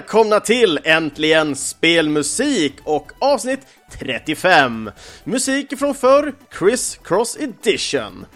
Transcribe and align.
Välkomna 0.00 0.40
till 0.40 0.78
Äntligen 0.84 1.56
Spelmusik 1.56 2.74
och 2.84 3.12
avsnitt 3.18 3.60
35! 3.98 4.90
Musik 5.24 5.78
från 5.78 5.94
förr, 5.94 6.34
Chris 6.58 7.00
Cross 7.04 7.36
Edition. 7.40 8.26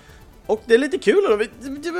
Och 0.46 0.62
det 0.66 0.74
är 0.74 0.78
lite 0.78 0.98
kul, 0.98 1.26
då. 1.28 1.36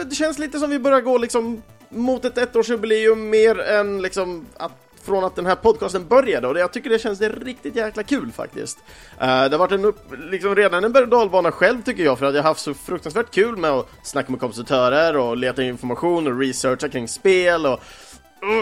det 0.05 0.15
känns 0.15 0.39
lite 0.39 0.59
som 0.59 0.71
vi 0.71 0.79
börjar 0.79 1.01
gå 1.01 1.19
liksom 1.19 1.63
mot 1.89 2.25
ett 2.25 2.39
ettårsjubileum 2.39 3.31
mer 3.31 3.61
än 3.61 4.03
liksom 4.03 4.47
att 4.57 4.73
från 5.05 5.25
att 5.25 5.37
den 5.37 5.47
här 5.47 5.55
podcasten 5.55 6.09
började 6.09 6.49
och 6.49 6.59
jag 6.59 6.73
tycker 6.73 6.91
det 6.91 6.99
känns 6.99 7.21
riktigt 7.21 7.77
jäkla 7.77 8.03
kul 8.03 8.33
faktiskt. 8.33 8.79
Uh, 8.79 9.27
det 9.27 9.51
har 9.51 9.59
varit 9.59 9.73
en 9.73 9.85
upp, 9.85 9.99
liksom 10.31 10.55
redan 10.55 10.85
en 10.85 10.93
berg 10.93 11.07
dalbana 11.07 11.53
själv 11.53 11.83
tycker 11.83 12.05
jag 12.05 12.19
för 12.19 12.27
att 12.27 12.35
jag 12.35 12.43
har 12.43 12.49
haft 12.49 12.61
så 12.61 12.75
fruktansvärt 12.75 13.31
kul 13.31 13.57
med 13.57 13.71
att 13.71 13.89
snacka 14.03 14.31
med 14.31 14.41
kompositörer 14.41 15.17
och 15.17 15.37
leta 15.37 15.63
information 15.63 16.27
och 16.27 16.39
researcha 16.39 16.89
kring 16.89 17.09
spel 17.09 17.67
och 17.67 17.81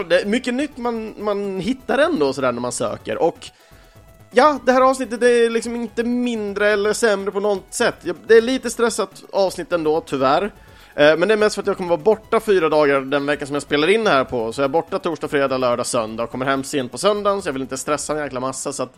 det 0.09 0.21
är 0.21 0.25
mycket 0.25 0.53
nytt 0.53 0.77
man, 0.77 1.13
man 1.17 1.59
hittar 1.59 1.97
ändå 1.97 2.33
sådär 2.33 2.51
när 2.51 2.61
man 2.61 2.71
söker 2.71 3.17
och 3.17 3.49
Ja, 4.35 4.59
det 4.65 4.71
här 4.71 4.81
avsnittet 4.81 5.23
är 5.23 5.49
liksom 5.49 5.75
inte 5.75 6.03
mindre 6.03 6.69
eller 6.69 6.93
sämre 6.93 7.31
på 7.31 7.39
något 7.39 7.65
sätt. 7.69 7.95
Det 8.27 8.37
är 8.37 8.41
lite 8.41 8.69
stressat 8.69 9.23
avsnitt 9.31 9.71
ändå, 9.71 10.01
tyvärr. 10.01 10.43
Eh, 10.95 11.17
men 11.17 11.27
det 11.27 11.33
är 11.33 11.37
mest 11.37 11.55
för 11.55 11.61
att 11.61 11.67
jag 11.67 11.77
kommer 11.77 11.89
vara 11.89 12.01
borta 12.01 12.39
fyra 12.39 12.69
dagar 12.69 13.01
den 13.01 13.25
veckan 13.25 13.47
som 13.47 13.53
jag 13.53 13.63
spelar 13.63 13.87
in 13.87 14.03
det 14.03 14.09
här 14.09 14.23
på. 14.23 14.53
Så 14.53 14.61
jag 14.61 14.65
är 14.65 14.69
borta 14.69 14.99
torsdag, 14.99 15.27
fredag, 15.27 15.57
lördag, 15.57 15.85
söndag 15.85 16.23
och 16.23 16.31
kommer 16.31 16.45
hem 16.45 16.63
sent 16.63 16.91
på 16.91 16.97
söndagen 16.97 17.41
så 17.41 17.47
jag 17.47 17.53
vill 17.53 17.61
inte 17.61 17.77
stressa 17.77 18.13
en 18.13 18.19
jäkla 18.19 18.39
massa 18.39 18.73
så 18.73 18.83
att 18.83 18.95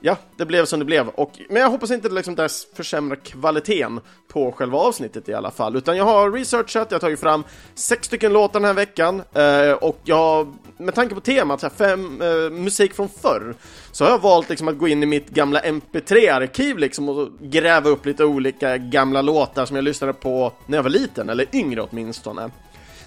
ja, 0.00 0.16
det 0.36 0.46
blev 0.46 0.64
som 0.64 0.78
det 0.78 0.84
blev. 0.84 1.08
Och, 1.08 1.40
men 1.48 1.62
jag 1.62 1.70
hoppas 1.70 1.90
inte 1.90 2.08
liksom 2.08 2.34
det 2.34 2.42
liksom 2.42 2.70
där 2.70 2.76
försämrar 2.76 3.16
kvaliteten 3.16 4.00
på 4.28 4.52
själva 4.52 4.78
avsnittet 4.78 5.28
i 5.28 5.34
alla 5.34 5.50
fall. 5.50 5.76
Utan 5.76 5.96
jag 5.96 6.04
har 6.04 6.30
researchat, 6.30 6.90
jag 6.90 6.94
har 6.96 7.00
tagit 7.00 7.20
fram 7.20 7.44
sex 7.74 8.06
stycken 8.06 8.32
låtar 8.32 8.60
den 8.60 8.66
här 8.66 8.74
veckan. 8.74 9.22
Eh, 9.32 9.72
och 9.72 10.00
jag, 10.04 10.54
med 10.76 10.94
tanke 10.94 11.14
på 11.14 11.20
temat, 11.20 11.62
här, 11.62 11.70
fem, 11.70 12.22
eh, 12.22 12.50
musik 12.50 12.94
från 12.94 13.08
förr, 13.08 13.54
så 13.92 14.04
har 14.04 14.10
jag 14.10 14.18
valt 14.18 14.48
liksom 14.48 14.68
att 14.68 14.78
gå 14.78 14.88
in 14.88 15.02
i 15.02 15.06
mitt 15.06 15.30
gamla 15.30 15.60
MP3-arkiv 15.60 16.78
liksom 16.78 17.08
och 17.08 17.28
gräva 17.40 17.90
upp 17.90 18.06
lite 18.06 18.24
olika 18.24 18.76
gamla 18.76 19.22
låtar 19.22 19.66
som 19.66 19.76
jag 19.76 19.82
lyssnade 19.84 20.12
på 20.12 20.52
när 20.66 20.78
jag 20.78 20.82
var 20.82 20.90
liten, 20.90 21.28
eller 21.28 21.46
yngre 21.52 21.82
åtminstone. 21.82 22.50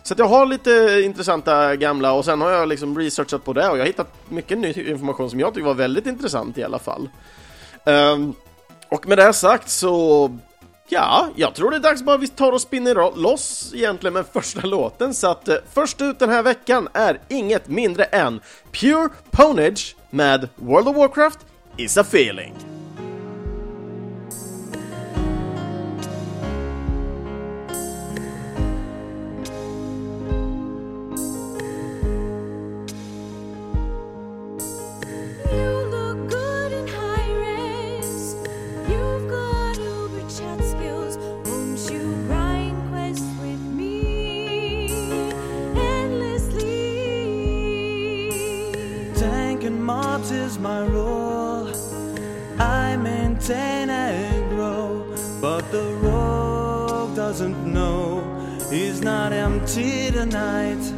Så 0.08 0.14
jag 0.18 0.28
har 0.28 0.46
lite 0.46 1.02
intressanta 1.04 1.76
gamla 1.76 2.14
och 2.14 2.26
sen 2.26 2.42
har 2.42 2.52
jag 2.52 2.68
liksom 2.68 2.98
researchat 2.98 3.46
på 3.46 3.54
det 3.54 3.70
och 3.70 3.78
jag 3.78 3.82
har 3.82 3.88
hittat 3.88 4.14
mycket 4.30 4.58
ny 4.58 4.74
information 4.74 5.30
som 5.30 5.40
jag 5.40 5.54
tycker 5.54 5.66
var 5.66 5.74
väldigt 5.74 6.06
intressant 6.06 6.58
i 6.58 6.64
alla 6.64 6.80
fall. 6.80 7.10
Um, 7.86 8.34
och 8.90 9.08
med 9.08 9.18
det 9.18 9.34
sagt 9.34 9.70
så 9.70 10.38
Ja, 10.90 11.28
jag 11.36 11.56
tror 11.56 11.72
det 11.72 11.78
är 11.78 11.82
dags 11.82 12.02
bara 12.02 12.16
att 12.16 12.22
vi 12.22 12.28
tar 12.28 12.52
och 12.52 12.62
spinner 12.62 13.18
loss 13.18 13.72
egentligen 13.76 14.14
med 14.14 14.26
första 14.34 14.62
låten 14.68 15.14
så 15.14 15.28
att 15.28 15.50
uh, 15.50 15.56
först 15.74 16.02
ut 16.02 16.20
den 16.20 16.30
här 16.30 16.44
veckan 16.44 16.88
är 16.94 17.20
inget 17.28 17.68
mindre 17.70 18.04
än 18.04 18.40
Pure 18.72 19.10
Ponage 19.32 19.96
med 20.10 20.50
World 20.56 20.88
of 20.88 20.96
Warcraft 20.96 21.40
is 21.78 21.98
a 21.98 22.02
feeling. 22.02 22.77
my 50.60 50.86
role. 50.86 51.70
I 52.60 52.96
maintain 52.98 53.90
and 53.90 54.50
grow, 54.50 55.06
but 55.42 55.72
the 55.72 55.94
road 56.02 57.16
doesn't 57.16 57.66
know. 57.66 58.24
It's 58.72 59.02
not 59.02 59.34
empty 59.34 60.12
tonight. 60.12 60.97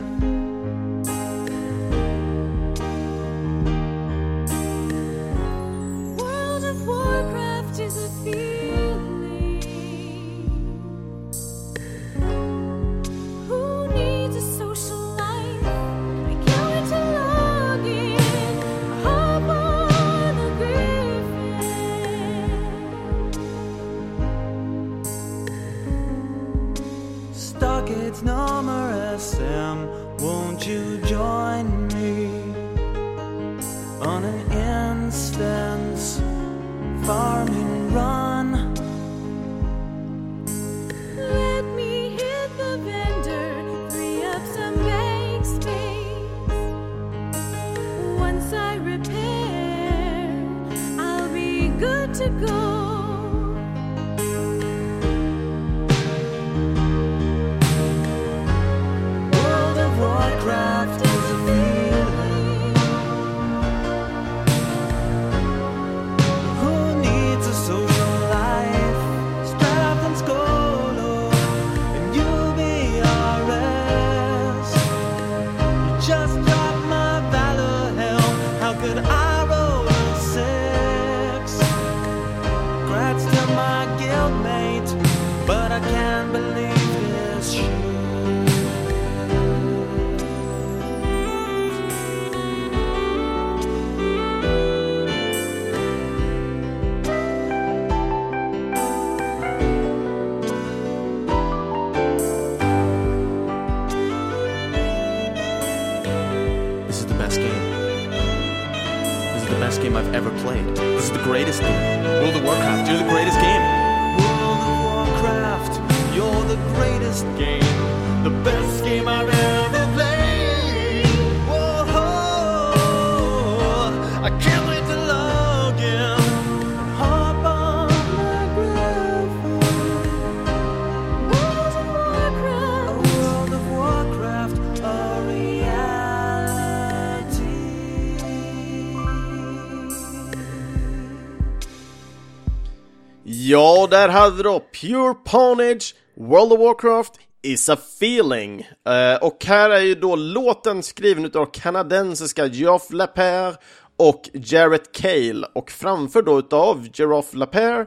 Där 143.99 144.09
hade 144.09 144.35
vi 144.35 144.43
då 144.43 144.59
Pure 144.59 145.13
Ponage, 145.13 145.96
World 146.17 146.53
of 146.53 146.59
Warcraft, 146.59 147.13
Is 147.41 147.69
a 147.69 147.73
feeling. 147.73 148.67
Uh, 148.90 149.16
och 149.22 149.46
här 149.46 149.69
är 149.69 149.79
ju 149.79 149.96
då 149.96 150.16
låten 150.16 150.84
skriven 150.84 151.25
utav 151.25 151.46
kanadensiska 151.46 152.46
Geoff 152.46 152.91
Lapere 152.91 153.55
och 153.97 154.29
Jarrett 154.34 154.91
Cale 154.91 155.47
och 155.53 155.72
framför 155.72 156.22
då 156.22 156.40
utav 156.40 156.87
Geoff 156.93 157.34
Lapere, 157.34 157.85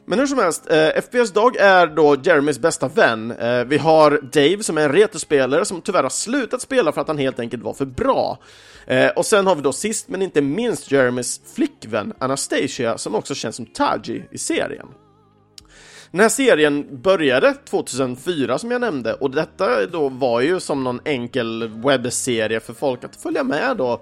Men 0.10 0.20
hur 0.20 0.28
som 0.28 0.40
helst, 0.40 0.72
eh, 0.72 1.02
FPS 1.02 1.32
Dog 1.34 1.56
är 1.56 1.88
då 1.88 2.16
Jeremys 2.24 2.60
bästa 2.60 2.88
vän. 2.88 3.32
Eh, 3.32 3.64
vi 3.64 3.78
har 3.78 4.20
Dave 4.22 4.64
som 4.64 4.78
är 4.78 4.82
en 4.82 4.92
retrospelare 4.92 5.66
som 5.66 5.82
tyvärr 5.82 6.04
har 6.04 6.10
slutat 6.10 6.62
spela 6.62 6.92
för 6.92 7.02
att 7.02 7.08
han 7.08 7.18
helt 7.18 7.40
enkelt 7.40 7.64
var 7.64 7.74
för 7.74 7.86
bra. 7.86 8.40
Eh, 8.86 9.10
och 9.10 9.26
sen 9.26 9.48
har 9.48 9.56
vi 9.56 9.62
då 9.62 9.74
sist 9.74 10.10
men 10.10 10.22
inte 10.22 10.42
minst 10.42 10.92
Jeremys 10.92 11.42
flickvän 11.56 12.14
Anastasia 12.20 12.98
som 12.98 13.16
också 13.16 13.36
känns 13.36 13.56
som 13.56 13.66
Taji 13.66 14.24
i 14.32 14.38
serien. 14.38 14.88
Den 16.12 16.22
här 16.22 16.30
serien 16.30 17.02
började 17.02 17.54
2004 17.54 18.58
som 18.58 18.72
jag 18.72 18.82
nämnde 18.82 19.14
och 19.14 19.32
detta 19.32 19.86
då 19.86 20.10
var 20.10 20.42
ju 20.42 20.60
som 20.60 20.84
någon 20.84 21.00
enkel 21.06 21.72
webbserie 21.86 22.60
för 22.60 22.74
folk 22.74 23.04
att 23.04 23.16
följa 23.16 23.44
med 23.44 23.78
då 23.78 24.02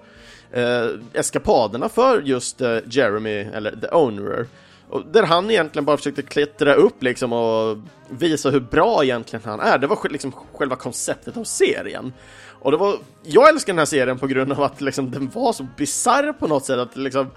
eh, 0.52 0.88
eskapaderna 1.13 1.90
för 1.90 2.22
just 2.22 2.62
eh, 2.62 2.78
Jeremy, 2.90 3.40
eller 3.40 3.72
The 3.72 3.88
Owner. 3.88 4.48
Och 4.95 5.06
där 5.12 5.24
han 5.24 5.51
egentligen 5.51 5.86
bara 5.86 5.97
försökte 5.97 6.21
klättra 6.21 6.74
upp 6.74 7.03
liksom 7.03 7.33
och 7.33 7.77
visa 8.09 8.50
hur 8.50 8.59
bra 8.59 9.03
egentligen 9.03 9.45
han 9.45 9.59
är. 9.59 9.77
Det 9.77 9.88
var 9.88 10.09
liksom 10.09 10.31
själva 10.31 10.75
konceptet 10.75 11.38
av 11.38 11.44
serien. 11.44 12.13
Och 12.47 12.71
det 12.71 12.77
var, 12.77 12.97
jag 13.24 13.50
älskar 13.50 13.74
den 13.74 13.77
här 13.77 13.86
serien 13.86 14.19
på 14.19 14.27
grund 14.27 14.51
av 14.51 14.63
att 14.63 14.81
liksom, 14.81 15.12
den 15.12 15.30
var 15.30 15.53
så 15.53 15.68
bizarr 15.77 16.33
på 16.33 16.47
något 16.47 16.65
sätt 16.65 16.80
att 16.80 16.97
liksom 16.97 17.31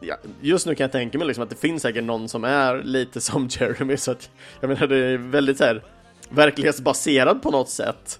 ja, 0.00 0.16
just 0.40 0.66
nu 0.66 0.74
kan 0.74 0.84
jag 0.84 0.92
tänka 0.92 1.18
mig 1.18 1.26
liksom 1.26 1.44
att 1.44 1.50
det 1.50 1.56
finns 1.56 1.82
säkert 1.82 2.04
någon 2.04 2.28
som 2.28 2.44
är 2.44 2.82
lite 2.82 3.20
som 3.20 3.48
Jeremy 3.50 3.96
så 3.96 4.10
att 4.10 4.30
jag 4.60 4.68
menar 4.68 4.86
det 4.86 4.96
är 4.96 5.16
väldigt 5.18 5.58
så 5.58 5.64
här 5.64 5.82
verklighetsbaserad 6.30 7.42
på 7.42 7.50
något 7.50 7.68
sätt. 7.68 8.18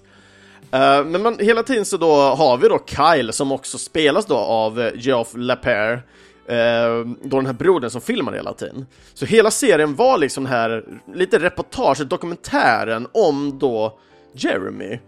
Uh, 0.63 1.05
men 1.05 1.21
man, 1.21 1.39
hela 1.39 1.63
tiden 1.63 1.85
så 1.85 1.97
då 1.97 2.15
har 2.15 2.57
vi 2.57 2.67
då 2.67 2.79
Kyle 2.85 3.33
som 3.33 3.51
också 3.51 3.77
spelas 3.77 4.25
då 4.25 4.37
av 4.37 4.81
eh, 4.81 4.91
Geoff 4.95 5.31
Lapere 5.35 6.01
Eh, 6.47 7.05
då 7.21 7.37
den 7.37 7.45
här 7.45 7.53
brodern 7.53 7.89
som 7.89 8.01
filmar 8.01 8.33
hela 8.33 8.53
tiden. 8.53 8.85
Så 9.13 9.25
hela 9.25 9.51
serien 9.51 9.95
var 9.95 10.17
liksom 10.17 10.43
den 10.43 10.53
här 10.53 10.83
lite 11.13 11.39
reportage, 11.39 12.05
dokumentären 12.05 13.07
om 13.11 13.59
då 13.59 13.99
Jeremy. 14.33 14.99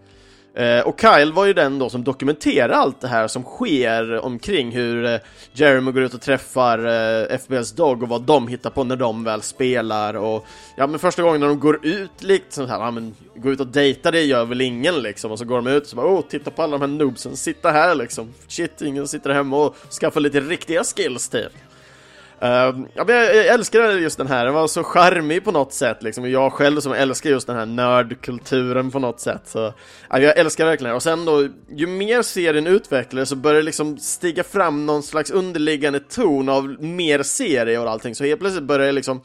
Eh, 0.58 0.80
och 0.80 1.00
Kyle 1.00 1.32
var 1.32 1.46
ju 1.46 1.52
den 1.52 1.78
då 1.78 1.90
som 1.90 2.04
dokumenterar 2.04 2.68
allt 2.68 3.00
det 3.00 3.08
här 3.08 3.28
som 3.28 3.42
sker 3.42 4.24
omkring 4.24 4.72
hur 4.72 5.04
eh, 5.04 5.20
Jeremy 5.52 5.92
går 5.92 6.02
ut 6.02 6.14
och 6.14 6.20
träffar 6.20 6.78
eh, 6.78 7.36
FBLs 7.36 7.42
FBS 7.42 7.72
Dog 7.72 8.02
och 8.02 8.08
vad 8.08 8.22
de 8.22 8.48
hittar 8.48 8.70
på 8.70 8.84
när 8.84 8.96
de 8.96 9.24
väl 9.24 9.42
spelar 9.42 10.14
och 10.14 10.46
ja 10.76 10.86
men 10.86 10.98
första 10.98 11.22
gången 11.22 11.40
när 11.40 11.48
de 11.48 11.60
går 11.60 11.86
ut 11.86 12.22
liksom 12.22 12.68
här, 12.68 12.78
ja 12.78 12.90
men 12.90 13.14
gå 13.34 13.50
ut 13.50 13.60
och 13.60 13.66
dejta 13.66 14.10
det 14.10 14.22
gör 14.22 14.44
väl 14.44 14.60
ingen 14.60 15.02
liksom 15.02 15.30
och 15.30 15.38
så 15.38 15.44
går 15.44 15.56
de 15.56 15.66
ut 15.66 15.82
och 15.82 15.88
så 15.88 15.96
bara 15.96 16.06
oh 16.06 16.20
titta 16.20 16.50
på 16.50 16.62
alla 16.62 16.78
de 16.78 16.90
här 16.90 16.98
noobsen, 16.98 17.36
sitta 17.36 17.70
här 17.70 17.94
liksom 17.94 18.34
shit, 18.48 18.82
ingen 18.82 19.08
sitter 19.08 19.30
hemma 19.30 19.56
och 19.56 19.76
skaffar 20.00 20.20
lite 20.20 20.40
riktiga 20.40 20.84
skills 20.84 21.28
typ. 21.28 21.52
Uh, 22.42 22.86
ja, 22.94 23.04
men 23.06 23.16
jag, 23.16 23.36
jag 23.36 23.46
älskar 23.46 23.90
just 23.90 24.18
den 24.18 24.26
här, 24.26 24.44
den 24.44 24.54
var 24.54 24.66
så 24.66 24.84
charmig 24.84 25.44
på 25.44 25.52
något 25.52 25.72
sätt 25.72 26.02
liksom, 26.02 26.30
jag 26.30 26.52
själv 26.52 26.80
som 26.80 26.92
älskar 26.92 27.30
just 27.30 27.46
den 27.46 27.56
här 27.56 27.66
nördkulturen 27.66 28.90
på 28.90 28.98
något 28.98 29.20
sätt 29.20 29.42
så, 29.44 29.74
ja, 30.10 30.18
jag 30.18 30.38
älskar 30.38 30.64
verkligen 30.66 30.94
och 30.94 31.02
sen 31.02 31.24
då, 31.24 31.48
ju 31.70 31.86
mer 31.86 32.22
serien 32.22 32.66
utvecklades 32.66 33.28
så 33.28 33.36
började 33.36 33.60
det 33.60 33.64
liksom 33.64 33.98
stiga 33.98 34.44
fram 34.44 34.86
någon 34.86 35.02
slags 35.02 35.30
underliggande 35.30 36.00
ton 36.00 36.48
av 36.48 36.76
mer 36.82 37.22
serie 37.22 37.78
och 37.78 37.90
allting, 37.90 38.14
så 38.14 38.24
helt 38.24 38.40
plötsligt 38.40 38.64
började 38.64 38.86
det 38.86 38.92
liksom 38.92 39.22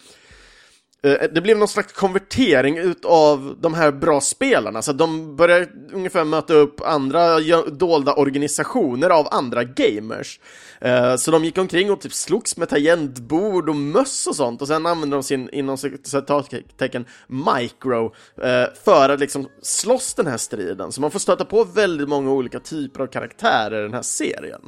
eh, 1.04 1.18
det 1.34 1.42
blev 1.42 1.58
någon 1.58 1.68
slags 1.68 1.94
konvertering 1.94 2.78
utav 2.78 3.58
de 3.62 3.74
här 3.74 3.92
bra 3.92 4.22
spelarna, 4.22 4.82
så 4.82 4.94
de 4.94 5.36
började 5.36 5.68
ungefär 5.94 6.24
möta 6.24 6.54
upp 6.54 6.82
andra 6.82 7.40
dolda 7.68 8.14
organisationer 8.14 9.10
av 9.10 9.28
andra 9.32 9.64
gamers. 9.64 10.40
Eh, 10.84 11.16
så 11.16 11.32
de 11.32 11.46
gick 11.46 11.58
omkring 11.58 11.92
och 11.92 12.02
typ 12.02 12.14
slogs 12.14 12.58
med 12.58 12.70
tangentbord 12.70 13.70
och 13.70 13.76
möss 13.76 14.28
och 14.28 14.36
sånt 14.36 14.62
och 14.62 14.68
sen 14.68 14.86
använde 14.86 15.16
de 15.16 15.24
sin, 15.24 15.50
inom 15.50 15.78
citattecken, 15.78 17.06
micro 17.28 18.14
eh, 18.42 18.66
för 18.84 19.10
att 19.10 19.20
liksom 19.20 19.48
slåss 19.62 20.14
den 20.14 20.28
här 20.28 20.38
striden. 20.38 20.92
Så 20.92 21.02
man 21.02 21.12
får 21.12 21.20
stöta 21.20 21.46
på 21.46 21.64
väldigt 21.64 22.10
många 22.10 22.32
olika 22.32 22.60
typer 22.60 23.02
av 23.02 23.08
karaktärer 23.08 23.80
i 23.80 23.84
den 23.84 23.94
här 23.94 24.02
serien. 24.02 24.62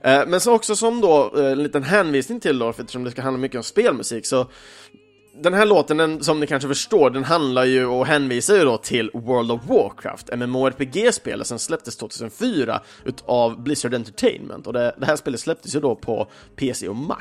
Eh, 0.00 0.26
men 0.26 0.40
så 0.40 0.52
också 0.52 0.76
som 0.76 1.00
då 1.00 1.36
en 1.36 1.62
liten 1.62 1.82
hänvisning 1.82 2.40
till 2.40 2.58
då, 2.58 2.70
eftersom 2.70 3.04
det 3.04 3.10
ska 3.10 3.22
handla 3.22 3.40
mycket 3.40 3.56
om 3.56 3.64
spelmusik, 3.64 4.26
så 4.26 4.46
den 5.42 5.54
här 5.54 5.66
låten, 5.66 5.96
den, 5.96 6.24
som 6.24 6.40
ni 6.40 6.46
kanske 6.46 6.68
förstår, 6.68 7.10
den 7.10 7.24
handlar 7.24 7.64
ju 7.64 7.86
och 7.86 8.06
hänvisar 8.06 8.56
ju 8.56 8.64
då 8.64 8.78
till 8.78 9.10
World 9.14 9.50
of 9.50 9.60
Warcraft, 9.66 10.36
MMORPG-spelet 10.36 11.46
som 11.46 11.58
släpptes 11.58 11.96
2004 11.96 12.80
utav 13.04 13.62
Blizzard 13.62 13.94
Entertainment 13.94 14.66
och 14.66 14.72
det, 14.72 14.94
det 14.98 15.06
här 15.06 15.16
spelet 15.16 15.40
släpptes 15.40 15.76
ju 15.76 15.80
då 15.80 15.94
på 15.94 16.30
PC 16.56 16.88
och 16.88 16.96
Mac. 16.96 17.16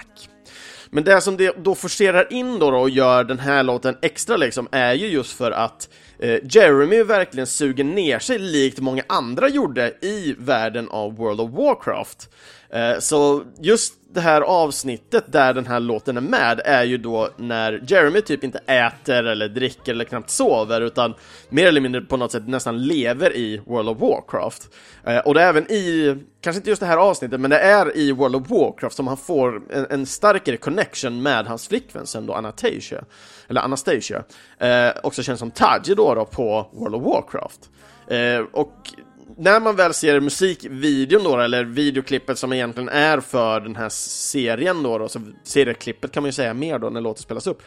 Men 0.89 1.03
det 1.03 1.21
som 1.21 1.38
det 1.38 1.63
då 1.63 1.75
forcerar 1.75 2.33
in 2.33 2.59
då, 2.59 2.71
då 2.71 2.77
och 2.77 2.89
gör 2.89 3.24
den 3.24 3.39
här 3.39 3.63
låten 3.63 3.97
extra 4.01 4.38
liksom 4.38 4.67
är 4.71 4.93
ju 4.93 5.07
just 5.07 5.38
för 5.38 5.51
att 5.51 5.89
eh, 6.19 6.39
Jeremy 6.43 7.03
verkligen 7.03 7.47
suger 7.47 7.83
ner 7.83 8.19
sig 8.19 8.39
likt 8.39 8.79
många 8.79 9.03
andra 9.09 9.50
gjorde 9.50 9.93
i 10.01 10.36
världen 10.38 10.89
av 10.89 11.15
World 11.15 11.41
of 11.41 11.51
Warcraft. 11.51 12.29
Eh, 12.69 13.00
så 13.00 13.43
just 13.59 13.93
det 14.17 14.21
här 14.21 14.41
avsnittet 14.41 15.31
där 15.31 15.53
den 15.53 15.65
här 15.65 15.79
låten 15.79 16.17
är 16.17 16.21
med 16.21 16.62
är 16.65 16.83
ju 16.83 16.97
då 16.97 17.29
när 17.38 17.83
Jeremy 17.88 18.21
typ 18.21 18.43
inte 18.43 18.57
äter 18.57 19.24
eller 19.24 19.50
dricker 19.50 19.91
eller 19.91 20.05
knappt 20.05 20.29
sover 20.29 20.81
utan 20.81 21.13
mer 21.50 21.67
eller 21.67 21.81
mindre 21.81 22.01
på 22.01 22.17
något 22.17 22.31
sätt 22.31 22.47
nästan 22.47 22.83
lever 22.83 23.36
i 23.36 23.62
World 23.65 23.89
of 23.89 23.97
Warcraft. 24.00 24.69
Eh, 25.03 25.17
och 25.17 25.33
det 25.33 25.41
är 25.41 25.50
även 25.50 25.71
i, 25.71 26.15
kanske 26.41 26.57
inte 26.57 26.69
just 26.69 26.79
det 26.79 26.86
här 26.86 26.97
avsnittet, 26.97 27.39
men 27.39 27.50
det 27.50 27.59
är 27.59 27.97
i 27.97 28.12
World 28.12 28.36
of 28.36 28.50
Warcraft 28.50 28.95
som 28.95 29.07
han 29.07 29.17
får 29.17 29.62
en, 29.69 29.88
en 29.89 30.05
starkare 30.05 30.57
connection 30.57 31.21
med 31.21 31.45
hans 31.45 31.67
flickvän 31.67 32.05
sen 32.05 32.25
då 32.25 32.33
Anastasia, 32.33 33.03
eller 33.47 33.62
Anastasia, 33.62 34.24
eh, 34.59 34.89
också 35.03 35.24
känns 35.24 35.39
som 35.39 35.51
Taji 35.51 35.95
då, 35.95 36.15
då 36.15 36.25
på 36.25 36.69
World 36.74 36.95
of 36.95 37.03
Warcraft. 37.03 37.69
Eh, 38.07 38.45
och 38.51 38.93
när 39.38 39.60
man 39.60 39.75
väl 39.75 39.94
ser 39.94 40.20
musikvideon 40.20 41.24
då, 41.24 41.39
eller 41.39 41.63
videoklippet 41.63 42.38
som 42.38 42.53
egentligen 42.53 42.89
är 42.89 43.20
för 43.20 43.60
den 43.60 43.75
här 43.75 43.89
serien 43.89 44.84
då, 44.84 44.98
då 44.98 45.08
så 45.08 45.22
serieklippet 45.44 46.12
kan 46.12 46.24
man 46.24 46.27
ju 46.27 46.34
säga 46.34 46.53
mer 46.53 46.79
då 46.79 46.89
när 46.89 47.01
låten 47.01 47.24
spelas 47.24 47.48
upp, 47.48 47.62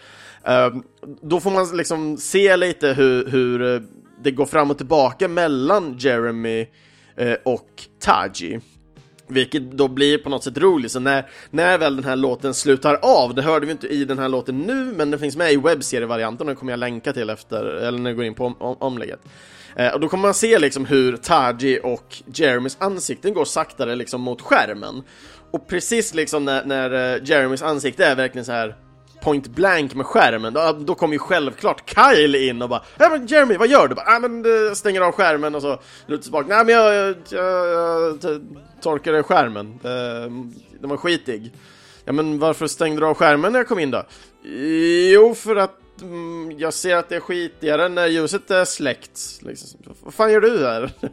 ehm, 0.45 0.83
då 1.23 1.41
får 1.41 1.50
man 1.50 1.77
liksom 1.77 2.17
se 2.17 2.57
lite 2.57 2.89
hur, 2.93 3.27
hur 3.27 3.75
eh, 3.75 3.81
det 4.23 4.31
går 4.31 4.47
fram 4.47 4.71
och 4.71 4.77
tillbaka 4.77 5.29
mellan 5.29 5.97
Jeremy 5.99 6.67
eh, 7.17 7.35
och 7.45 7.69
Taji. 8.00 8.61
Vilket 9.27 9.73
då 9.73 9.89
blir 9.89 10.19
på 10.19 10.31
något 10.31 10.45
sätt 10.45 10.59
roligt, 10.59 10.93
så 10.93 11.00
när, 11.00 11.27
när 11.50 11.79
väl 11.79 11.97
den 11.97 12.05
här 12.05 12.17
låten 12.17 12.55
slutar 12.55 12.99
av, 13.03 13.35
det 13.35 13.43
hörde 13.43 13.67
vi 13.67 13.73
inte 13.73 13.89
i 13.89 14.05
den 14.05 14.19
här 14.19 14.29
låten 14.29 14.59
nu, 14.59 14.93
men 14.97 15.11
den 15.11 15.21
finns 15.21 15.37
med 15.37 15.53
i 15.53 15.57
webbserievarianten 15.57 16.41
och 16.41 16.47
den 16.47 16.57
kommer 16.57 16.73
jag 16.73 16.81
länka 16.81 17.12
till 17.12 17.31
efter, 17.31 17.65
eller 17.65 17.99
när 17.99 18.11
jag 18.11 18.17
går 18.17 18.25
in 18.25 18.35
på 18.35 18.47
om, 18.47 18.57
om, 18.59 18.77
omlägget. 18.79 19.21
Eh, 19.77 19.93
och 19.95 20.00
då 20.00 20.09
kommer 20.09 20.23
man 20.23 20.35
se 20.35 20.59
liksom 20.59 20.87
hur 20.87 21.17
Taji 21.17 21.81
och 21.83 22.17
Jeremys 22.27 22.77
ansikten 22.81 23.35
går 23.35 23.45
saktare 23.45 23.95
liksom 23.95 24.21
mot 24.21 24.43
skärmen. 24.43 25.03
Och 25.50 25.69
precis 25.69 26.15
liksom 26.15 26.45
när, 26.45 26.65
när 26.65 27.15
eh, 27.15 27.25
Jeremys 27.25 27.62
ansikte 27.62 28.07
är 28.07 28.17
verkligen 28.17 28.45
så 28.45 28.53
här 28.53 28.77
point 29.23 29.49
blank 29.49 29.95
med 29.95 30.07
skärmen, 30.07 30.53
då, 30.53 30.73
då 30.81 30.95
kommer 30.95 31.15
ju 31.15 31.19
självklart 31.19 31.91
Kyle 31.91 32.35
in 32.35 32.62
och 32.62 32.69
bara 32.69 32.83
ja 32.99 33.09
men 33.09 33.27
Jeremy, 33.27 33.57
vad 33.57 33.69
gör 33.69 33.89
du? 33.89 33.95
”Äh, 33.95 34.21
men 34.21 34.45
jag 34.45 34.77
stänger 34.77 35.00
av 35.00 35.12
skärmen 35.12 35.55
och 35.55 35.62
så 35.62 35.81
lutar 36.07 36.23
tillbaka, 36.23 36.47
nej 36.49 36.65
men 36.65 36.75
jag, 36.75 36.95
jag, 36.95 37.17
jag, 37.31 37.69
jag 38.23 38.41
torkade 38.83 39.23
skärmen, 39.23 39.67
eh, 39.85 40.31
den 40.81 40.91
var 40.91 40.97
skitig. 40.97 41.53
Ja 42.05 42.12
men 42.12 42.39
varför 42.39 42.67
stängde 42.67 43.00
du 43.00 43.07
av 43.07 43.15
skärmen 43.15 43.53
när 43.53 43.59
jag 43.59 43.69
kom 43.69 43.79
in 43.79 43.91
då? 43.91 44.03
Jo, 45.12 45.35
för 45.35 45.57
att 45.57 45.80
mm, 46.02 46.59
jag 46.59 46.75
ser 46.75 46.97
att 46.97 47.09
det 47.09 47.16
är 47.16 47.21
skitigare 47.21 47.88
när 47.88 48.07
ljuset 48.07 48.50
är 48.50 48.64
släckt. 48.64 49.40
Liksom, 49.42 49.80
vad 50.00 50.14
fan 50.14 50.33
gör 50.33 50.40
du 50.40 50.66
här? 50.66 50.92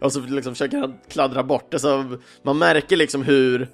Och 0.00 0.12
så 0.12 0.20
liksom 0.20 0.54
försöker 0.54 0.78
han 0.78 0.98
kladdra 1.08 1.42
bort 1.42 1.70
det, 1.70 1.78
så 1.78 2.16
man 2.42 2.58
märker 2.58 2.96
liksom 2.96 3.22
hur 3.22 3.68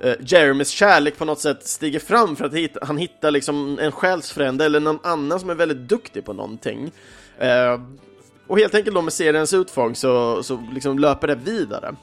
eh, 0.00 0.14
Jeremys 0.20 0.68
kärlek 0.68 1.18
på 1.18 1.24
något 1.24 1.40
sätt 1.40 1.66
stiger 1.66 2.00
fram 2.00 2.36
för 2.36 2.44
att 2.44 2.54
hitta, 2.54 2.80
han 2.82 2.98
hittar 2.98 3.30
liksom 3.30 3.78
en 3.78 3.92
själsfrände 3.92 4.64
eller 4.64 4.80
någon 4.80 4.98
annan 5.02 5.40
som 5.40 5.50
är 5.50 5.54
väldigt 5.54 5.88
duktig 5.88 6.24
på 6.24 6.32
någonting. 6.32 6.92
Eh, 7.38 7.80
och 8.46 8.58
helt 8.58 8.74
enkelt 8.74 8.94
då 8.94 9.02
med 9.02 9.12
seriens 9.12 9.52
utfång 9.52 9.94
så, 9.94 10.42
så 10.42 10.68
liksom 10.72 10.98
löper 10.98 11.26
det 11.26 11.34
vidare. 11.34 11.94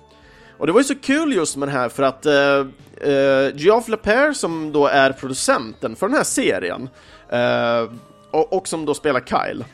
Och 0.57 0.67
det 0.67 0.73
var 0.73 0.79
ju 0.79 0.83
så 0.83 0.95
kul 0.95 1.33
just 1.33 1.57
med 1.57 1.67
det 1.67 1.71
här 1.71 1.89
för 1.89 2.03
att 2.03 2.25
eh, 2.25 2.65
eh, 3.11 3.55
Geoff 3.55 3.87
LePere 3.87 4.33
som 4.33 4.71
då 4.71 4.87
är 4.87 5.11
producenten 5.11 5.95
för 5.95 6.07
den 6.07 6.17
här 6.17 6.23
serien 6.23 6.89
Eh, 7.31 7.89
och, 8.31 8.53
och, 8.53 8.67
som 8.67 8.85
då 8.85 8.93
spelar 8.93 9.21
Kyle 9.21 9.65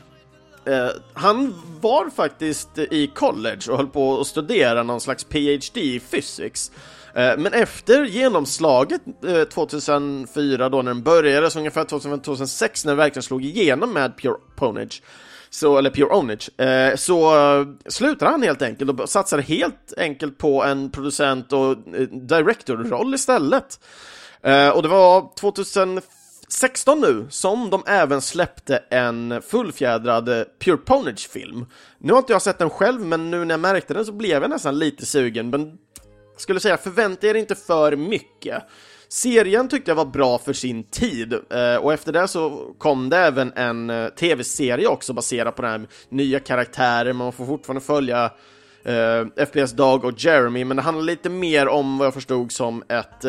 eh, 0.65 0.89
han 1.13 1.55
var 1.81 2.09
faktiskt 2.09 2.77
i 2.77 3.07
college 3.07 3.61
och 3.69 3.77
höll 3.77 3.87
på 3.87 4.19
att 4.19 4.27
studera 4.27 4.83
någon 4.83 5.01
slags 5.01 5.23
PhD 5.23 5.81
i 5.81 5.99
physics 5.99 6.71
eh, 7.13 7.37
men 7.37 7.53
efter 7.53 8.05
genomslaget 8.05 9.01
2004 9.53 10.69
då 10.69 10.81
när 10.81 10.93
den 10.93 11.03
började, 11.03 11.49
så 11.49 11.59
ungefär 11.59 11.83
2005-2006 11.83 12.85
när 12.85 12.91
den 12.91 12.97
verkligen 12.97 13.23
slog 13.23 13.45
igenom 13.45 13.93
med 13.93 14.17
Pure 14.17 14.37
Ponage 14.55 15.01
så, 15.49 15.77
eller 15.77 15.89
Pure 15.89 16.09
Ownage, 16.09 16.49
så 16.99 17.33
slutade 17.87 18.31
han 18.31 18.43
helt 18.43 18.61
enkelt 18.61 18.99
och 18.99 19.09
satsade 19.09 19.41
helt 19.41 19.93
enkelt 19.97 20.37
på 20.37 20.63
en 20.63 20.91
producent 20.91 21.53
och 21.53 21.77
director-roll 22.11 23.13
istället. 23.13 23.79
Och 24.73 24.83
det 24.83 24.87
var 24.87 25.35
2016 26.51 27.01
nu 27.01 27.27
som 27.29 27.69
de 27.69 27.83
även 27.87 28.21
släppte 28.21 28.77
en 28.89 29.41
fullfjädrad 29.41 30.29
eh, 30.29 30.45
Pure 30.59 30.77
Ponage-film. 30.77 31.65
Nu 31.97 32.13
har 32.13 32.19
inte 32.19 32.33
jag 32.33 32.41
sett 32.41 32.57
den 32.57 32.69
själv, 32.69 33.01
men 33.01 33.31
nu 33.31 33.45
när 33.45 33.53
jag 33.53 33.59
märkte 33.59 33.93
den 33.93 34.05
så 34.05 34.11
blev 34.11 34.41
jag 34.41 34.49
nästan 34.49 34.79
lite 34.79 35.05
sugen, 35.05 35.49
men 35.49 35.77
skulle 36.37 36.59
säga 36.59 36.77
förvänta 36.77 37.27
er 37.27 37.35
inte 37.35 37.55
för 37.55 37.95
mycket. 37.95 38.63
Serien 39.09 39.67
tyckte 39.67 39.91
jag 39.91 39.95
var 39.95 40.05
bra 40.05 40.37
för 40.37 40.53
sin 40.53 40.83
tid 40.83 41.33
eh, 41.33 41.75
och 41.75 41.93
efter 41.93 42.11
det 42.11 42.27
så 42.27 42.73
kom 42.77 43.09
det 43.09 43.17
även 43.17 43.53
en 43.55 43.89
eh, 43.89 44.07
tv-serie 44.07 44.87
också 44.87 45.13
baserad 45.13 45.55
på 45.55 45.61
den 45.61 45.71
här 45.71 45.87
nya 46.09 46.39
karaktärer, 46.39 47.13
man 47.13 47.33
får 47.33 47.45
fortfarande 47.45 47.81
följa 47.81 48.31
FPS 49.47 49.71
Dag 49.71 50.05
och 50.05 50.13
Jeremy, 50.17 50.65
men 50.65 50.77
det 50.77 50.83
handlar 50.83 51.03
lite 51.03 51.29
mer 51.29 51.67
om 51.67 51.97
vad 51.97 52.05
jag 52.05 52.13
förstod 52.13 52.51
som 52.51 52.83
ett 52.89 53.25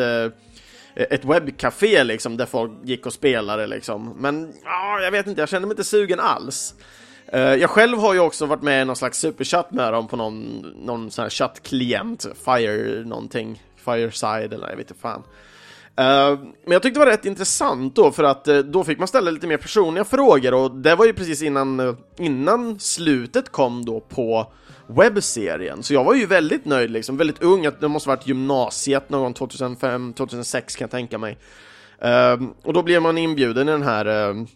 Eh, 0.99 1.05
ett 1.09 1.25
webbcafé 1.25 2.03
liksom, 2.03 2.37
där 2.37 2.45
folk 2.45 2.71
gick 2.83 3.05
och 3.05 3.13
spelade 3.13 3.67
liksom. 3.67 4.15
Men 4.17 4.53
ja, 4.63 4.99
jag 5.01 5.11
vet 5.11 5.27
inte, 5.27 5.41
jag 5.41 5.49
kände 5.49 5.67
mig 5.67 5.73
inte 5.73 5.83
sugen 5.83 6.19
alls. 6.19 6.73
Eh, 7.27 7.41
jag 7.41 7.69
själv 7.69 7.97
har 7.97 8.13
ju 8.13 8.19
också 8.19 8.45
varit 8.45 8.61
med 8.61 8.81
i 8.81 8.85
någon 8.85 8.95
slags 8.95 9.19
superchatt 9.19 9.71
med 9.71 9.93
dem 9.93 10.07
på 10.07 10.15
någon, 10.15 10.65
någon 10.85 11.11
sån 11.11 11.23
här 11.23 11.29
chattklient, 11.29 12.25
Fire 12.45 13.05
någonting, 13.05 13.63
Fireside 13.75 14.53
eller 14.53 14.69
jag 14.69 14.77
vet 14.77 14.91
inte 14.91 15.01
fan. 15.01 15.23
Eh, 15.95 16.39
men 16.63 16.71
jag 16.71 16.81
tyckte 16.81 16.99
det 16.99 17.05
var 17.05 17.11
rätt 17.11 17.25
intressant 17.25 17.95
då, 17.95 18.11
för 18.11 18.23
att 18.23 18.45
då 18.45 18.83
fick 18.83 18.99
man 18.99 19.07
ställa 19.07 19.31
lite 19.31 19.47
mer 19.47 19.57
personliga 19.57 20.03
frågor 20.03 20.53
och 20.53 20.71
det 20.71 20.95
var 20.95 21.05
ju 21.05 21.13
precis 21.13 21.41
innan, 21.41 21.97
innan 22.17 22.79
slutet 22.79 23.49
kom 23.49 23.85
då 23.85 23.99
på 23.99 24.53
webbserien. 24.89 25.83
Så 25.83 25.93
jag 25.93 26.03
var 26.03 26.13
ju 26.13 26.25
väldigt 26.25 26.65
nöjd 26.65 26.91
liksom, 26.91 27.17
väldigt 27.17 27.43
ung, 27.43 27.67
det 27.79 27.87
måste 27.87 28.09
varit 28.09 28.27
gymnasiet 28.27 29.09
någon 29.09 29.21
gång 29.21 29.33
2005, 29.33 30.13
2006 30.13 30.75
kan 30.75 30.85
jag 30.85 30.91
tänka 30.91 31.17
mig. 31.17 31.37
Ehm, 32.01 32.53
och 32.63 32.73
då 32.73 32.83
blev 32.83 33.01
man 33.01 33.17
inbjuden 33.17 33.69
i 33.69 33.71
den 33.71 33.83
här 33.83 34.05
ehm, 34.05 34.47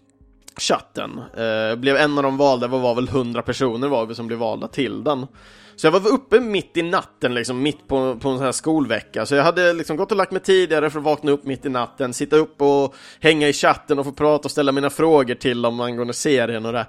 chatten. 0.57 1.21
Ehm, 1.37 1.81
blev 1.81 1.97
en 1.97 2.17
av 2.17 2.23
de 2.23 2.37
valda, 2.37 2.67
det 2.67 2.77
var 2.77 2.95
väl 2.95 3.07
100 3.07 3.41
personer 3.41 3.87
var 3.87 4.05
vi 4.05 4.15
som 4.15 4.27
blev 4.27 4.39
valda 4.39 4.67
till 4.67 5.03
den. 5.03 5.27
Så 5.75 5.87
jag 5.87 5.91
var 5.91 6.11
uppe 6.11 6.39
mitt 6.39 6.77
i 6.77 6.81
natten, 6.81 7.33
liksom, 7.33 7.61
mitt 7.61 7.87
på, 7.87 8.17
på 8.19 8.29
en 8.29 8.37
sån 8.37 8.45
här 8.45 8.51
skolvecka. 8.51 9.25
Så 9.25 9.35
jag 9.35 9.43
hade 9.43 9.73
liksom 9.73 9.97
gått 9.97 10.11
och 10.11 10.17
lagt 10.17 10.31
mig 10.31 10.41
tidigare 10.41 10.89
för 10.89 10.99
att 10.99 11.05
vakna 11.05 11.31
upp 11.31 11.45
mitt 11.45 11.65
i 11.65 11.69
natten, 11.69 12.13
sitta 12.13 12.35
upp 12.35 12.61
och 12.61 12.95
hänga 13.19 13.47
i 13.47 13.53
chatten 13.53 13.99
och 13.99 14.05
få 14.05 14.11
prata 14.11 14.45
och 14.45 14.51
ställa 14.51 14.71
mina 14.71 14.89
frågor 14.89 15.35
till 15.35 15.61
dem 15.61 15.79
angående 15.79 16.13
serien 16.13 16.65
och 16.65 16.73
det. 16.73 16.85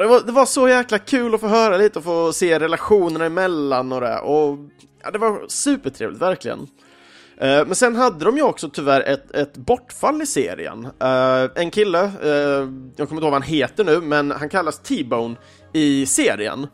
Det 0.00 0.06
var, 0.06 0.20
det 0.20 0.32
var 0.32 0.46
så 0.46 0.68
jäkla 0.68 0.98
kul 0.98 1.34
att 1.34 1.40
få 1.40 1.46
höra 1.46 1.76
lite 1.76 1.98
och 1.98 2.04
få 2.04 2.32
se 2.32 2.58
relationerna 2.58 3.24
emellan 3.24 3.92
och 3.92 4.00
det. 4.00 4.18
Och 4.18 4.58
ja, 5.02 5.10
det 5.10 5.18
var 5.18 5.44
supertrevligt, 5.48 6.22
verkligen. 6.22 6.58
Eh, 7.36 7.66
men 7.66 7.74
sen 7.74 7.96
hade 7.96 8.24
de 8.24 8.36
ju 8.36 8.42
också 8.42 8.70
tyvärr 8.70 9.00
ett, 9.00 9.30
ett 9.34 9.56
bortfall 9.56 10.22
i 10.22 10.26
serien. 10.26 10.84
Eh, 11.00 11.50
en 11.54 11.70
kille, 11.70 12.04
eh, 12.22 12.30
jag 12.96 13.08
kommer 13.08 13.12
inte 13.12 13.12
ihåg 13.12 13.22
vad 13.22 13.32
han 13.32 13.42
heter 13.42 13.84
nu, 13.84 14.00
men 14.00 14.30
han 14.30 14.48
kallas 14.48 14.78
T-Bone 14.78 15.36
i 15.72 16.06
serien. 16.06 16.66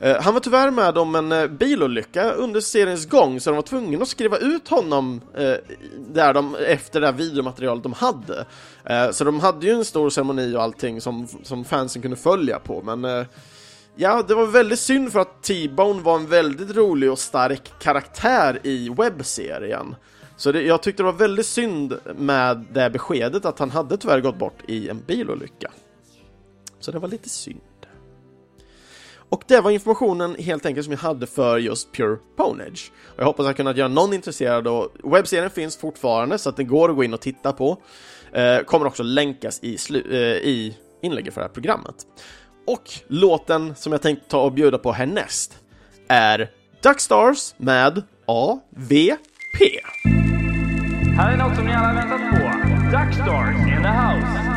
Eh, 0.00 0.22
han 0.22 0.34
var 0.34 0.40
tyvärr 0.40 0.70
med 0.70 0.98
om 0.98 1.14
en 1.14 1.32
eh, 1.32 1.46
bilolycka 1.46 2.32
under 2.32 2.60
seriens 2.60 3.06
gång, 3.06 3.40
så 3.40 3.50
de 3.50 3.56
var 3.56 3.62
tvungna 3.62 4.02
att 4.02 4.08
skriva 4.08 4.38
ut 4.38 4.68
honom 4.68 5.20
eh, 5.34 5.54
där 6.08 6.34
de, 6.34 6.54
efter 6.54 7.00
det 7.00 7.06
här 7.06 7.14
videomaterialet 7.14 7.82
de 7.82 7.92
hade. 7.92 8.44
så 9.12 9.24
de 9.24 9.40
hade 9.40 9.66
ju 9.66 9.72
en 9.72 9.84
stor 9.84 10.10
ceremoni 10.10 10.56
och 10.56 10.62
allting 10.62 11.00
som, 11.00 11.26
som 11.42 11.64
fansen 11.64 12.02
kunde 12.02 12.16
följa 12.16 12.58
på, 12.58 12.82
men 12.82 13.26
Ja, 14.00 14.22
det 14.28 14.34
var 14.34 14.46
väldigt 14.46 14.78
synd 14.78 15.12
för 15.12 15.20
att 15.20 15.42
T-Bone 15.42 16.02
var 16.02 16.16
en 16.16 16.26
väldigt 16.26 16.76
rolig 16.76 17.12
och 17.12 17.18
stark 17.18 17.72
karaktär 17.78 18.60
i 18.62 18.88
webbserien. 18.88 19.94
Så 20.36 20.52
det, 20.52 20.62
jag 20.62 20.82
tyckte 20.82 21.02
det 21.02 21.04
var 21.04 21.18
väldigt 21.18 21.46
synd 21.46 21.98
med 22.16 22.64
det 22.72 22.90
beskedet 22.90 23.44
att 23.44 23.58
han 23.58 23.70
hade 23.70 23.96
tyvärr 23.96 24.20
gått 24.20 24.38
bort 24.38 24.58
i 24.68 24.88
en 24.88 25.00
bilolycka. 25.06 25.70
Så 26.80 26.92
det 26.92 26.98
var 26.98 27.08
lite 27.08 27.28
synd. 27.28 27.60
Och 29.30 29.42
det 29.46 29.60
var 29.60 29.70
informationen 29.70 30.36
helt 30.38 30.66
enkelt 30.66 30.84
som 30.84 30.92
jag 30.92 31.00
hade 31.00 31.26
för 31.26 31.58
just 31.58 31.92
Pure 31.92 32.16
Ponage. 32.36 32.92
Och 33.06 33.20
jag 33.20 33.24
hoppas 33.24 33.40
att 33.40 33.46
jag 33.46 33.56
kunnat 33.56 33.76
göra 33.76 33.88
någon 33.88 34.12
intresserad 34.12 34.66
och 34.66 34.88
webbserien 35.04 35.50
finns 35.50 35.76
fortfarande 35.76 36.38
så 36.38 36.48
att 36.48 36.56
den 36.56 36.66
går 36.66 36.90
att 36.90 36.96
gå 36.96 37.04
in 37.04 37.14
och 37.14 37.20
titta 37.20 37.52
på. 37.52 37.76
Eh, 38.32 38.58
kommer 38.58 38.86
också 38.86 39.02
länkas 39.02 39.60
i, 39.62 39.76
eh, 40.10 40.18
i 40.18 40.76
inlägget 41.02 41.34
för 41.34 41.40
det 41.40 41.46
här 41.46 41.54
programmet. 41.54 41.94
Och 42.66 42.90
låten 43.06 43.74
som 43.74 43.92
jag 43.92 44.02
tänkte 44.02 44.28
ta 44.28 44.42
och 44.42 44.52
bjuda 44.52 44.78
på 44.78 44.92
härnäst 44.92 45.58
är 46.08 46.50
Duckstars 46.82 47.54
med 47.56 48.02
AVP. 48.26 49.10
Här 51.16 51.32
är 51.32 51.36
något 51.36 51.56
som 51.56 51.66
ni 51.66 51.72
alla 51.72 51.92
väntat 51.92 52.20
på. 52.30 52.36
Duckstars 52.90 53.56
in 53.68 53.82
the 53.82 53.88
house. 53.88 54.48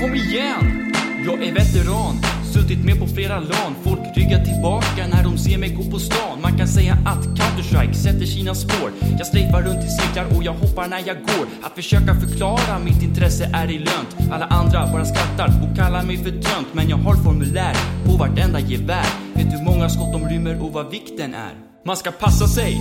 Kom 0.00 0.14
igen! 0.14 0.92
Jag 1.26 1.42
är 1.42 1.52
veteran, 1.52 2.14
suttit 2.52 2.84
med 2.84 2.98
på 3.00 3.06
flera 3.06 3.40
LAN. 3.40 3.74
Folk 3.84 4.00
ryggar 4.16 4.44
tillbaka 4.44 5.06
när 5.12 5.24
de 5.24 5.38
ser 5.38 5.58
mig 5.58 5.68
gå 5.74 5.90
på 5.90 5.98
stan. 5.98 6.42
Man 6.42 6.58
kan 6.58 6.68
säga 6.68 6.92
att 7.06 7.24
Counter-Strike 7.26 7.92
sätter 7.92 8.26
sina 8.26 8.54
spår. 8.54 8.90
Jag 9.18 9.26
strejfar 9.26 9.62
runt 9.62 9.84
i 9.84 9.88
cirklar 9.88 10.26
och 10.36 10.44
jag 10.44 10.52
hoppar 10.52 10.88
när 10.88 11.02
jag 11.06 11.16
går. 11.16 11.46
Att 11.62 11.74
försöka 11.74 12.14
förklara 12.14 12.78
mitt 12.84 13.02
intresse 13.02 13.50
är 13.54 13.70
i 13.70 13.78
lönt. 13.78 14.32
Alla 14.32 14.46
andra 14.46 14.92
bara 14.92 15.04
skrattar 15.04 15.48
och 15.62 15.76
kallar 15.76 16.02
mig 16.02 16.16
för 16.16 16.30
tönt. 16.30 16.68
Men 16.72 16.88
jag 16.88 16.96
har 16.96 17.14
formulär 17.14 17.74
på 18.06 18.12
vartenda 18.12 18.60
gevär. 18.60 19.06
Vet 19.34 19.52
hur 19.52 19.64
många 19.64 19.88
skott 19.88 20.12
de 20.12 20.28
rymmer 20.28 20.62
och 20.62 20.72
vad 20.72 20.90
vikten 20.90 21.34
är. 21.34 21.52
Man 21.86 21.96
ska 21.96 22.10
passa 22.10 22.46
sig 22.46 22.72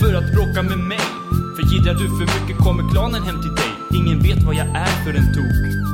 för 0.00 0.14
att 0.14 0.32
bråka 0.34 0.62
med 0.62 0.78
mig. 0.78 1.06
För 1.56 1.74
gillar 1.74 1.94
du 1.94 2.06
för 2.18 2.40
mycket 2.40 2.58
kommer 2.64 2.92
klanen 2.92 3.22
hem 3.22 3.42
till 3.42 3.54
dig. 3.54 3.72
Ingen 3.98 4.18
vet 4.22 4.42
vad 4.42 4.54
jag 4.54 4.66
är 4.66 5.04
för 5.04 5.14
en 5.14 5.34
tok. 5.34 5.85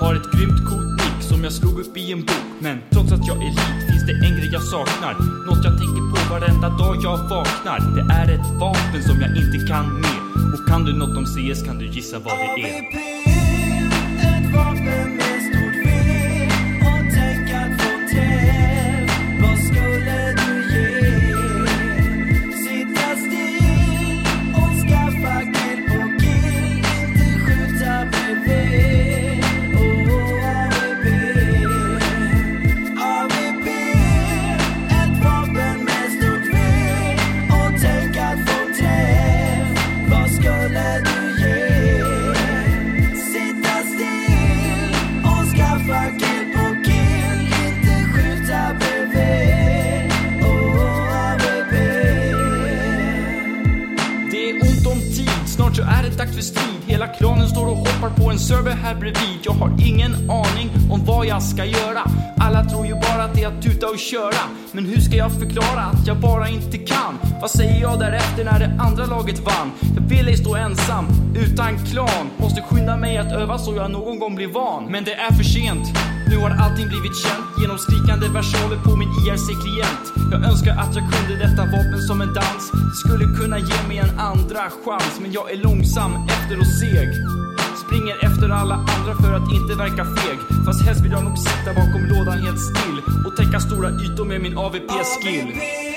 Har 0.00 0.14
ett 0.14 0.32
grymt 0.32 0.68
coolt 0.68 0.90
nick 1.02 1.22
som 1.28 1.44
jag 1.44 1.52
slog 1.52 1.80
upp 1.80 1.96
i 1.96 2.12
en 2.12 2.20
bok. 2.20 2.46
Men 2.58 2.78
trots 2.90 3.12
att 3.12 3.26
jag 3.26 3.36
är 3.36 3.50
rik 3.50 3.90
finns 3.90 4.06
det 4.06 4.12
en 4.26 4.34
grej 4.38 4.50
jag 4.52 4.62
saknar. 4.62 5.12
Något 5.46 5.64
jag 5.64 5.78
tänker 5.78 6.02
på 6.10 6.34
varenda 6.34 6.68
dag 6.68 6.96
jag 7.02 7.18
vaknar. 7.28 7.78
Det 7.96 8.14
är 8.14 8.28
ett 8.34 8.48
vapen 8.60 9.02
som 9.02 9.20
jag 9.20 9.30
inte 9.36 9.66
kan 9.72 10.00
med. 10.00 10.20
Och 10.54 10.68
kan 10.68 10.84
du 10.84 10.92
något 10.92 11.16
om 11.16 11.26
CS 11.26 11.62
kan 11.62 11.78
du 11.78 11.86
gissa 11.86 12.18
vad 12.18 12.38
det 12.38 12.44
är. 12.44 12.78
AVP, 12.78 12.94
ett 14.20 14.54
vapen 14.54 15.19
här 58.82 58.94
bredvid. 58.94 59.38
Jag 59.42 59.52
har 59.52 59.70
ingen 59.86 60.12
aning 60.30 60.70
om 60.90 61.04
vad 61.04 61.26
jag 61.26 61.42
ska 61.42 61.64
göra. 61.64 62.02
Alla 62.38 62.64
tror 62.64 62.86
ju 62.86 62.94
bara 62.94 63.24
att 63.24 63.34
det 63.34 63.42
är 63.42 63.48
att 63.48 63.62
tuta 63.62 63.86
och 63.86 63.98
köra. 63.98 64.42
Men 64.72 64.86
hur 64.86 65.00
ska 65.00 65.16
jag 65.16 65.32
förklara 65.32 65.80
att 65.80 66.06
jag 66.06 66.16
bara 66.16 66.48
inte 66.48 66.78
kan? 66.78 67.18
Vad 67.40 67.50
säger 67.50 67.80
jag 67.80 67.98
därefter 67.98 68.44
när 68.44 68.58
det 68.58 68.82
andra 68.82 69.06
laget 69.06 69.38
vann? 69.38 69.70
Jag 69.94 70.02
vill 70.02 70.28
ej 70.28 70.36
stå 70.36 70.56
ensam, 70.56 71.06
utan 71.36 71.86
klan. 71.86 72.24
Måste 72.36 72.62
skynda 72.62 72.96
mig 72.96 73.18
att 73.18 73.32
öva 73.32 73.58
så 73.58 73.74
jag 73.74 73.90
någon 73.90 74.18
gång 74.18 74.34
blir 74.34 74.48
van. 74.48 74.84
Men 74.90 75.04
det 75.04 75.14
är 75.14 75.32
för 75.32 75.44
sent. 75.44 75.86
Nu 76.30 76.36
har 76.36 76.50
allting 76.50 76.88
blivit 76.88 77.16
känt 77.24 77.46
genom 77.62 77.78
skrikande 77.78 78.28
versaler 78.28 78.78
på 78.84 78.96
min 78.96 79.08
IRC-klient. 79.08 80.04
Jag 80.32 80.44
önskar 80.50 80.72
att 80.82 80.94
jag 80.96 81.04
kunde 81.12 81.34
detta 81.44 81.62
vapen 81.64 82.00
som 82.08 82.20
en 82.20 82.34
dans. 82.34 82.64
Det 82.72 82.96
skulle 83.04 83.24
kunna 83.38 83.58
ge 83.58 83.78
mig 83.88 83.98
en 83.98 84.18
andra 84.18 84.62
chans, 84.84 85.14
men 85.20 85.32
jag 85.32 85.50
är 85.52 85.56
långsam 85.56 86.12
efter 86.26 86.58
och 86.60 86.66
seg. 86.66 87.08
Springer 87.90 88.24
efter 88.24 88.48
alla 88.48 88.74
andra 88.74 89.14
för 89.22 89.32
att 89.32 89.52
inte 89.52 89.74
verka 89.74 90.04
feg. 90.04 90.38
Fast 90.64 90.82
helst 90.82 91.04
vill 91.04 91.12
jag 91.12 91.24
nog 91.24 91.38
sitta 91.38 91.74
bakom 91.74 92.02
lådan 92.12 92.38
helt 92.38 92.60
still 92.60 93.02
och 93.26 93.36
täcka 93.36 93.60
stora 93.60 93.90
ytor 93.90 94.24
med 94.24 94.40
min 94.40 94.58
AVP-skill. 94.58 95.48
Ett 95.48 95.89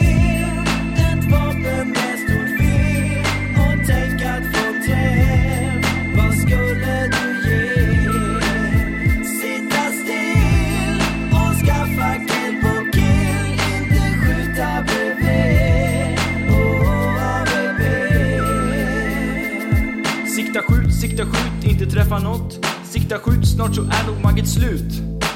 Sikta 21.04 21.26
skjut, 21.26 21.64
inte 21.64 21.86
träffa 21.86 22.20
nåt 22.20 22.66
Sikta 22.84 23.20
skjut, 23.20 23.48
snart 23.48 23.76
så 23.76 23.82
är 23.82 24.08
nog 24.08 24.24
magget 24.24 24.48
slut. 24.48 24.94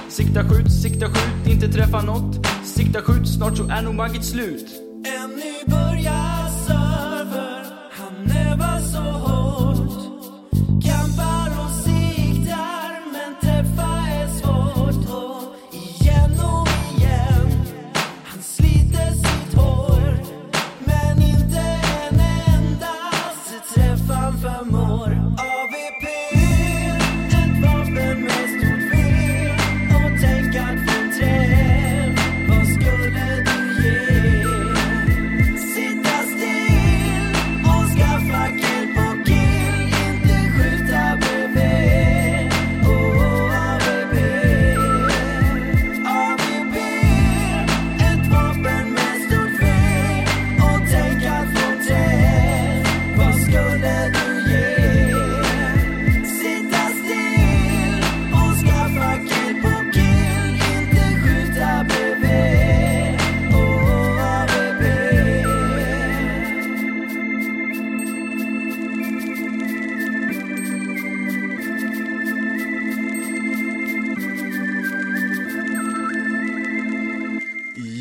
Sikta 0.09 0.43
skjut, 0.43 0.71
sikta 0.71 1.05
skjut, 1.05 1.47
inte 1.47 1.67
träffa 1.67 2.01
nåt 2.01 2.47
Sikta 2.63 3.01
skjut, 3.01 3.27
snart 3.27 3.57
så 3.57 3.63
är 3.63 3.81
nog 3.81 3.95
magget 3.95 4.25
slut. 4.25 4.65
En 5.05 5.29
nybörjarserver, 5.29 6.26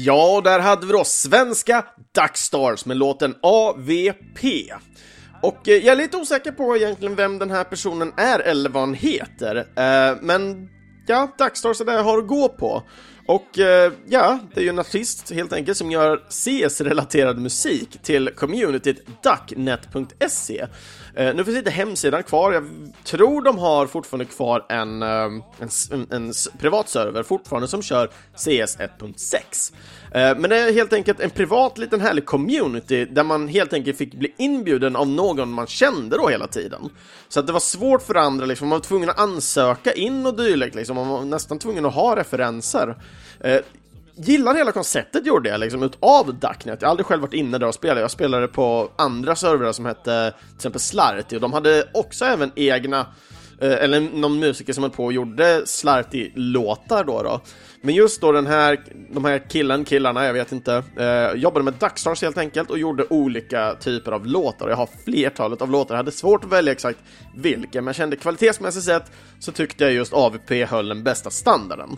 Ja, 0.07 0.41
där 0.45 0.61
hade 0.61 0.87
vi 0.87 0.93
då 0.93 1.05
svenska 1.05 1.85
Duckstars 2.15 2.87
med 2.87 2.97
låten 2.97 3.35
AVP. 3.43 4.45
Och 5.43 5.69
eh, 5.69 5.75
jag 5.75 5.93
är 5.93 5.97
lite 5.97 6.17
osäker 6.17 6.53
på 6.53 6.77
egentligen 6.77 7.15
vem 7.15 7.39
den 7.39 7.51
här 7.51 7.65
personen 7.65 8.13
är 8.17 8.39
eller 8.39 8.71
vad 8.71 8.83
han 8.83 8.95
heter. 8.95 9.57
Eh, 9.57 10.17
men 10.21 10.69
ja, 11.07 11.29
Duckstars 11.39 11.81
är 11.81 11.85
det 11.85 11.93
jag 11.93 12.05
har 12.05 12.19
att 12.19 12.27
gå 12.27 12.49
på. 12.49 12.83
Och 13.27 13.59
eh, 13.59 13.93
ja, 14.09 14.39
det 14.55 14.61
är 14.61 14.65
ju 14.65 14.71
en 14.71 14.79
artist 14.79 15.31
helt 15.31 15.53
enkelt 15.53 15.79
som 15.79 15.91
gör 15.91 16.17
CS-relaterad 16.29 17.39
musik 17.39 17.99
till 18.03 18.31
communityt 18.37 19.07
ducknet.se. 19.23 20.67
Eh, 21.15 21.35
nu 21.35 21.45
finns 21.45 21.57
inte 21.57 21.71
hemsidan 21.71 22.23
kvar, 22.23 22.53
jag 22.53 22.65
tror 23.05 23.43
de 23.43 23.59
har 23.59 23.87
fortfarande 23.87 24.25
kvar 24.25 24.67
en, 24.69 25.03
eh, 25.03 25.09
en, 25.59 25.69
en, 25.91 26.07
en 26.11 26.33
privat 26.59 26.89
server 26.89 27.23
fortfarande 27.23 27.69
som 27.69 27.83
kör 27.83 28.07
CS 28.35 28.79
1.6. 28.79 29.73
Eh, 30.17 30.37
men 30.37 30.51
det 30.51 30.57
är 30.57 30.73
helt 30.73 30.93
enkelt 30.93 31.21
en 31.21 31.31
privat 31.31 31.79
liten 31.79 32.01
härlig 32.01 32.27
community 32.27 33.05
där 33.05 33.25
man 33.25 33.49
helt 33.49 33.73
enkelt 33.73 33.99
fick 33.99 34.15
bli 34.15 34.35
inbjuden 34.37 34.97
av 34.97 35.09
någon 35.09 35.53
man 35.53 35.67
kände 35.67 36.17
då 36.17 36.29
hela 36.29 36.47
tiden. 36.47 36.91
Så 37.29 37.41
att 37.41 37.47
det 37.47 37.53
var 37.53 37.61
svårt 37.61 38.03
för 38.03 38.15
andra, 38.15 38.47
liksom, 38.47 38.69
man 38.69 38.79
var 38.79 38.85
tvungen 38.85 39.11
att 39.11 39.19
ansöka 39.19 39.93
in 39.93 40.27
och 40.27 40.37
dylikt, 40.37 40.75
liksom. 40.75 40.97
man 40.97 41.09
var 41.09 41.25
nästan 41.25 41.59
tvungen 41.59 41.87
att 41.87 41.95
ha 41.95 42.17
referenser. 42.17 42.97
Eh, 43.41 43.61
gillar 44.15 44.55
hela 44.55 44.73
konceptet 44.73 45.27
gjorde 45.27 45.49
jag 45.49 45.61
liksom 45.61 45.83
utav 45.83 46.35
Ducknet. 46.35 46.83
Jag 46.83 46.89
har 46.89 46.91
aldrig 46.91 47.07
själv 47.07 47.23
varit 47.23 47.35
inne 47.35 47.59
där 47.59 47.67
och 47.67 47.75
spelat. 47.75 48.01
Jag 48.01 48.11
spelade 48.11 48.49
på 48.49 48.91
andra 48.97 49.37
servrar 49.37 49.73
som 49.73 49.87
hette 49.87 50.33
till 50.49 50.57
exempel 50.57 50.81
Slarty 50.81 51.37
och 51.37 51.43
de 51.43 51.53
hade 51.53 51.85
också 51.95 52.25
även 52.25 52.53
egna 52.55 53.07
Eh, 53.61 53.73
eller 53.73 54.01
någon 54.01 54.39
musiker 54.39 54.73
som 54.73 54.83
höll 54.83 54.93
på 54.93 55.05
och 55.05 55.13
gjorde 55.13 55.63
Slarty-låtar 55.67 57.05
då, 57.05 57.23
då. 57.23 57.41
Men 57.81 57.95
just 57.95 58.21
då 58.21 58.33
den 58.33 58.47
här, 58.47 58.85
de 59.11 59.25
här 59.25 59.39
killen, 59.49 59.85
killarna, 59.85 60.27
jag 60.27 60.33
vet 60.33 60.53
inte, 60.53 60.83
eh, 60.97 61.41
jobbade 61.41 61.65
med 61.65 61.75
Duckstars 61.75 62.23
helt 62.23 62.39
enkelt 62.39 62.71
och 62.71 62.79
gjorde 62.79 63.07
olika 63.11 63.75
typer 63.75 64.13
av 64.13 64.27
låtar. 64.27 64.69
Jag 64.69 64.77
har 64.77 64.89
flertalet 65.05 65.63
av 65.63 65.71
låtar, 65.71 65.95
jag 65.95 65.97
hade 65.97 66.13
svårt 66.13 66.45
att 66.45 66.53
välja 66.53 66.73
exakt 66.73 66.99
vilken, 67.37 67.85
men 67.85 67.87
jag 67.87 67.97
kände 67.97 68.17
kvalitetsmässigt 68.17 68.85
sett 68.85 69.13
så 69.39 69.53
tyckte 69.53 69.85
jag 69.85 69.93
just 69.93 70.13
AVP 70.13 70.51
höll 70.65 70.89
den 70.89 71.03
bästa 71.05 71.31
standarden. 71.31 71.97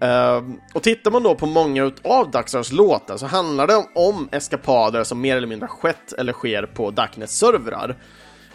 Ehm, 0.00 0.60
och 0.74 0.82
tittar 0.82 1.10
man 1.10 1.22
då 1.22 1.34
på 1.34 1.46
många 1.46 1.92
av 2.04 2.30
Duckstars 2.30 2.72
låtar 2.72 3.16
så 3.16 3.26
handlar 3.26 3.66
det 3.66 3.76
om, 3.76 3.86
om 3.94 4.28
eskapader 4.32 5.04
som 5.04 5.20
mer 5.20 5.36
eller 5.36 5.46
mindre 5.46 5.68
skett 5.68 6.12
eller 6.18 6.32
sker 6.32 6.62
på 6.62 6.90
Ducknets 6.90 7.38
servrar. 7.38 7.96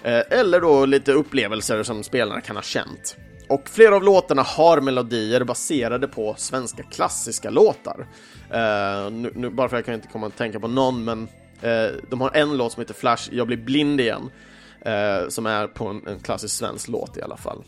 Eh, 0.03 0.39
eller 0.39 0.61
då 0.61 0.85
lite 0.85 1.11
upplevelser 1.11 1.83
som 1.83 2.03
spelarna 2.03 2.41
kan 2.41 2.55
ha 2.55 2.63
känt. 2.63 3.17
Och 3.49 3.69
flera 3.69 3.95
av 3.95 4.03
låtarna 4.03 4.41
har 4.41 4.81
melodier 4.81 5.43
baserade 5.43 6.07
på 6.07 6.35
svenska 6.37 6.83
klassiska 6.83 7.49
låtar. 7.49 8.07
Uh, 8.53 9.11
nu, 9.11 9.31
nu, 9.35 9.49
bara 9.49 9.69
för 9.69 9.75
att 9.75 9.79
jag 9.79 9.85
kan 9.85 9.93
inte 9.93 10.07
komma 10.07 10.27
att 10.27 10.37
tänka 10.37 10.59
på 10.59 10.67
någon, 10.67 11.03
men 11.03 11.21
uh, 11.63 11.99
de 12.09 12.21
har 12.21 12.31
en 12.33 12.57
låt 12.57 12.71
som 12.71 12.81
heter 12.81 12.93
Flash, 12.93 13.29
jag 13.31 13.47
blir 13.47 13.57
blind 13.57 14.01
igen. 14.01 14.31
uh, 14.87 15.29
som 15.29 15.45
är 15.45 15.67
på 15.67 15.87
en, 15.87 16.07
en 16.07 16.19
klassisk 16.19 16.55
svensk 16.55 16.87
låt 16.87 17.17
i 17.17 17.21
alla 17.21 17.37
fall. 17.37 17.63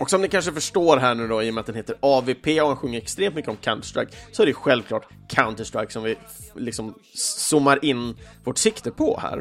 Och 0.00 0.10
som 0.10 0.22
ni 0.22 0.28
kanske 0.28 0.52
förstår 0.52 0.96
här 0.96 1.14
nu 1.14 1.28
då, 1.28 1.42
i 1.42 1.50
och 1.50 1.54
med 1.54 1.60
att 1.60 1.66
den 1.66 1.74
heter 1.74 1.96
AVP 2.00 2.46
och 2.46 2.68
han 2.68 2.76
sjunger 2.76 2.98
extremt 2.98 3.34
mycket 3.34 3.50
om 3.50 3.56
Counter-Strike, 3.56 4.14
så 4.32 4.42
är 4.42 4.46
det 4.46 4.54
självklart 4.54 5.08
Counter-Strike 5.28 5.88
som 5.88 6.02
vi 6.02 6.16
liksom 6.54 6.94
zoomar 7.14 7.84
in 7.84 8.16
vårt 8.44 8.58
sikte 8.58 8.90
på 8.90 9.20
här. 9.22 9.38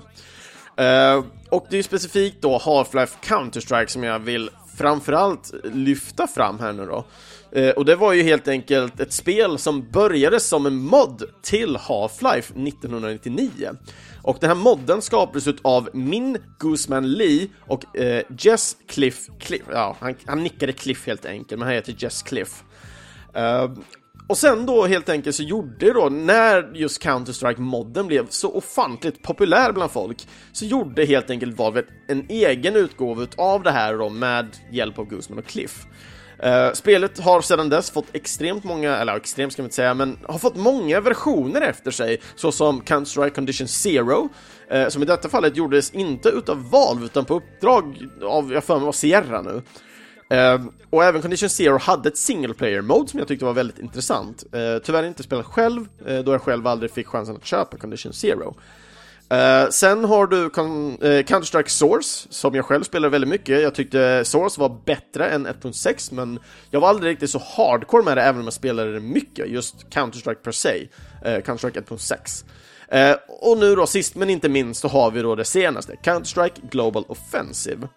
Uh, 1.18 1.24
och 1.50 1.66
det 1.70 1.76
är 1.76 1.78
ju 1.78 1.84
specifikt 1.84 2.42
då 2.42 2.58
Half-Life 2.58 3.16
Counter-Strike 3.24 3.88
som 3.88 4.04
jag 4.04 4.20
vill 4.20 4.50
framförallt 4.78 5.54
lyfta 5.64 6.28
fram 6.28 6.60
här 6.60 6.74
nu 6.74 6.86
då. 6.86 7.06
Eh, 7.52 7.70
och 7.70 7.86
det 7.86 7.96
var 7.96 8.14
ju 8.14 8.24
helt 8.24 8.48
enkelt 8.48 9.00
ett 9.00 9.14
spel 9.14 9.58
som 9.58 9.92
började 9.92 10.40
som 10.40 10.66
en 10.66 10.78
mod 10.78 11.24
till 11.42 11.78
Half-Life 11.78 12.68
1999. 12.68 13.72
Och 14.22 14.38
den 14.40 14.50
här 14.50 14.56
modden 14.56 15.02
skapades 15.02 15.48
av 15.62 15.90
Min 15.94 16.38
Guzman 16.60 17.12
Lee 17.12 17.48
och 17.68 17.98
eh, 17.98 18.24
Jess 18.40 18.78
Cliff, 18.88 19.30
Cliff 19.40 19.64
ja, 19.72 19.98
han, 20.00 20.16
han 20.26 20.44
nickade 20.44 20.74
Cliff 20.74 21.08
helt 21.08 21.26
enkelt, 21.26 21.60
men 21.60 21.68
han 21.68 21.76
heter 21.76 21.96
Jess 21.98 22.24
Cliff. 22.24 22.64
Eh, 23.34 23.72
och 24.28 24.38
sen 24.38 24.66
då 24.66 24.86
helt 24.86 25.10
enkelt 25.10 25.36
så 25.36 25.44
gjorde 25.44 25.94
då, 25.94 26.10
när 26.10 26.72
just 26.74 27.04
Counter-Strike-modden 27.04 28.08
blev 28.08 28.28
så 28.30 28.52
ofantligt 28.52 29.24
populär 29.24 29.72
bland 29.72 29.92
folk, 29.92 30.28
så 30.52 30.66
gjorde 30.66 31.06
helt 31.06 31.30
enkelt 31.30 31.58
Valve 31.58 31.84
en 32.08 32.26
egen 32.30 32.76
utgåva 32.76 33.28
av 33.38 33.64
det 33.64 33.72
här 33.72 33.98
då 33.98 34.10
med 34.10 34.48
hjälp 34.72 35.00
av 35.00 35.06
Guzman 35.06 35.40
och 35.40 35.46
Cliff. 35.46 35.86
Uh, 36.46 36.74
spelet 36.74 37.20
har 37.20 37.42
sedan 37.42 37.70
dess 37.70 37.92
fått 37.92 38.06
extremt 38.14 38.64
många, 38.64 38.98
eller 38.98 39.16
extremt 39.16 39.54
ska 39.54 39.62
man 39.62 39.66
inte 39.66 39.76
säga, 39.76 39.94
men 39.94 40.18
har 40.28 40.40
fått 40.40 40.56
många 40.56 41.02
versioner 41.02 41.62
efter 41.62 41.92
sig, 41.92 42.22
såsom 42.36 42.82
Counter-Strike 42.82 43.30
Condition 43.30 43.68
Zero, 43.68 44.30
uh, 44.74 44.88
som 44.88 45.04
i 45.04 45.06
detta 45.06 45.30
fallet 45.30 45.58
gjordes 45.58 45.92
inte 45.92 46.30
utav 46.30 46.70
Valve 46.70 47.06
utan 47.06 47.26
på 47.26 47.36
uppdrag 47.36 48.08
av, 48.24 48.54
jag 48.54 48.64
för 48.64 48.76
mig 48.76 48.86
var 48.86 48.92
Sierra 48.92 49.42
nu. 49.42 49.62
Ehm, 50.30 50.72
och 50.90 51.04
även 51.04 51.22
Condition 51.22 51.50
Zero 51.50 51.78
hade 51.78 52.10
ett 52.10 52.18
single 52.18 52.54
player 52.54 52.82
mode 52.82 53.10
som 53.10 53.20
jag 53.20 53.28
tyckte 53.28 53.46
var 53.46 53.54
väldigt 53.54 53.80
intressant. 53.80 54.44
Uh, 54.56 54.78
tyvärr 54.84 55.04
inte 55.04 55.24
spelat 55.24 55.46
själv, 55.46 55.88
uh, 56.10 56.20
då 56.20 56.32
jag 56.32 56.42
själv 56.42 56.68
aldrig 56.68 56.92
fick 56.92 57.08
chansen 57.08 57.36
att 57.36 57.46
köpa 57.46 57.78
Condition 57.78 58.14
Zero. 58.14 58.56
Ehm, 59.30 59.72
sen 59.72 60.06
har 60.06 60.28
du 60.28 60.50
Con- 60.50 61.06
eh, 61.06 61.24
Counter-Strike 61.24 61.68
Source, 61.68 62.28
som 62.30 62.56
jag 62.56 62.66
själv 62.66 62.84
spelar 62.84 63.10
väldigt 63.10 63.30
mycket. 63.30 63.62
Jag 63.62 63.76
tyckte 63.76 64.26
Source 64.26 64.62
var 64.62 64.82
bättre 64.86 65.30
än 65.30 65.48
1.6, 65.48 66.12
men 66.12 66.40
jag 66.72 66.80
var 66.80 66.90
aldrig 66.90 67.12
riktigt 67.12 67.30
så 67.30 67.42
hardcore 67.58 68.04
med 68.04 68.18
det, 68.18 68.24
även 68.24 68.40
om 68.40 68.46
jag 68.46 68.54
spelade 68.54 68.94
det 68.94 69.00
mycket, 69.00 69.50
just 69.50 69.76
Counter-Strike 69.90 70.36
per 70.44 70.52
se, 70.52 70.88
eh, 71.26 71.38
Counter-Strike 71.38 71.78
1.6. 71.78 72.46
Och 73.28 73.58
nu 73.58 73.76
då, 73.76 73.88
sist 73.88 74.16
men 74.16 74.30
inte 74.30 74.50
minst, 74.50 74.82
så 74.82 74.88
har 74.88 75.12
vi 75.12 75.22
då 75.22 75.36
det 75.36 75.46
senaste, 75.46 75.96
Counter-Strike 76.04 76.70
Global 76.70 77.06
Offensive. 77.08 77.88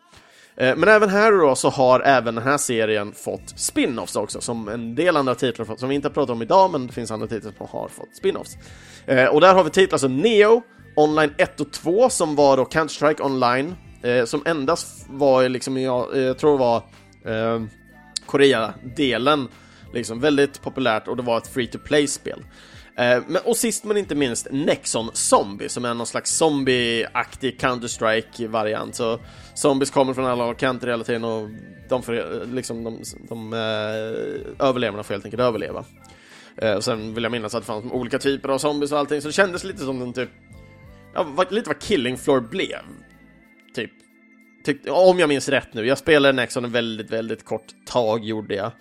Eh, 0.60 0.76
men 0.76 0.88
även 0.88 1.08
här 1.08 1.32
då 1.32 1.54
så 1.54 1.68
har 1.68 2.00
även 2.00 2.34
den 2.34 2.44
här 2.44 2.58
serien 2.58 3.12
fått 3.12 3.54
spin-offs 3.56 4.16
också, 4.16 4.40
som 4.40 4.68
en 4.68 4.94
del 4.94 5.16
andra 5.16 5.34
titlar 5.34 5.64
fått, 5.64 5.80
som 5.80 5.88
vi 5.88 5.94
inte 5.94 6.08
har 6.08 6.12
pratat 6.12 6.30
om 6.30 6.42
idag, 6.42 6.70
men 6.70 6.86
det 6.86 6.92
finns 6.92 7.10
andra 7.10 7.26
titlar 7.26 7.52
som 7.58 7.66
har 7.70 7.88
fått 7.88 8.08
spin-offs. 8.22 8.56
Eh, 9.06 9.26
och 9.26 9.40
där 9.40 9.54
har 9.54 9.64
vi 9.64 9.70
titlar 9.70 9.98
som 9.98 10.16
Neo, 10.16 10.62
Online 10.96 11.34
1 11.38 11.60
och 11.60 11.72
2 11.72 12.10
som 12.10 12.36
var 12.36 12.56
då 12.56 12.64
Counter-Strike 12.64 13.22
Online, 13.22 13.74
eh, 14.02 14.24
som 14.24 14.42
endast 14.46 15.06
var 15.08 15.48
liksom, 15.48 15.76
jag, 15.76 16.16
jag 16.16 16.38
tror 16.38 16.52
det 16.52 16.58
var 16.58 16.76
eh, 17.24 17.62
Korea-delen, 18.26 19.48
liksom 19.92 20.20
väldigt 20.20 20.62
populärt 20.62 21.08
och 21.08 21.16
det 21.16 21.22
var 21.22 21.38
ett 21.38 21.48
free-to-play-spel. 21.48 22.44
Eh, 23.00 23.22
och 23.44 23.56
sist 23.56 23.84
men 23.84 23.96
inte 23.96 24.14
minst 24.14 24.46
Nexon 24.50 25.10
Zombie 25.12 25.68
som 25.68 25.84
är 25.84 25.94
någon 25.94 26.06
slags 26.06 26.30
zombie-aktig 26.30 27.60
Counter-Strike-variant. 27.60 28.92
Så 28.94 29.18
zombies 29.54 29.90
kommer 29.90 30.14
från 30.14 30.24
alla 30.26 30.54
kanter 30.54 30.86
hela 30.88 31.04
tiden 31.04 31.24
och 31.24 31.48
de, 31.88 32.02
för, 32.02 32.40
eh, 32.42 32.48
liksom, 32.54 32.84
de, 32.84 33.02
de 33.28 33.52
eh, 33.52 34.66
överlevarna 34.68 35.02
får 35.02 35.14
helt 35.14 35.24
enkelt 35.24 35.42
överleva. 35.42 35.84
Eh, 36.56 36.74
och 36.74 36.84
sen 36.84 37.14
vill 37.14 37.22
jag 37.22 37.32
minnas 37.32 37.54
att 37.54 37.62
det 37.62 37.66
fanns 37.66 37.92
olika 37.92 38.18
typer 38.18 38.48
av 38.48 38.58
zombies 38.58 38.92
och 38.92 38.98
allting, 38.98 39.20
så 39.22 39.28
det 39.28 39.32
kändes 39.32 39.64
lite 39.64 39.78
som 39.84 39.98
den 40.00 40.12
typ, 40.12 40.30
ja, 41.14 41.22
vad- 41.28 41.52
lite 41.52 41.68
vad 41.68 41.78
Killing 41.80 42.16
Floor 42.18 42.40
blev. 42.40 42.80
Typ. 43.74 43.90
Tyck, 44.64 44.80
om 44.88 45.18
jag 45.18 45.28
minns 45.28 45.48
rätt 45.48 45.74
nu, 45.74 45.86
jag 45.86 45.98
spelade 45.98 46.32
Nexon 46.32 46.64
en 46.64 46.72
väldigt, 46.72 47.10
väldigt 47.10 47.44
kort 47.44 47.66
tag 47.86 48.24
gjorde 48.24 48.54
jag. 48.54 48.72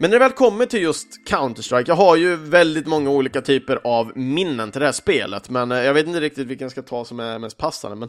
Men 0.00 0.10
när 0.10 0.18
det 0.18 0.24
väl 0.24 0.32
kommer 0.32 0.66
till 0.66 0.82
just 0.82 1.08
Counter-Strike, 1.28 1.84
jag 1.86 1.94
har 1.94 2.16
ju 2.16 2.36
väldigt 2.36 2.86
många 2.86 3.10
olika 3.10 3.40
typer 3.40 3.80
av 3.84 4.12
minnen 4.14 4.70
till 4.70 4.80
det 4.80 4.86
här 4.86 4.92
spelet, 4.92 5.50
men 5.50 5.72
eh, 5.72 5.78
jag 5.78 5.94
vet 5.94 6.06
inte 6.06 6.20
riktigt 6.20 6.46
vilken 6.46 6.64
jag 6.64 6.72
ska 6.72 6.82
ta 6.82 7.04
som 7.04 7.20
är 7.20 7.38
mest 7.38 7.56
passande, 7.56 7.96
men 7.96 8.08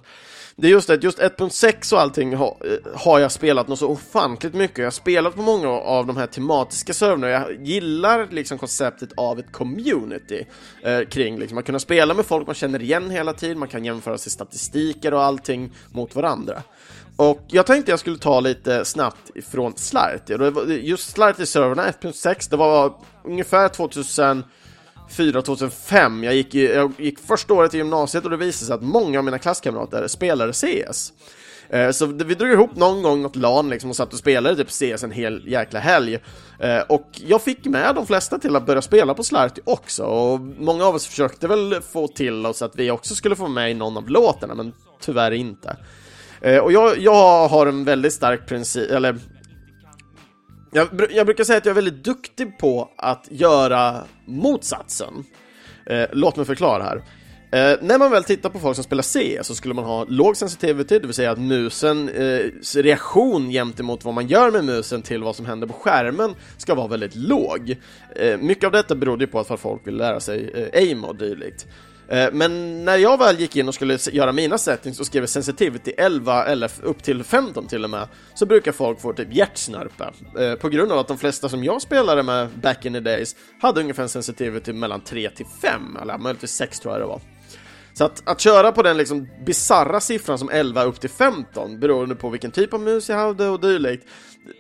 det 0.56 0.68
är 0.68 0.72
just 0.72 0.88
det, 0.88 1.04
just 1.04 1.20
1.6 1.20 1.94
och 1.94 2.02
allting 2.02 2.36
har, 2.36 2.58
eh, 2.66 3.00
har 3.00 3.20
jag 3.20 3.32
spelat 3.32 3.68
något 3.68 3.80
så 3.80 3.88
ofantligt 3.88 4.54
mycket. 4.54 4.78
Jag 4.78 4.86
har 4.86 4.92
spelat 4.92 5.36
på 5.36 5.42
många 5.42 5.70
av 5.70 6.08
de 6.08 6.18
här 6.18 6.28
tematiska 6.28 6.94
servrarna, 6.94 7.30
jag 7.30 7.68
gillar 7.68 8.28
liksom 8.32 8.58
konceptet 8.58 9.10
av 9.18 9.40
ett 9.40 9.52
community 9.52 10.46
eh, 10.84 11.02
kring 11.02 11.40
liksom, 11.40 11.58
att 11.58 11.66
kunna 11.66 11.80
spela 11.80 12.14
med 12.14 12.26
folk 12.26 12.48
man 12.48 12.56
känner 12.56 12.82
igen 12.82 13.10
hela 13.10 13.34
tiden, 13.34 13.60
man 13.60 13.68
kan 13.68 13.86
jämföra 13.86 14.18
sig 14.18 14.32
statistiker 14.32 15.14
och 15.14 15.24
allting 15.24 15.72
mot 15.92 16.16
varandra. 16.16 16.64
Och 17.20 17.42
jag 17.48 17.66
tänkte 17.66 17.92
jag 17.92 18.00
skulle 18.00 18.18
ta 18.18 18.40
lite 18.40 18.86
snabbt 18.86 19.32
ifrån 19.36 19.74
Slarty, 19.76 20.34
just 20.82 21.18
Slarty-servrarna 21.18 21.92
1.6, 21.92 22.50
det 22.50 22.58
var 22.58 22.94
ungefär 23.24 23.70
2004-2005, 25.10 26.26
jag 26.26 26.36
gick, 26.36 26.54
jag 26.56 26.92
gick 26.98 27.20
första 27.20 27.54
året 27.54 27.74
i 27.74 27.78
gymnasiet 27.78 28.24
och 28.24 28.30
det 28.30 28.38
visade 28.38 28.66
sig 28.66 28.76
att 28.76 28.82
många 28.82 29.20
av 29.20 29.26
mina 29.26 29.40
klasskamrater 29.40 30.08
spelade 30.08 30.54
CS. 30.54 31.14
Eh, 31.70 31.92
så 31.92 32.06
vi 32.06 32.36
drog 32.36 32.52
ihop 32.52 32.76
någon 32.76 33.04
gång 33.04 33.22
något 33.22 33.36
LAN 33.36 33.70
liksom 33.70 33.90
och 33.90 33.96
satt 33.96 34.14
och 34.14 34.20
spelade 34.20 34.56
typ 34.56 34.70
CS 34.70 35.04
en 35.04 35.12
hel 35.12 35.48
jäkla 35.48 35.80
helg. 35.80 36.20
Eh, 36.60 36.80
och 36.90 37.10
jag 37.28 37.42
fick 37.42 37.66
med 37.66 37.96
de 37.96 38.08
flesta 38.08 38.40
till 38.40 38.56
att 38.56 38.66
börja 38.66 38.82
spela 38.82 39.14
på 39.14 39.24
Slarty 39.24 39.62
också, 39.66 40.04
och 40.04 40.40
många 40.40 40.86
av 40.86 40.96
oss 40.96 41.08
försökte 41.08 41.48
väl 41.48 41.82
få 41.82 42.08
till 42.08 42.46
oss 42.46 42.62
att 42.62 42.76
vi 42.76 42.92
också 42.92 43.16
skulle 43.16 43.36
få 43.36 43.48
med 43.48 43.72
i 43.72 43.74
någon 43.74 43.98
av 43.98 44.10
låtarna, 44.10 44.56
men 44.56 44.74
tyvärr 45.00 45.32
inte. 45.32 45.78
Eh, 46.42 46.58
och 46.58 46.72
jag, 46.72 46.98
jag 46.98 47.48
har 47.48 47.68
en 47.68 47.86
väldigt 47.86 48.14
stark 48.14 48.48
princip, 48.48 48.92
eller 48.92 49.18
jag, 50.72 50.88
jag 51.12 51.26
brukar 51.26 51.44
säga 51.44 51.58
att 51.58 51.66
jag 51.66 51.72
är 51.72 51.82
väldigt 51.82 52.04
duktig 52.04 52.58
på 52.58 52.90
att 52.98 53.28
göra 53.30 54.04
motsatsen. 54.26 55.24
Eh, 55.86 56.06
låt 56.12 56.36
mig 56.36 56.46
förklara 56.46 56.84
här. 56.84 57.02
Eh, 57.52 57.78
när 57.82 58.00
man 58.00 58.12
väl 58.12 58.24
tittar 58.24 58.50
på 58.50 58.60
folk 58.60 58.76
som 58.76 58.84
spelar 58.84 59.04
C 59.04 59.40
så 59.42 59.56
skulle 59.56 59.74
man 59.74 59.86
ha 59.86 60.06
låg 60.06 60.38
sensitivity, 60.38 61.00
det 61.00 61.08
vill 61.08 61.16
säga 61.16 61.32
att 61.32 61.40
musen 61.40 62.10
eh, 62.10 62.40
reaktion 62.76 63.50
gentemot 63.50 64.06
vad 64.06 64.14
man 64.14 64.28
gör 64.28 64.52
med 64.52 64.66
musen 64.66 65.02
till 65.02 65.24
vad 65.24 65.36
som 65.36 65.46
händer 65.46 65.68
på 65.68 65.74
skärmen 65.74 66.36
ska 66.58 66.76
vara 66.76 66.88
väldigt 66.88 67.16
låg. 67.16 67.76
Eh, 68.16 68.38
mycket 68.38 68.64
av 68.64 68.72
detta 68.72 68.96
berodde 68.96 69.24
ju 69.24 69.28
på 69.28 69.40
att 69.40 69.60
folk 69.60 69.88
vill 69.88 69.98
lära 69.98 70.20
sig 70.20 70.52
eh, 70.54 70.82
aim 70.82 71.04
och 71.04 71.16
dylikt. 71.16 71.68
Eh, 72.10 72.30
men 72.32 72.86
när 72.86 72.98
jag 72.98 73.18
väl 73.18 73.40
gick 73.40 73.56
in 73.56 73.68
och 73.68 73.74
skulle 73.74 73.98
göra 74.12 74.32
mina 74.32 74.58
settings 74.58 75.00
och 75.00 75.06
skrev 75.06 75.26
sensitivity 75.26 75.92
11 75.98 76.46
eller 76.46 76.72
upp 76.84 77.04
till 77.04 77.24
15 77.24 77.68
till 77.68 77.84
och 77.84 77.90
med, 77.90 78.08
så 78.34 78.46
brukar 78.46 78.72
folk 78.72 79.02
få 79.02 79.14
typ 79.14 79.34
hjärtsnörpa. 79.34 80.14
Eh, 80.40 80.56
på 80.56 80.70
grund 80.70 80.92
av 80.92 81.00
att 81.00 81.08
de 81.08 81.18
flesta 81.18 81.50
som 81.50 81.64
jag 81.64 81.82
spelade 81.82 82.24
med 82.24 82.50
back 82.50 82.86
in 82.86 82.94
the 82.94 83.00
days 83.00 83.36
hade 83.62 83.82
ungefär 83.82 84.04
en 84.04 84.10
sensitivity 84.10 84.74
mellan 84.74 85.02
3 85.02 85.30
till 85.30 85.46
5, 85.62 85.98
eller 86.02 86.18
möjligtvis 86.18 86.52
6 86.52 86.80
tror 86.80 86.94
jag 86.94 87.02
det 87.02 87.08
var. 87.08 87.22
Så 87.94 88.06
att, 88.06 88.30
att 88.30 88.40
köra 88.40 88.72
på 88.72 88.84
den 88.84 88.98
liksom 88.98 89.28
bizarra 89.46 90.00
siffran 90.00 90.38
som 90.38 90.50
11 90.50 90.84
upp 90.84 91.00
till 91.00 91.10
15 91.10 91.80
beroende 91.80 92.16
på 92.16 92.30
vilken 92.30 92.52
typ 92.52 92.74
av 92.74 92.82
mus 92.82 93.10
jag 93.10 93.18
hade 93.18 93.48
och 93.48 93.60
dylikt 93.60 94.06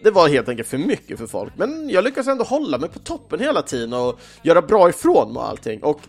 det 0.03 0.11
var 0.11 0.27
helt 0.27 0.49
enkelt 0.49 0.67
för 0.67 0.77
mycket 0.77 1.19
för 1.19 1.27
folk. 1.27 1.53
Men 1.57 1.89
jag 1.89 2.03
lyckades 2.03 2.27
ändå 2.27 2.43
hålla 2.43 2.77
mig 2.77 2.89
på 2.89 2.99
toppen 2.99 3.39
hela 3.39 3.61
tiden 3.61 3.93
och 3.93 4.19
göra 4.43 4.61
bra 4.61 4.89
ifrån 4.89 5.33
mig 5.33 5.41
och 5.41 5.47
allting. 5.47 5.83
Och 5.83 5.99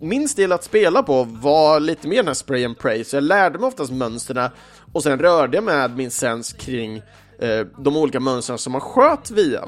min 0.00 0.28
stil 0.28 0.52
att 0.52 0.64
spela 0.64 1.02
på 1.02 1.24
var 1.24 1.80
lite 1.80 2.08
mer 2.08 2.16
den 2.16 2.26
här 2.26 2.34
spray 2.34 2.64
and 2.64 2.78
pray, 2.78 3.04
så 3.04 3.16
jag 3.16 3.24
lärde 3.24 3.58
mig 3.58 3.68
oftast 3.68 3.92
mönsterna 3.92 4.50
och 4.92 5.02
sen 5.02 5.18
rörde 5.18 5.56
jag 5.56 5.64
med 5.64 5.96
min 5.96 6.10
sens 6.10 6.52
kring 6.52 6.96
eh, 7.38 7.66
de 7.78 7.96
olika 7.96 8.20
mönstren 8.20 8.58
som 8.58 8.72
man 8.72 8.80
sköt 8.80 9.30
via. 9.30 9.64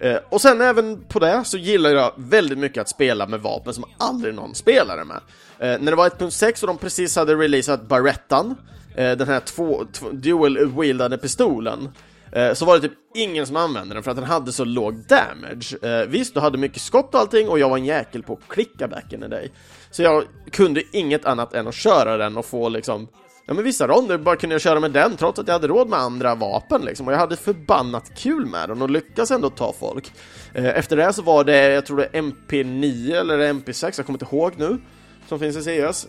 Eh, 0.00 0.16
och 0.28 0.40
sen 0.40 0.60
även 0.60 1.00
på 1.00 1.18
det 1.18 1.44
så 1.44 1.58
gillar 1.58 1.90
jag 1.90 2.12
väldigt 2.16 2.58
mycket 2.58 2.80
att 2.80 2.88
spela 2.88 3.26
med 3.26 3.40
vapen 3.40 3.74
som 3.74 3.84
aldrig 3.98 4.34
någon 4.34 4.54
spelade 4.54 5.04
med. 5.04 5.20
Eh, 5.58 5.80
när 5.80 5.92
det 5.92 5.96
var 5.96 6.08
1.6 6.08 6.62
och 6.62 6.66
de 6.66 6.78
precis 6.78 7.16
hade 7.16 7.34
releasat 7.34 7.88
Barettan, 7.88 8.54
eh, 8.94 9.16
den 9.16 9.28
här 9.28 9.40
två, 9.40 9.84
två, 9.92 10.06
dual-wieldade 10.10 11.16
pistolen, 11.16 11.88
Eh, 12.32 12.52
så 12.52 12.64
var 12.64 12.74
det 12.74 12.88
typ 12.88 12.98
ingen 13.14 13.46
som 13.46 13.56
använde 13.56 13.94
den 13.94 14.02
för 14.02 14.10
att 14.10 14.16
den 14.16 14.26
hade 14.26 14.52
så 14.52 14.64
låg 14.64 14.94
damage. 14.94 15.76
Eh, 15.82 16.06
visst, 16.08 16.34
du 16.34 16.40
hade 16.40 16.58
mycket 16.58 16.82
skott 16.82 17.14
och 17.14 17.20
allting 17.20 17.48
och 17.48 17.58
jag 17.58 17.68
var 17.68 17.78
en 17.78 17.84
jäkel 17.84 18.22
på 18.22 18.32
att 18.32 18.48
klicka 18.48 18.88
back 18.88 19.12
in 19.12 19.20
the 19.20 19.28
day. 19.28 19.50
Så 19.90 20.02
jag 20.02 20.24
kunde 20.50 20.82
inget 20.92 21.24
annat 21.24 21.54
än 21.54 21.68
att 21.68 21.74
köra 21.74 22.16
den 22.16 22.36
och 22.36 22.46
få 22.46 22.68
liksom 22.68 23.08
Ja 23.46 23.54
men 23.54 23.64
vissa 23.64 23.86
ronder 23.86 24.18
bara 24.18 24.36
kunde 24.36 24.54
jag 24.54 24.60
köra 24.60 24.80
med 24.80 24.90
den 24.90 25.16
trots 25.16 25.38
att 25.38 25.48
jag 25.48 25.52
hade 25.52 25.68
råd 25.68 25.88
med 25.88 25.98
andra 25.98 26.34
vapen 26.34 26.82
liksom 26.84 27.06
och 27.06 27.12
jag 27.12 27.18
hade 27.18 27.36
förbannat 27.36 28.12
kul 28.16 28.46
med 28.46 28.68
den 28.68 28.82
och 28.82 28.90
lyckas 28.90 29.30
ändå 29.30 29.50
ta 29.50 29.72
folk. 29.80 30.12
Eh, 30.54 30.78
efter 30.78 30.96
det 30.96 31.12
så 31.12 31.22
var 31.22 31.44
det, 31.44 31.72
jag 31.72 31.86
tror 31.86 31.96
det 31.96 32.08
är 32.12 32.22
MP9 32.22 33.20
eller 33.20 33.52
MP6, 33.52 33.94
jag 33.96 34.06
kommer 34.06 34.22
inte 34.22 34.36
ihåg 34.36 34.52
nu, 34.56 34.78
som 35.28 35.38
finns 35.38 35.56
i 35.56 35.62
CS. 35.62 36.06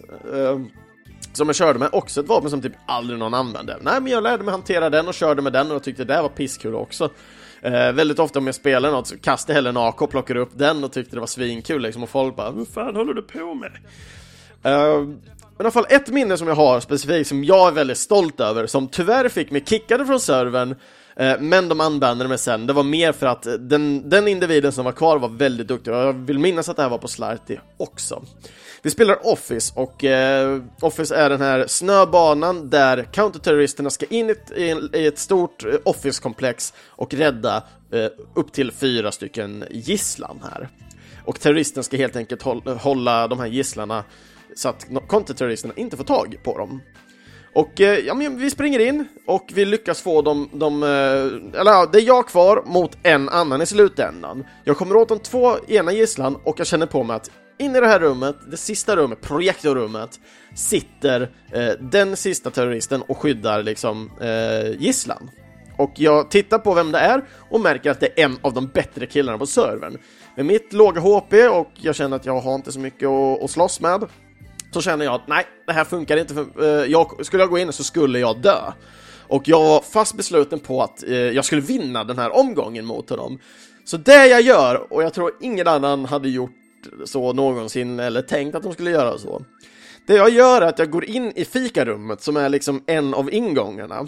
Som 1.34 1.48
jag 1.48 1.56
körde 1.56 1.80
med, 1.80 1.90
också 1.92 2.22
ett 2.22 2.28
vapen 2.28 2.50
som 2.50 2.62
typ 2.62 2.74
aldrig 2.86 3.20
någon 3.20 3.34
använde. 3.34 3.78
Nej 3.82 4.02
men 4.02 4.12
jag 4.12 4.24
lärde 4.24 4.44
mig 4.44 4.52
hantera 4.52 4.90
den 4.90 5.08
och 5.08 5.14
körde 5.14 5.42
med 5.42 5.54
den 5.54 5.72
och 5.72 5.84
tyckte 5.84 6.04
det 6.04 6.22
var 6.22 6.30
pisskul 6.30 6.76
också. 6.76 7.10
Eh, 7.62 7.92
väldigt 7.92 8.20
ofta 8.20 8.40
om 8.40 8.46
jag 8.46 8.56
spelar 8.56 8.92
något 8.92 9.08
så 9.08 9.18
kastar 9.18 9.54
jag 9.54 9.56
hellre 9.56 9.70
en 9.70 9.78
AK 9.78 10.02
och 10.02 10.10
plockar 10.10 10.36
upp 10.36 10.52
den 10.54 10.84
och 10.84 10.94
tyckte 10.94 11.16
det 11.16 11.20
var 11.20 11.28
svinkul 11.28 11.82
liksom 11.82 12.04
och 12.04 12.10
folk 12.10 12.36
bara 12.36 12.52
Vad 12.52 12.68
fan 12.68 12.96
håller 12.96 13.14
du 13.14 13.22
på 13.22 13.54
med? 13.54 13.72
Eh, 14.64 15.00
men 15.62 15.66
i 15.66 15.68
alla 15.68 15.72
fall 15.72 15.86
ett 15.90 16.10
minne 16.10 16.38
som 16.38 16.48
jag 16.48 16.56
har 16.56 16.80
specifikt 16.80 17.30
som 17.30 17.44
jag 17.44 17.68
är 17.68 17.72
väldigt 17.72 17.98
stolt 17.98 18.40
över, 18.40 18.68
som 18.68 18.88
tyvärr 18.88 19.30
fick 19.30 19.52
mig 19.52 19.64
kickade 19.66 20.06
från 20.06 20.20
servern, 20.20 20.76
eh, 21.16 21.40
men 21.40 21.70
de 21.70 21.82
anbandade 21.82 22.30
mig 22.30 22.38
sen. 22.38 22.68
Det 22.68 22.74
var 22.74 22.84
mer 22.84 23.12
för 23.12 23.26
att 23.26 23.48
den, 23.60 24.10
den 24.10 24.28
individen 24.28 24.72
som 24.72 24.86
var 24.86 24.92
kvar 24.92 25.20
var 25.20 25.30
väldigt 25.30 25.68
duktig 25.68 25.94
och 25.94 26.00
jag 26.00 26.14
vill 26.14 26.40
minnas 26.40 26.70
att 26.70 26.76
det 26.76 26.82
här 26.82 26.90
var 26.90 26.98
på 26.98 27.08
Slarty 27.08 27.58
också. 27.78 28.24
Vi 28.84 28.90
spelar 28.90 29.28
Office 29.28 29.74
och 29.76 30.04
eh, 30.04 30.62
Office 30.80 31.16
är 31.16 31.30
den 31.30 31.42
här 31.42 31.68
snöbanan 31.68 32.70
där 32.70 33.04
counterterroristerna 33.04 33.90
ska 33.90 34.06
in 34.06 34.30
i 34.30 34.32
ett, 34.32 34.52
i 34.96 35.06
ett 35.06 35.20
stort 35.20 35.66
eh, 35.66 35.74
Office-komplex 35.86 36.74
och 36.88 37.14
rädda 37.14 37.64
eh, 37.92 38.06
upp 38.34 38.54
till 38.54 38.72
fyra 38.72 39.12
stycken 39.12 39.66
gisslan 39.70 40.44
här. 40.52 40.70
Och 41.26 41.40
terroristen 41.40 41.84
ska 41.84 41.98
helt 41.98 42.16
enkelt 42.16 42.46
eh, 42.46 42.78
hålla 42.78 43.28
de 43.28 43.40
här 43.40 43.48
gisslarna 43.48 44.04
så 44.56 44.70
att 44.70 44.88
counterterroristerna 45.10 45.74
inte 45.78 45.98
får 45.98 46.04
tag 46.04 46.40
på 46.44 46.58
dem. 46.58 46.82
Och 47.54 47.82
eh, 47.82 48.00
ja, 48.00 48.14
men 48.14 48.38
vi 48.38 48.50
springer 48.50 48.80
in 48.80 49.08
och 49.28 49.52
vi 49.54 49.66
lyckas 49.66 50.02
få 50.02 50.22
dem, 50.22 50.50
de, 50.54 50.84
eller 50.84 51.72
ja, 51.72 51.90
det 51.92 51.98
är 51.98 52.08
jag 52.08 52.28
kvar 52.28 52.64
mot 52.66 52.98
en 53.04 53.30
annan 53.30 53.62
i 53.62 53.66
slutändan. 53.66 54.46
Jag 54.64 54.78
kommer 54.78 54.96
åt 54.96 55.10
de 55.10 55.20
två 55.20 55.58
ena 55.68 55.92
gisslan 55.92 56.36
och 56.44 56.60
jag 56.60 56.68
känner 56.68 56.86
på 56.86 57.04
mig 57.04 57.16
att 57.16 57.32
in 57.62 57.76
i 57.76 57.80
det 57.80 57.88
här 57.88 58.00
rummet, 58.00 58.36
det 58.52 58.58
sista 58.58 58.96
rummet, 58.96 59.22
projektorrummet, 59.22 60.20
sitter 60.56 61.32
eh, 61.52 61.70
den 61.80 62.18
sista 62.18 62.52
terroristen 62.52 63.02
och 63.02 63.18
skyddar 63.18 63.64
liksom 63.64 64.12
eh, 64.22 64.82
gisslan. 64.82 65.30
Och 65.78 65.92
jag 65.96 66.32
tittar 66.32 66.60
på 66.60 66.74
vem 66.74 66.92
det 66.92 67.00
är 67.00 67.24
och 67.50 67.62
märker 67.62 67.92
att 67.92 68.00
det 68.00 68.20
är 68.20 68.26
en 68.26 68.38
av 68.42 68.54
de 68.54 68.68
bättre 68.68 69.06
killarna 69.06 69.38
på 69.38 69.46
servern. 69.46 69.98
Med 70.36 70.46
mitt 70.46 70.74
låga 70.74 71.02
HP 71.02 71.34
och 71.34 71.72
jag 71.76 71.96
känner 71.96 72.16
att 72.16 72.26
jag 72.26 72.40
har 72.40 72.56
inte 72.56 72.72
så 72.72 72.80
mycket 72.80 73.10
att, 73.10 73.44
att 73.44 73.52
slåss 73.52 73.80
med 73.80 74.08
så 74.72 74.82
känner 74.82 75.06
jag 75.06 75.16
att 75.16 75.28
nej, 75.28 75.46
det 75.68 75.74
här 75.74 75.84
funkar 75.84 76.18
inte. 76.18 76.34
För, 76.34 76.46
eh, 76.64 76.92
jag, 76.92 77.26
skulle 77.26 77.44
jag 77.44 77.50
gå 77.50 77.58
in 77.58 77.74
så 77.74 77.84
skulle 77.84 78.20
jag 78.20 78.42
dö. 78.42 78.72
Och 79.28 79.48
jag 79.48 79.60
var 79.60 79.82
fast 79.82 80.18
besluten 80.18 80.60
på 80.60 80.84
att 80.84 81.04
eh, 81.04 81.14
jag 81.14 81.46
skulle 81.46 81.62
vinna 81.62 82.04
den 82.04 82.20
här 82.20 82.36
omgången 82.36 82.86
mot 82.86 83.10
honom. 83.10 83.40
Så 83.86 83.98
det 83.98 84.28
jag 84.28 84.42
gör, 84.42 84.94
och 84.94 85.04
jag 85.04 85.14
tror 85.14 85.32
ingen 85.42 85.68
annan 85.68 86.06
hade 86.06 86.30
gjort 86.30 86.52
så 87.06 87.34
någonsin 87.34 88.00
eller 88.00 88.22
tänkt 88.22 88.56
att 88.56 88.64
de 88.64 88.74
skulle 88.74 88.92
göra 88.92 89.18
så. 89.18 89.46
Det 90.08 90.16
jag 90.16 90.30
gör 90.30 90.62
är 90.62 90.66
att 90.66 90.80
jag 90.80 90.90
går 90.90 91.06
in 91.06 91.32
i 91.36 91.46
fikarummet 91.46 92.22
som 92.22 92.38
är 92.38 92.50
liksom 92.50 92.84
en 92.88 93.14
av 93.14 93.34
ingångarna 93.34 94.08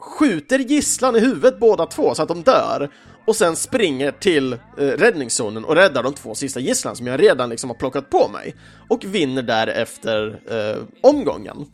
skjuter 0.00 0.58
gisslan 0.58 1.16
i 1.16 1.20
huvudet 1.20 1.60
båda 1.60 1.86
två 1.86 2.14
så 2.14 2.22
att 2.22 2.28
de 2.28 2.42
dör 2.42 2.90
och 3.26 3.36
sen 3.36 3.56
springer 3.56 4.10
till 4.10 4.52
eh, 4.52 4.58
räddningszonen 4.76 5.64
och 5.64 5.76
räddar 5.76 6.02
de 6.02 6.14
två 6.14 6.34
sista 6.34 6.60
gisslan 6.60 6.96
som 6.96 7.06
jag 7.06 7.22
redan 7.22 7.50
liksom 7.50 7.70
har 7.70 7.74
plockat 7.74 8.10
på 8.10 8.28
mig 8.28 8.54
och 8.88 9.04
vinner 9.04 9.42
därefter 9.42 10.40
eh, 10.50 10.82
omgången. 11.02 11.66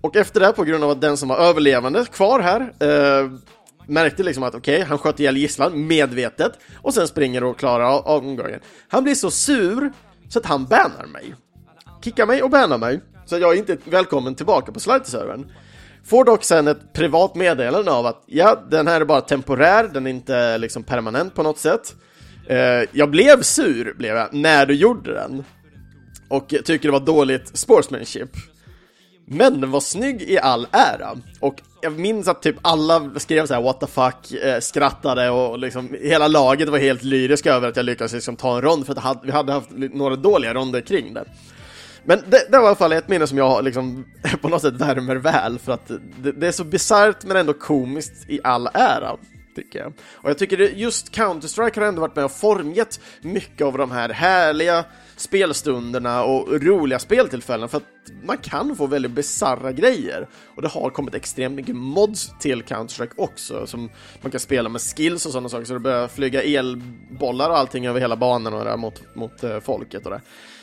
Och 0.00 0.16
efter 0.16 0.40
det, 0.40 0.52
på 0.52 0.64
grund 0.64 0.84
av 0.84 0.90
att 0.90 1.00
den 1.00 1.16
som 1.16 1.28
var 1.28 1.36
överlevande 1.36 2.04
kvar 2.12 2.40
här 2.40 2.60
eh, 2.60 3.30
märkte 3.86 4.22
liksom 4.22 4.42
att 4.42 4.54
okej, 4.54 4.76
okay, 4.76 4.88
han 4.88 4.98
sköt 4.98 5.20
ihjäl 5.20 5.36
gisslan 5.36 5.86
medvetet 5.86 6.52
och 6.76 6.94
sen 6.94 7.08
springer 7.08 7.44
och 7.44 7.58
klarar 7.58 8.08
omgången. 8.08 8.60
Han 8.88 9.04
blir 9.04 9.14
så 9.14 9.30
sur 9.30 9.92
så 10.28 10.38
att 10.38 10.46
han 10.46 10.64
bannar 10.64 11.06
mig. 11.06 11.34
Kickar 12.04 12.26
mig 12.26 12.42
och 12.42 12.50
bannar 12.50 12.78
mig, 12.78 13.00
så 13.26 13.38
jag 13.38 13.52
är 13.52 13.58
inte 13.58 13.76
välkommen 13.84 14.34
tillbaka 14.34 14.72
på 14.72 14.80
Slide-servern. 14.80 15.52
Får 16.04 16.24
dock 16.24 16.44
sen 16.44 16.68
ett 16.68 16.92
privat 16.92 17.34
meddelande 17.34 17.92
av 17.92 18.06
att 18.06 18.22
ja, 18.26 18.62
den 18.70 18.86
här 18.86 19.00
är 19.00 19.04
bara 19.04 19.20
temporär, 19.20 19.88
den 19.88 20.06
är 20.06 20.10
inte 20.10 20.58
liksom 20.58 20.82
permanent 20.82 21.34
på 21.34 21.42
något 21.42 21.58
sätt. 21.58 21.94
Eh, 22.48 22.88
jag 22.92 23.10
blev 23.10 23.42
sur, 23.42 23.94
blev 23.94 24.16
jag, 24.16 24.34
när 24.34 24.66
du 24.66 24.74
gjorde 24.74 25.14
den. 25.14 25.44
Och 26.28 26.48
tycker 26.48 26.88
det 26.88 26.92
var 26.92 27.00
dåligt 27.00 27.56
sportsmanship. 27.58 28.30
Men 29.26 29.60
den 29.60 29.70
var 29.70 29.80
snygg 29.80 30.22
i 30.22 30.38
all 30.38 30.66
ära. 30.72 31.16
Och 31.40 31.54
jag 31.82 31.98
minns 31.98 32.28
att 32.28 32.42
typ 32.42 32.56
alla 32.62 33.10
skrev 33.16 33.46
så 33.46 33.54
här 33.54 33.62
what 33.62 33.80
the 33.80 33.86
fuck, 33.86 34.32
eh, 34.42 34.60
skrattade 34.60 35.30
och 35.30 35.58
liksom 35.58 35.96
hela 36.00 36.28
laget 36.28 36.68
var 36.68 36.78
helt 36.78 37.02
lyriska 37.02 37.52
över 37.52 37.68
att 37.68 37.76
jag 37.76 37.84
lyckades 37.84 38.12
liksom 38.12 38.36
ta 38.36 38.56
en 38.56 38.62
rond 38.62 38.86
för 38.86 38.98
att 38.98 39.20
vi 39.24 39.30
hade 39.30 39.52
haft 39.52 39.70
några 39.70 40.16
dåliga 40.16 40.54
ronder 40.54 40.80
kring 40.80 41.14
det. 41.14 41.24
Men 42.04 42.18
det, 42.26 42.46
det 42.50 42.58
var 42.58 42.64
i 42.64 42.66
alla 42.66 42.76
fall 42.76 42.92
ett 42.92 43.08
minne 43.08 43.26
som 43.26 43.38
jag 43.38 43.64
liksom 43.64 44.04
på 44.40 44.48
något 44.48 44.62
sätt 44.62 44.74
värmer 44.74 45.16
väl 45.16 45.58
för 45.58 45.72
att 45.72 45.88
det, 46.22 46.32
det 46.32 46.46
är 46.46 46.52
så 46.52 46.64
bisarrt 46.64 47.24
men 47.24 47.36
ändå 47.36 47.52
komiskt 47.52 48.30
i 48.30 48.40
all 48.44 48.68
ära. 48.74 49.16
Tycker 49.54 49.78
jag. 49.78 49.92
Och 50.12 50.30
jag 50.30 50.38
tycker 50.38 50.56
det, 50.56 50.68
just 50.68 51.14
Counter-Strike 51.14 51.80
har 51.80 51.86
ändå 51.86 52.00
varit 52.00 52.16
med 52.16 52.24
och 52.24 52.32
formgett 52.32 53.00
mycket 53.20 53.66
av 53.66 53.78
de 53.78 53.90
här 53.90 54.08
härliga 54.08 54.84
spelstunderna 55.22 56.24
och 56.24 56.62
roliga 56.62 56.98
speltillfällen 56.98 57.68
för 57.68 57.76
att 57.76 57.84
man 58.22 58.38
kan 58.38 58.76
få 58.76 58.86
väldigt 58.86 59.12
bizarra 59.12 59.72
grejer. 59.72 60.28
Och 60.56 60.62
det 60.62 60.68
har 60.68 60.90
kommit 60.90 61.14
extremt 61.14 61.54
mycket 61.54 61.76
mods 61.76 62.30
till 62.40 62.62
Counter-Strike 62.62 63.12
också 63.16 63.66
som 63.66 63.90
man 64.20 64.30
kan 64.30 64.40
spela 64.40 64.68
med 64.68 64.80
skills 64.80 65.26
och 65.26 65.32
sådana 65.32 65.48
saker 65.48 65.64
så 65.64 65.72
det 65.72 65.80
börjar 65.80 66.08
flyga 66.08 66.42
elbollar 66.42 67.50
och 67.50 67.58
allting 67.58 67.86
över 67.86 68.00
hela 68.00 68.16
banan 68.16 68.54
och 68.54 68.64
där 68.64 68.76
mot, 68.76 69.14
mot 69.14 69.44
eh, 69.44 69.60
folket 69.60 70.06
och 70.06 70.12
det. 70.12 70.20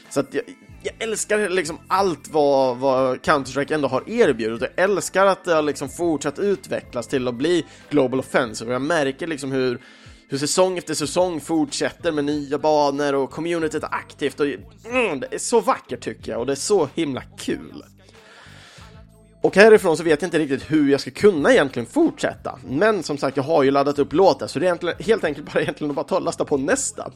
Så 0.10 0.19
att 0.19 0.34
jag, 0.34 0.43
jag 0.84 0.93
älskar 1.00 1.50
liksom 1.50 1.80
allt 1.88 2.28
vad, 2.32 2.78
vad 2.78 3.17
Counter-Strike 3.22 3.74
ändå 3.74 3.88
har 3.88 4.10
erbjudit. 4.10 4.62
Jag 4.62 4.84
älskar 4.84 5.26
att 5.26 5.45
det 5.45 5.54
har 5.54 5.62
liksom 5.62 5.89
fortsatt 5.89 6.39
utvecklas 6.39 7.08
till 7.08 7.28
att 7.28 7.36
bli 7.36 7.65
Global 7.89 8.19
Offensive. 8.19 8.69
Och 8.69 8.76
jag 8.76 8.82
märker 8.82 9.28
liksom 9.28 9.52
hur, 9.52 9.80
hur 10.31 10.37
säsong 10.37 10.77
efter 10.77 10.93
säsong 10.93 11.41
fortsätter 11.41 12.11
med 12.11 12.25
nya 12.25 12.57
banor 12.57 13.15
och 13.15 13.31
communityt 13.31 13.83
är 13.83 13.93
aktivt. 13.93 14.39
Och, 14.39 14.45
mm, 14.85 15.19
det 15.19 15.33
är 15.33 15.37
så 15.37 15.59
vackert 15.59 16.01
tycker 16.01 16.31
jag 16.31 16.39
och 16.39 16.45
det 16.45 16.53
är 16.53 16.55
så 16.55 16.89
himla 16.95 17.21
kul. 17.37 17.83
Och 19.41 19.55
härifrån 19.55 19.97
så 19.97 20.03
vet 20.03 20.21
jag 20.21 20.27
inte 20.27 20.39
riktigt 20.39 20.71
hur 20.71 20.91
jag 20.91 21.01
ska 21.01 21.11
kunna 21.11 21.51
egentligen 21.51 21.85
fortsätta. 21.85 22.59
Men 22.67 23.03
som 23.03 23.17
sagt, 23.17 23.37
jag 23.37 23.43
har 23.43 23.63
ju 23.63 23.71
laddat 23.71 23.99
upp 23.99 24.13
låtar 24.13 24.47
så 24.47 24.59
det 24.59 24.67
är 24.67 25.03
helt 25.03 25.23
enkelt 25.23 25.53
bara 25.53 25.61
egentligen 25.61 25.99
att 25.99 26.07
bara 26.07 26.19
lasta 26.19 26.45
på 26.45 26.57
nästa. 26.57 27.11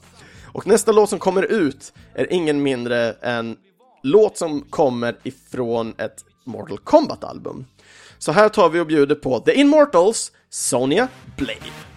Och 0.46 0.68
nästa 0.68 0.92
låt 0.92 1.10
som 1.10 1.20
kommer 1.20 1.44
ut 1.44 1.94
är 2.14 2.34
ingen 2.34 2.64
mindre 2.64 3.12
än 3.12 3.58
låt 4.04 4.38
som 4.38 4.62
kommer 4.62 5.16
ifrån 5.24 5.94
ett 5.98 6.26
Mortal 6.44 6.78
Kombat-album. 6.78 7.66
Så 8.18 8.32
här 8.32 8.50
tar 8.50 8.70
vi 8.70 8.80
och 8.80 8.88
bjuder 8.88 9.16
på 9.16 9.40
The 9.40 9.60
Immortals, 9.60 10.32
Sonya 10.50 11.08
Blade. 11.38 11.93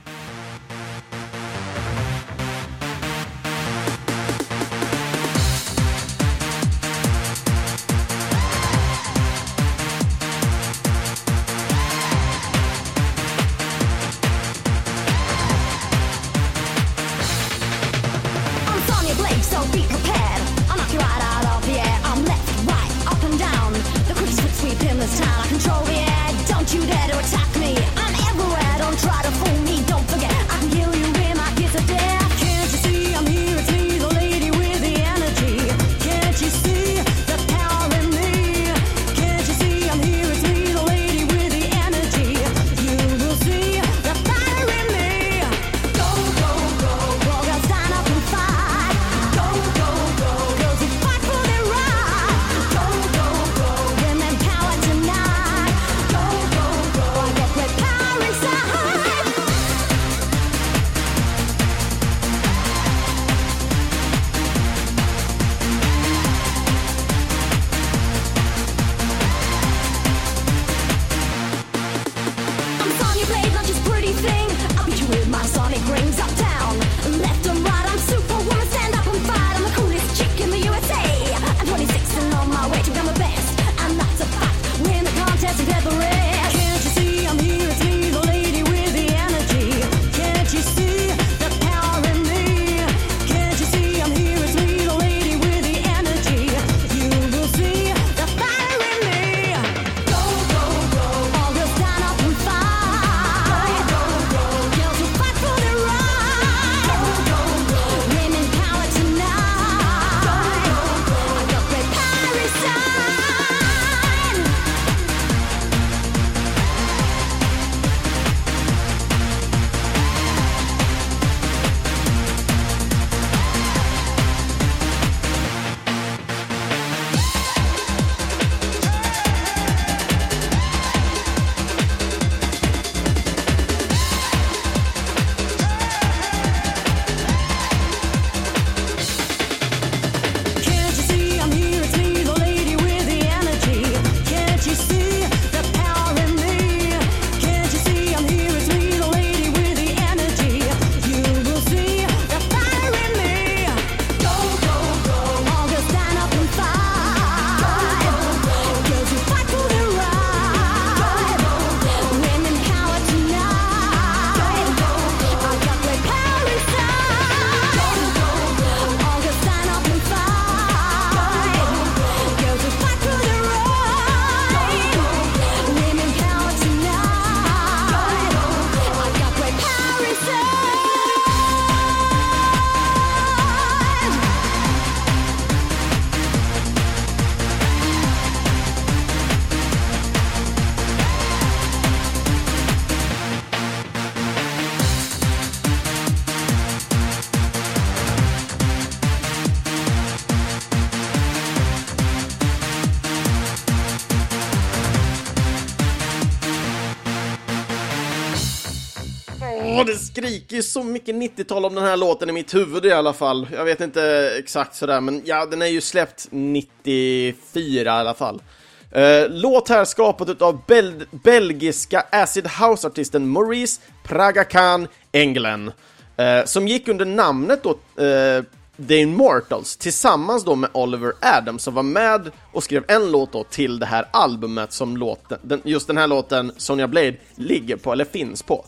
Skriker 210.17 210.57
ju 210.57 210.63
så 210.63 210.83
mycket 210.83 211.15
90-tal 211.15 211.65
om 211.65 211.75
den 211.75 211.85
här 211.85 211.97
låten 211.97 212.31
i 212.31 212.33
mitt 212.33 212.55
huvud 212.55 212.87
i 212.87 212.93
alla 212.93 213.13
fall. 213.13 213.49
Jag 213.53 213.65
vet 213.65 213.81
inte 213.81 214.33
exakt 214.39 214.75
sådär, 214.75 215.01
men 215.01 215.23
ja, 215.25 215.47
den 215.47 215.63
är 215.63 215.67
ju 215.67 215.81
släppt 215.81 216.27
94 216.31 217.81
i 217.81 217.89
alla 217.89 218.15
fall. 218.15 218.43
Eh, 218.91 219.29
låt 219.29 219.69
här 219.69 219.85
skapad 219.85 220.43
av 220.43 220.61
bel 220.67 221.05
belgiska 221.11 222.05
acid 222.13 222.47
house-artisten 222.47 223.29
Maurice 223.29 223.81
Pragakan 224.05 224.89
Englen, 225.13 225.73
eh, 226.17 226.45
som 226.45 226.69
gick 226.69 226.89
under 226.89 227.05
namnet 227.05 227.63
då 227.63 227.71
eh, 228.05 228.45
The 228.89 228.97
Immortals 228.97 229.77
tillsammans 229.77 230.45
då 230.45 230.55
med 230.55 230.71
Oliver 230.73 231.13
Adams 231.21 231.63
som 231.63 231.75
var 231.75 231.83
med 231.83 232.31
och 232.53 232.63
skrev 232.63 232.85
en 232.89 233.11
låt 233.11 233.33
då 233.33 233.45
till 233.45 233.79
det 233.79 233.87
här 233.87 234.09
albumet 234.11 234.73
som 234.73 234.97
låten, 234.97 235.39
den, 235.43 235.61
just 235.65 235.87
den 235.87 235.97
här 235.97 236.07
låten 236.07 236.53
Sonja 236.57 236.89
Blade 236.89 237.17
ligger 237.35 237.77
på, 237.77 237.93
eller 237.93 238.05
finns 238.05 238.43
på. 238.43 238.65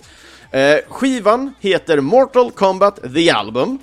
Eh, 0.50 0.78
skivan 0.88 1.54
heter 1.60 2.00
Mortal 2.00 2.50
Kombat 2.50 3.14
The 3.14 3.30
Album. 3.30 3.78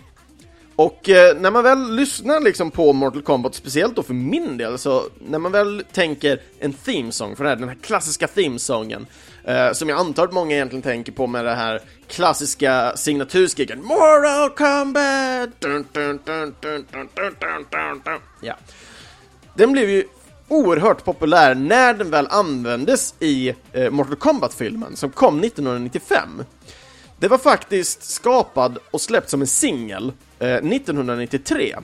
Och 0.75 1.09
eh, 1.09 1.37
när 1.37 1.51
man 1.51 1.63
väl 1.63 1.95
lyssnar 1.95 2.39
liksom 2.39 2.71
på 2.71 2.93
Mortal 2.93 3.21
Kombat, 3.21 3.55
speciellt 3.55 3.95
då 3.95 4.03
för 4.03 4.13
min 4.13 4.57
del, 4.57 4.77
så 4.77 5.03
när 5.27 5.39
man 5.39 5.51
väl 5.51 5.83
tänker 5.93 6.41
en 6.59 6.73
themesong 6.73 7.35
för 7.35 7.43
det 7.43 7.49
här, 7.49 7.55
den 7.57 7.69
här 7.69 7.77
klassiska 7.81 8.27
themesången, 8.27 9.07
eh, 9.43 9.71
som 9.71 9.89
jag 9.89 9.99
antar 9.99 10.23
att 10.23 10.33
många 10.33 10.55
egentligen 10.55 10.83
tänker 10.83 11.11
på 11.11 11.27
med 11.27 11.45
det 11.45 11.55
här 11.55 11.81
klassiska 12.07 12.93
signaturskriket, 12.95 13.79
Mortal 13.83 14.49
Kombat! 14.49 15.49
Ja. 18.41 18.55
Den 19.55 19.71
blev 19.71 19.89
ju 19.89 20.03
oerhört 20.47 21.05
populär 21.05 21.55
när 21.55 21.93
den 21.93 22.11
väl 22.11 22.27
användes 22.27 23.15
i 23.19 23.55
eh, 23.73 23.91
Mortal 23.91 24.15
Kombat-filmen 24.15 24.95
som 24.95 25.09
kom 25.11 25.43
1995. 25.43 26.43
Det 27.25 27.29
var 27.29 27.37
faktiskt 27.37 28.03
skapad 28.03 28.77
och 28.91 29.01
släppt 29.01 29.29
som 29.29 29.41
en 29.41 29.47
singel 29.47 30.11
eh, 30.39 30.49
1993. 30.49 31.75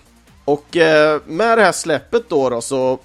Och 0.46 0.78
eh, 0.78 1.22
med 1.26 1.58
det 1.58 1.64
här 1.64 1.72
släppet 1.72 2.30
då, 2.30 2.50
då 2.50 2.62
så 2.62 3.00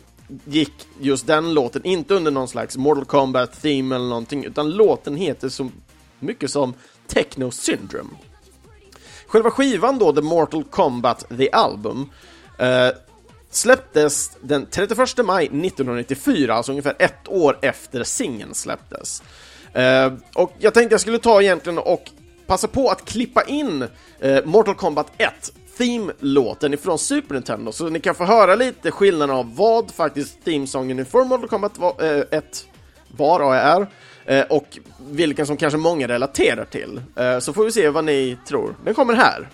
gick 0.45 0.73
just 1.01 1.27
den 1.27 1.55
låten 1.55 1.85
inte 1.85 2.15
under 2.15 2.31
någon 2.31 2.49
slags 2.49 2.77
Mortal 2.77 3.05
Kombat 3.05 3.63
theme 3.63 3.95
eller 3.95 4.09
någonting, 4.09 4.45
utan 4.45 4.71
låten 4.71 5.17
heter 5.17 5.49
så 5.49 5.71
mycket 6.19 6.51
som 6.51 6.75
Techno 7.07 7.51
Syndrome. 7.51 8.11
Själva 9.27 9.51
skivan 9.51 9.99
då, 9.99 10.13
The 10.13 10.23
Mortal 10.23 10.65
Kombat 10.65 11.25
The 11.39 11.51
Album, 11.51 12.11
eh, 12.59 12.89
släpptes 13.51 14.31
den 14.41 14.67
31 14.71 15.25
maj 15.25 15.45
1994, 15.45 16.55
alltså 16.55 16.73
ungefär 16.73 16.97
ett 16.99 17.29
år 17.29 17.59
efter 17.63 18.05
singeln 18.05 18.55
släpptes. 18.55 19.23
Eh, 19.73 20.13
och 20.35 20.53
jag 20.59 20.75
tänkte 20.75 20.95
jag 20.95 21.01
skulle 21.01 21.19
ta 21.19 21.43
egentligen 21.43 21.79
och 21.79 22.11
passa 22.47 22.69
på 22.69 22.89
att 22.89 23.05
klippa 23.05 23.43
in 23.43 23.85
eh, 24.21 24.45
Mortal 24.45 24.75
Kombat 24.75 25.13
1 25.19 25.53
Theme-låten 25.79 26.75
ifrån 26.75 26.99
Super 26.99 27.35
Nintendo, 27.35 27.73
så 27.73 27.89
ni 27.89 28.01
kan 28.01 28.15
få 28.15 28.25
höra 28.25 28.55
lite 28.55 28.91
skillnaden 28.91 29.37
av 29.37 29.57
vad 29.57 29.91
faktiskt 29.91 30.45
themesången 30.45 30.99
ifrån 30.99 31.29
Mortal 31.29 31.49
Kombat 31.49 31.73
1 32.31 32.33
eh, 32.33 32.41
var 33.17 33.41
och 33.41 33.55
är, 33.55 33.87
eh, 34.25 34.45
och 34.45 34.79
vilken 35.11 35.47
som 35.47 35.57
kanske 35.57 35.79
många 35.79 36.09
relaterar 36.09 36.65
till. 36.65 37.01
Eh, 37.17 37.39
så 37.39 37.53
får 37.53 37.65
vi 37.65 37.73
se 37.73 37.89
vad 37.89 38.05
ni 38.05 38.39
tror. 38.49 38.75
Den 38.85 38.95
kommer 38.95 39.15
här. 39.15 39.49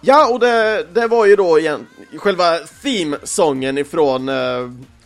Ja, 0.00 0.28
och 0.32 0.40
det, 0.40 0.86
det 0.94 1.06
var 1.06 1.26
ju 1.26 1.36
då 1.36 1.58
igen 1.58 1.86
själva 2.16 2.58
theme-sången 2.82 3.78
ifrån 3.78 4.30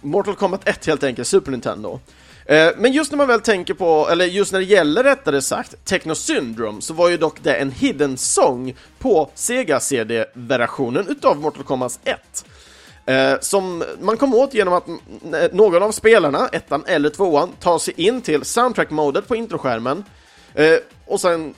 Mortal 0.01 0.35
Kombat 0.35 0.69
1 0.69 0.87
helt 0.87 1.05
enkelt, 1.05 1.29
Super 1.29 1.51
Nintendo. 1.51 2.01
Eh, 2.47 2.71
men 2.77 2.93
just 2.93 3.13
när 3.13 3.17
man 3.17 3.29
väl 3.29 3.41
tänker 3.41 3.75
på, 3.75 4.09
eller 4.11 4.25
just 4.25 4.53
när 4.53 4.59
det 4.59 4.67
gäller 4.67 5.05
rättare 5.05 5.43
sagt, 5.43 5.85
Techno 5.85 6.15
Syndrome 6.15 6.83
så 6.83 6.95
var 6.95 7.09
ju 7.09 7.17
dock 7.17 7.43
det 7.43 7.55
en 7.55 7.71
hidden 7.71 8.17
song 8.17 8.75
på 8.99 9.31
Sega 9.35 9.81
CD-versionen 9.81 11.09
utav 11.09 11.37
Mortal 11.37 11.65
Kombat 11.65 11.99
1. 12.05 12.45
Eh, 13.07 13.41
som 13.41 13.85
man 14.01 14.17
kom 14.17 14.35
åt 14.35 14.55
genom 14.55 14.75
att 14.75 14.87
någon 15.53 15.83
av 15.83 15.93
spelarna, 15.93 16.49
ettan 16.53 16.85
eller 16.87 17.11
tvåan, 17.11 17.53
tar 17.61 17.79
sig 17.79 17.95
in 17.97 18.23
till 18.23 18.45
soundtrack-modet 18.45 19.29
på 19.29 19.37
introskärmen 19.37 20.05
eh, 20.55 20.77
och 21.07 21.21
sen 21.21 21.55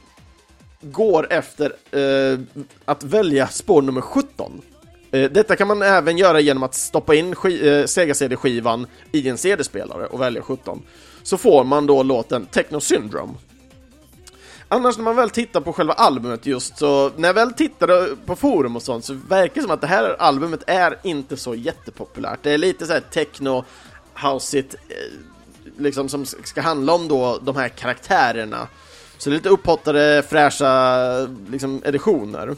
går 0.80 1.32
efter 1.32 1.72
eh, 1.90 2.38
att 2.84 3.02
välja 3.02 3.46
spår 3.48 3.82
nummer 3.82 4.00
17. 4.00 4.62
Eh, 5.14 5.30
detta 5.30 5.56
kan 5.56 5.68
man 5.68 5.82
även 5.82 6.18
göra 6.18 6.40
genom 6.40 6.62
att 6.62 6.74
stoppa 6.74 7.14
in 7.14 7.34
eh, 7.62 7.86
Sega 7.86 8.14
CD-skivan 8.14 8.86
i 9.12 9.28
en 9.28 9.38
CD-spelare 9.38 10.06
och 10.06 10.20
välja 10.20 10.42
17. 10.42 10.82
Så 11.22 11.36
får 11.36 11.64
man 11.64 11.86
då 11.86 12.02
låten 12.02 12.46
Techno 12.46 12.80
Syndrome. 12.80 13.32
Annars 14.68 14.96
när 14.96 15.04
man 15.04 15.16
väl 15.16 15.30
tittar 15.30 15.60
på 15.60 15.72
själva 15.72 15.92
albumet 15.92 16.46
just 16.46 16.78
så, 16.78 17.10
när 17.16 17.28
jag 17.28 17.34
väl 17.34 17.52
tittade 17.52 18.16
på 18.26 18.36
forum 18.36 18.76
och 18.76 18.82
sånt 18.82 19.04
så 19.04 19.14
verkar 19.28 19.54
det 19.54 19.60
som 19.62 19.70
att 19.70 19.80
det 19.80 19.86
här 19.86 20.16
albumet 20.18 20.62
är 20.66 20.98
inte 21.02 21.36
så 21.36 21.54
jättepopulärt. 21.54 22.38
Det 22.42 22.50
är 22.50 22.58
lite 22.58 22.86
såhär 22.86 23.00
techno, 23.00 23.64
houseigt, 24.14 24.74
eh, 24.74 24.96
liksom 25.78 26.08
som 26.08 26.26
ska 26.26 26.60
handla 26.60 26.92
om 26.92 27.08
då 27.08 27.38
de 27.42 27.56
här 27.56 27.68
karaktärerna. 27.68 28.68
Så 29.18 29.30
det 29.30 29.34
är 29.34 29.36
lite 29.36 29.48
upphottade, 29.48 30.22
fräscha 30.28 31.28
liksom, 31.50 31.82
editioner. 31.84 32.56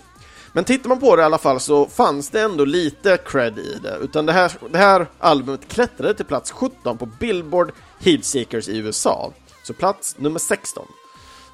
Men 0.57 0.65
tittar 0.65 0.89
man 0.89 1.01
på 1.01 1.17
det 1.17 1.23
i 1.23 1.25
alla 1.25 1.39
fall 1.39 1.61
så 1.61 1.87
fanns 1.87 2.31
det 2.31 2.41
ändå 2.41 2.65
lite 2.65 3.17
cred 3.17 3.59
i 3.59 3.79
det, 3.83 3.99
utan 4.03 4.27
det 4.27 4.33
här, 4.33 4.53
det 4.71 4.79
här 4.79 5.07
albumet 5.19 5.69
klättrade 5.69 6.15
till 6.15 6.25
plats 6.25 6.51
17 6.51 6.99
på 6.99 7.07
Billboard 7.07 7.73
Heatseekers 8.01 8.69
i 8.69 8.79
USA. 8.79 9.33
Så 9.63 9.73
plats 9.73 10.17
nummer 10.19 10.39
16. 10.39 10.87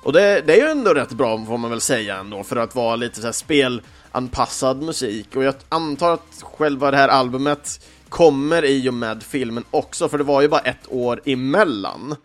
Och 0.03 0.13
det, 0.13 0.41
det 0.41 0.53
är 0.53 0.57
ju 0.57 0.71
ändå 0.71 0.95
rätt 0.95 1.13
bra 1.13 1.45
får 1.47 1.59
man 1.59 1.71
väl 1.71 1.81
säga 1.81 2.17
ändå 2.17 2.43
för 2.43 2.57
att 2.57 2.75
vara 2.75 2.97
lite 2.97 3.21
så 3.21 3.27
här 3.27 3.33
spelanpassad 3.33 4.83
musik 4.83 5.37
och 5.37 5.45
jag 5.45 5.55
antar 5.69 6.13
att 6.13 6.43
själva 6.43 6.91
det 6.91 6.97
här 6.97 7.09
albumet 7.09 7.87
kommer 8.09 8.65
i 8.65 8.89
och 8.89 8.95
med 8.95 9.23
filmen 9.23 9.65
också 9.71 10.09
för 10.09 10.19
det 10.19 10.25
var 10.25 10.41
ju 10.41 10.49
bara 10.49 10.61
ett 10.61 10.87
år 10.89 11.21
emellan. 11.25 12.17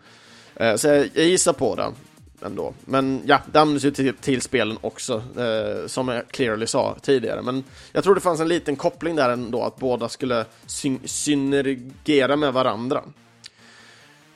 Eh, 0.54 0.76
så 0.76 0.88
jag, 0.88 1.10
jag 1.14 1.26
gissar 1.26 1.52
på 1.52 1.74
det 1.74 1.92
ändå. 2.42 2.74
Men 2.84 3.22
ja, 3.26 3.40
det 3.52 3.60
används 3.60 3.84
ju 3.84 3.90
till, 3.90 4.14
till 4.14 4.42
spelen 4.42 4.78
också, 4.80 5.22
eh, 5.38 5.86
som 5.86 6.08
jag 6.08 6.28
clearly 6.28 6.66
sa 6.66 6.96
tidigare. 7.02 7.42
Men 7.42 7.64
jag 7.92 8.04
tror 8.04 8.14
det 8.14 8.20
fanns 8.20 8.40
en 8.40 8.48
liten 8.48 8.76
koppling 8.76 9.16
där 9.16 9.30
ändå, 9.30 9.62
att 9.62 9.76
båda 9.76 10.08
skulle 10.08 10.44
syn 10.66 11.00
synergera 11.04 12.36
med 12.36 12.52
varandra. 12.52 13.02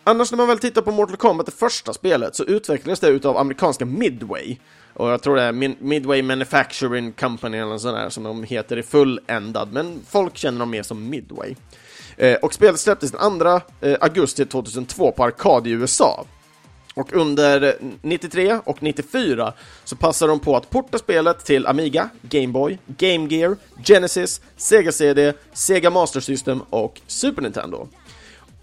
Annars 0.05 0.31
när 0.31 0.37
man 0.37 0.49
väl 0.49 0.59
tittar 0.59 0.83
på 0.83 0.93
Mortal 0.93 1.17
Kombat, 1.17 1.47
det 1.47 1.53
första 1.53 1.93
spelet, 1.93 2.37
så 2.37 2.45
utvecklades 2.45 3.01
det 3.01 3.09
utav 3.09 3.37
amerikanska 3.37 3.85
Midway. 3.85 4.57
Och 4.95 5.09
jag 5.09 5.23
tror 5.23 5.37
det 5.37 5.43
är 5.43 5.53
Midway 5.83 6.23
Manufacturing 6.23 7.13
Company 7.13 7.59
eller 7.59 7.79
sånt 7.79 7.97
där 7.97 8.11
som 8.11 8.25
de 8.25 8.43
heter 8.43 8.77
i 8.77 8.83
fulländad, 8.83 9.73
men 9.73 10.01
folk 10.09 10.37
känner 10.37 10.59
dem 10.59 10.71
mer 10.71 10.83
som 10.83 11.11
Midway. 11.11 11.55
Eh, 12.17 12.35
och 12.35 12.55
spelet 12.55 12.81
släpptes 12.81 13.13
den 13.13 13.39
2 13.39 13.61
eh, 13.81 13.97
augusti 14.01 14.47
2002 14.47 15.13
på 15.13 15.25
arkad 15.25 15.67
i 15.67 15.71
USA. 15.71 16.25
Och 16.95 17.13
under 17.13 17.77
93 18.03 18.59
och 18.65 18.83
94 18.83 19.53
så 19.85 19.97
passade 19.97 20.33
de 20.33 20.41
på 20.41 20.57
att 20.57 20.71
porta 20.71 20.99
spelet 20.99 21.45
till 21.45 21.67
Amiga, 21.67 22.11
Game 22.23 22.49
Boy, 22.49 22.79
Game 22.87 23.29
Gear, 23.35 23.57
Genesis, 23.85 24.41
Sega 24.57 24.93
CD, 24.93 25.33
Sega 25.53 25.91
Master 25.91 26.21
System 26.21 26.63
och 26.71 27.01
Super 27.07 27.43
Nintendo. 27.43 27.89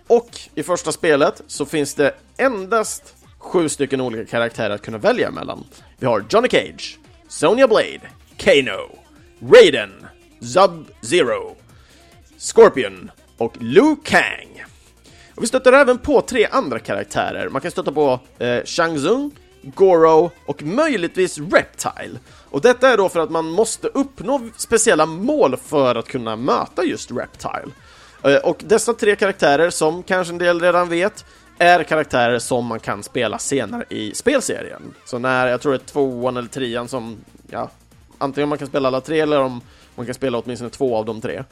Och 0.07 0.29
i 0.55 0.63
första 0.63 0.91
spelet 0.91 1.41
så 1.47 1.65
finns 1.65 1.95
det 1.95 2.15
endast 2.37 3.15
sju 3.37 3.69
stycken 3.69 4.01
olika 4.01 4.25
karaktärer 4.25 4.75
att 4.75 4.81
kunna 4.81 4.97
välja 4.97 5.31
mellan. 5.31 5.63
Vi 5.97 6.05
har 6.05 6.25
Johnny 6.29 6.49
Cage, 6.49 6.99
Sonya 7.27 7.67
Blade, 7.67 8.01
Kano, 8.37 8.99
Raiden, 9.53 10.05
Sub-Zero, 10.39 11.55
Scorpion 12.37 13.11
och 13.37 13.53
Liu 13.61 13.95
Kang. 14.03 14.63
Och 15.39 15.43
vi 15.43 15.47
stöter 15.47 15.73
även 15.73 15.97
på 15.97 16.21
tre 16.21 16.47
andra 16.51 16.79
karaktärer. 16.79 17.49
Man 17.49 17.61
kan 17.61 17.71
stöta 17.71 17.91
på 17.91 18.19
eh, 18.39 18.63
Shang 18.65 18.97
Tsung, 18.97 19.31
Goro 19.61 20.31
och 20.45 20.63
möjligtvis 20.63 21.37
Reptile. 21.37 22.19
Och 22.49 22.61
detta 22.61 22.89
är 22.89 22.97
då 22.97 23.09
för 23.09 23.19
att 23.19 23.29
man 23.29 23.45
måste 23.45 23.87
uppnå 23.87 24.49
speciella 24.57 25.05
mål 25.05 25.57
för 25.57 25.95
att 25.95 26.07
kunna 26.07 26.35
möta 26.35 26.83
just 26.83 27.11
Reptile. 27.11 27.71
Eh, 28.23 28.35
och 28.35 28.63
dessa 28.67 28.93
tre 28.93 29.15
karaktärer, 29.15 29.69
som 29.69 30.03
kanske 30.03 30.33
en 30.33 30.37
del 30.37 30.61
redan 30.61 30.89
vet, 30.89 31.25
är 31.57 31.83
karaktärer 31.83 32.39
som 32.39 32.65
man 32.65 32.79
kan 32.79 33.03
spela 33.03 33.39
senare 33.39 33.85
i 33.89 34.15
spelserien. 34.15 34.93
Så 35.05 35.19
när, 35.19 35.47
jag 35.47 35.61
tror 35.61 35.71
det 35.71 35.77
är 35.77 35.85
tvåan 35.85 36.37
eller 36.37 36.49
trean 36.49 36.87
som, 36.87 37.17
ja, 37.49 37.69
antingen 38.17 38.49
man 38.49 38.57
kan 38.57 38.67
spela 38.67 38.87
alla 38.87 39.01
tre 39.01 39.19
eller 39.19 39.39
om 39.39 39.61
man 39.95 40.05
kan 40.05 40.15
spela 40.15 40.37
åtminstone 40.37 40.69
två 40.69 40.97
av 40.97 41.05
de 41.05 41.21
tre. 41.21 41.43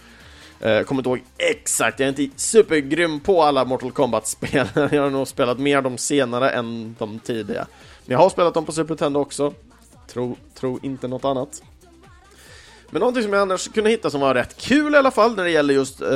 Uh, 0.66 0.84
kommer 0.84 1.00
inte 1.00 1.10
ihåg 1.10 1.24
exakt, 1.38 2.00
jag 2.00 2.08
är 2.08 2.22
inte 2.22 2.40
supergrym 2.40 3.20
på 3.20 3.44
alla 3.44 3.66
Mortal 3.66 3.92
Kombat-spel. 3.92 4.68
jag 4.76 5.02
har 5.02 5.10
nog 5.10 5.28
spelat 5.28 5.60
mer 5.60 5.82
de 5.82 5.98
senare 5.98 6.50
än 6.50 6.96
de 7.00 7.20
tidiga. 7.20 7.68
Men 8.06 8.12
jag 8.12 8.20
har 8.20 8.30
spelat 8.30 8.54
dem 8.54 8.66
på 8.66 8.72
Super 8.72 8.90
Nintendo 8.90 9.20
också. 9.20 9.54
Tro, 10.08 10.38
tro 10.56 10.80
inte 10.84 11.08
något 11.08 11.26
annat. 11.26 11.62
Men 12.90 13.00
någonting 13.00 13.24
som 13.24 13.34
jag 13.34 13.42
annars 13.42 13.68
kunde 13.68 13.90
hitta 13.90 14.10
som 14.10 14.22
var 14.22 14.34
rätt 14.34 14.58
kul 14.58 14.94
i 14.94 14.98
alla 14.98 15.12
fall 15.12 15.36
när 15.36 15.44
det 15.44 15.50
gäller 15.50 15.74
just 15.74 16.02
uh, 16.02 16.08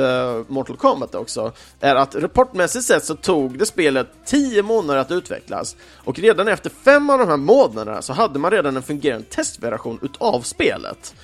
Mortal 0.48 0.76
Kombat 0.76 1.14
också 1.14 1.52
är 1.80 1.94
att 1.94 2.14
rapportmässigt 2.14 2.84
sett 2.84 3.04
så 3.04 3.14
tog 3.14 3.58
det 3.58 3.66
spelet 3.66 4.08
10 4.24 4.62
månader 4.62 5.00
att 5.00 5.10
utvecklas 5.10 5.76
och 6.04 6.18
redan 6.18 6.48
efter 6.48 6.70
fem 6.70 7.10
av 7.10 7.18
de 7.18 7.28
här 7.28 7.36
månaderna 7.36 8.02
så 8.02 8.12
hade 8.12 8.38
man 8.38 8.50
redan 8.50 8.76
en 8.76 8.82
fungerande 8.82 9.26
testversion 9.26 9.98
utav 10.02 10.40
spelet. 10.40 11.14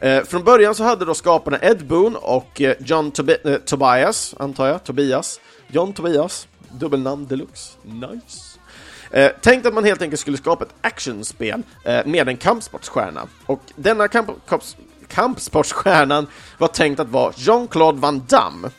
Eh, 0.00 0.24
från 0.24 0.44
början 0.44 0.74
så 0.74 0.84
hade 0.84 1.04
då 1.04 1.14
skaparna 1.14 1.58
Ed 1.62 1.86
Boon 1.86 2.16
och 2.16 2.60
eh, 2.60 2.74
John 2.80 3.12
Tobi- 3.12 3.50
eh, 3.52 3.56
Tobias, 3.56 4.34
antar 4.38 4.66
jag, 4.66 4.84
Tobias, 4.84 5.40
John 5.68 5.92
Tobias, 5.92 6.48
dubbelnamn 6.70 7.26
deluxe, 7.26 7.72
nice. 7.82 8.58
Eh, 9.10 9.32
tänkt 9.40 9.66
att 9.66 9.74
man 9.74 9.84
helt 9.84 10.02
enkelt 10.02 10.20
skulle 10.20 10.36
skapa 10.36 10.64
ett 10.64 10.74
actionspel 10.80 11.62
eh, 11.84 12.06
med 12.06 12.28
en 12.28 12.36
kampsportsstjärna. 12.36 13.26
Och 13.46 13.60
denna 13.76 14.08
kamp 14.08 14.30
kampsportsstjärnan 15.08 16.26
var 16.58 16.68
tänkt 16.68 17.00
att 17.00 17.08
vara 17.08 17.32
Jean-Claude 17.36 18.00
Van 18.00 18.22
Damme. 18.28 18.70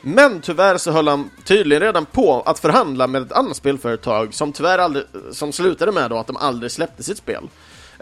Men 0.00 0.40
tyvärr 0.40 0.78
så 0.78 0.90
höll 0.90 1.08
han 1.08 1.30
tydligen 1.44 1.82
redan 1.82 2.06
på 2.06 2.42
att 2.46 2.58
förhandla 2.58 3.06
med 3.06 3.22
ett 3.22 3.32
annat 3.32 3.56
spelföretag 3.56 4.34
som 4.34 4.52
tyvärr 4.52 4.78
aldrig, 4.78 5.04
som 5.32 5.52
slutade 5.52 5.92
med 5.92 6.10
då 6.10 6.18
att 6.18 6.26
de 6.26 6.36
aldrig 6.36 6.72
släppte 6.72 7.02
sitt 7.02 7.18
spel. 7.18 7.48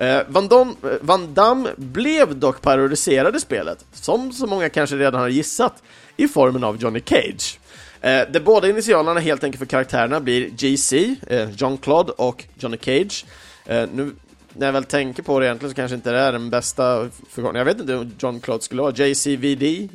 Eh, 0.02 0.22
Van, 0.28 0.48
Dom, 0.48 0.76
eh, 0.82 0.90
Van 1.00 1.34
Damme 1.34 1.70
blev 1.76 2.36
dock 2.36 2.60
parodiserad 2.60 3.36
i 3.36 3.40
spelet, 3.40 3.84
som 3.92 4.32
så 4.32 4.46
många 4.46 4.68
kanske 4.68 4.96
redan 4.96 5.20
har 5.20 5.28
gissat, 5.28 5.82
i 6.16 6.28
formen 6.28 6.64
av 6.64 6.76
Johnny 6.76 7.00
Cage. 7.00 7.58
Eh, 8.00 8.22
de 8.30 8.40
båda 8.40 8.68
initialerna 8.68 9.20
helt 9.20 9.44
enkelt 9.44 9.58
för 9.58 9.66
karaktärerna 9.66 10.20
blir 10.20 10.50
JC, 10.58 11.16
eh, 11.26 11.50
John 11.50 11.78
Claude 11.78 12.12
och 12.12 12.44
Johnny 12.58 12.78
Cage. 12.80 13.24
Eh, 13.66 13.88
nu 13.94 14.12
när 14.52 14.66
jag 14.66 14.72
väl 14.72 14.84
tänker 14.84 15.22
på 15.22 15.40
det 15.40 15.46
egentligen 15.46 15.70
så 15.70 15.76
kanske 15.76 15.94
inte 15.94 16.12
det 16.12 16.18
är 16.18 16.32
den 16.32 16.50
bästa 16.50 17.08
förkortningen. 17.28 17.66
Jag 17.66 17.74
vet 17.74 17.80
inte 17.80 17.96
om 17.96 18.12
John 18.18 18.40
Claude 18.40 18.64
skulle 18.64 18.82
vara 18.82 18.94
JCVD. 18.94 19.88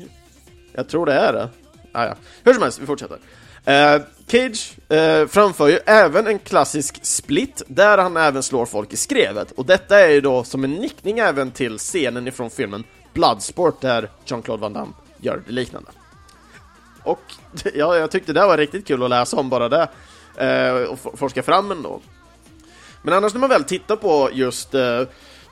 Jag 0.74 0.90
tror 0.90 1.06
det 1.06 1.14
är 1.14 1.34
det. 1.34 1.50
Ah, 1.92 2.06
ja. 2.06 2.16
Hur 2.44 2.54
som 2.54 2.64
helst, 2.64 2.80
vi 2.82 2.86
fortsätter. 2.86 3.18
Eh, 3.66 4.02
Cage 4.28 4.78
eh, 4.90 5.28
framför 5.28 5.68
ju 5.68 5.80
även 5.86 6.28
en 6.28 6.40
klassisk 6.40 7.06
split 7.06 7.62
där 7.68 7.98
han 7.98 8.18
även 8.18 8.44
slår 8.44 8.66
folk 8.66 8.94
i 8.94 8.98
skrevet 8.98 9.52
och 9.52 9.66
detta 9.66 10.00
är 10.00 10.10
ju 10.10 10.22
då 10.22 10.44
som 10.44 10.64
en 10.64 10.72
nickning 10.72 11.20
även 11.20 11.52
till 11.52 11.78
scenen 11.78 12.28
ifrån 12.28 12.50
filmen 12.50 12.84
Bloodsport 13.14 13.82
där 13.82 14.10
Jean-Claude 14.26 14.62
Van 14.62 14.74
Damme 14.74 14.94
gör 15.18 15.44
det 15.48 15.54
liknande. 15.54 15.92
Och 17.04 17.22
ja, 17.74 17.98
jag 17.98 18.12
tyckte 18.12 18.34
det 18.34 18.46
var 18.46 18.58
riktigt 18.58 18.88
kul 18.88 19.04
att 19.04 19.10
läsa 19.10 19.38
om 19.38 19.50
bara 19.50 19.70
det 19.70 19.90
eh, 20.38 20.74
och 20.74 21.20
forska 21.20 21.44
fram 21.44 21.72
ändå. 21.72 22.02
Men 23.02 23.14
annars 23.14 23.34
när 23.34 23.40
man 23.40 23.50
väl 23.50 23.64
tittar 23.64 23.96
på 23.96 24.30
just 24.34 24.74
eh, 24.74 25.02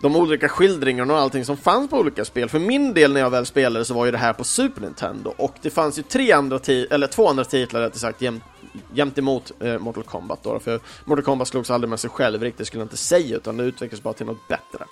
de 0.01 0.15
olika 0.15 0.49
skildringarna 0.49 1.13
och 1.13 1.19
allting 1.19 1.45
som 1.45 1.57
fanns 1.57 1.89
på 1.89 1.97
olika 1.97 2.25
spel. 2.25 2.49
För 2.49 2.59
min 2.59 2.93
del 2.93 3.13
när 3.13 3.21
jag 3.21 3.29
väl 3.29 3.45
spelade 3.45 3.85
så 3.85 3.93
var 3.93 4.05
ju 4.05 4.11
det 4.11 4.17
här 4.17 4.33
på 4.33 4.43
Super 4.43 4.81
Nintendo 4.81 5.33
och 5.37 5.55
det 5.61 5.69
fanns 5.69 5.99
ju 5.99 6.03
tre 6.03 6.31
andra 6.31 6.59
eller 6.67 7.07
två 7.07 7.29
andra 7.29 7.43
titlar 7.43 7.81
rättare 7.81 7.99
sagt 7.99 8.21
jäm 8.21 8.41
jämt 8.93 9.17
emot 9.17 9.51
eh, 9.59 9.79
Mortal 9.79 10.03
Kombat 10.03 10.39
då. 10.43 10.59
För 10.59 10.79
Mortal 11.05 11.23
Kombat 11.23 11.47
slogs 11.47 11.71
aldrig 11.71 11.89
med 11.89 11.99
sig 11.99 12.09
själv 12.09 12.41
riktigt 12.43 12.67
skulle 12.67 12.81
jag 12.81 12.85
inte 12.85 12.97
säga 12.97 13.35
utan 13.35 13.57
det 13.57 13.63
utvecklades 13.63 14.03
bara 14.03 14.13
till 14.13 14.25
något 14.25 14.47
bättre. 14.47 14.85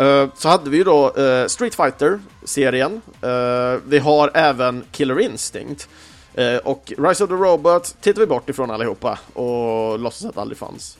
Uh, 0.00 0.28
så 0.34 0.48
hade 0.48 0.70
vi 0.70 0.76
ju 0.76 0.84
då 0.84 1.12
uh, 1.18 1.46
Street 1.46 1.74
Fighter-serien. 1.74 3.00
uh, 3.24 3.80
vi 3.86 3.98
har 3.98 4.30
även 4.34 4.84
Killer 4.92 5.20
Instinct. 5.20 5.88
Och 6.64 6.92
Rise 6.98 7.24
of 7.24 7.30
the 7.30 7.36
Robot 7.36 7.96
tittar 8.00 8.20
vi 8.20 8.26
bort 8.26 8.48
ifrån 8.48 8.70
allihopa 8.70 9.18
och 9.32 9.98
låtsas 9.98 10.24
att 10.24 10.34
det 10.34 10.40
aldrig 10.40 10.58
fanns. 10.58 10.98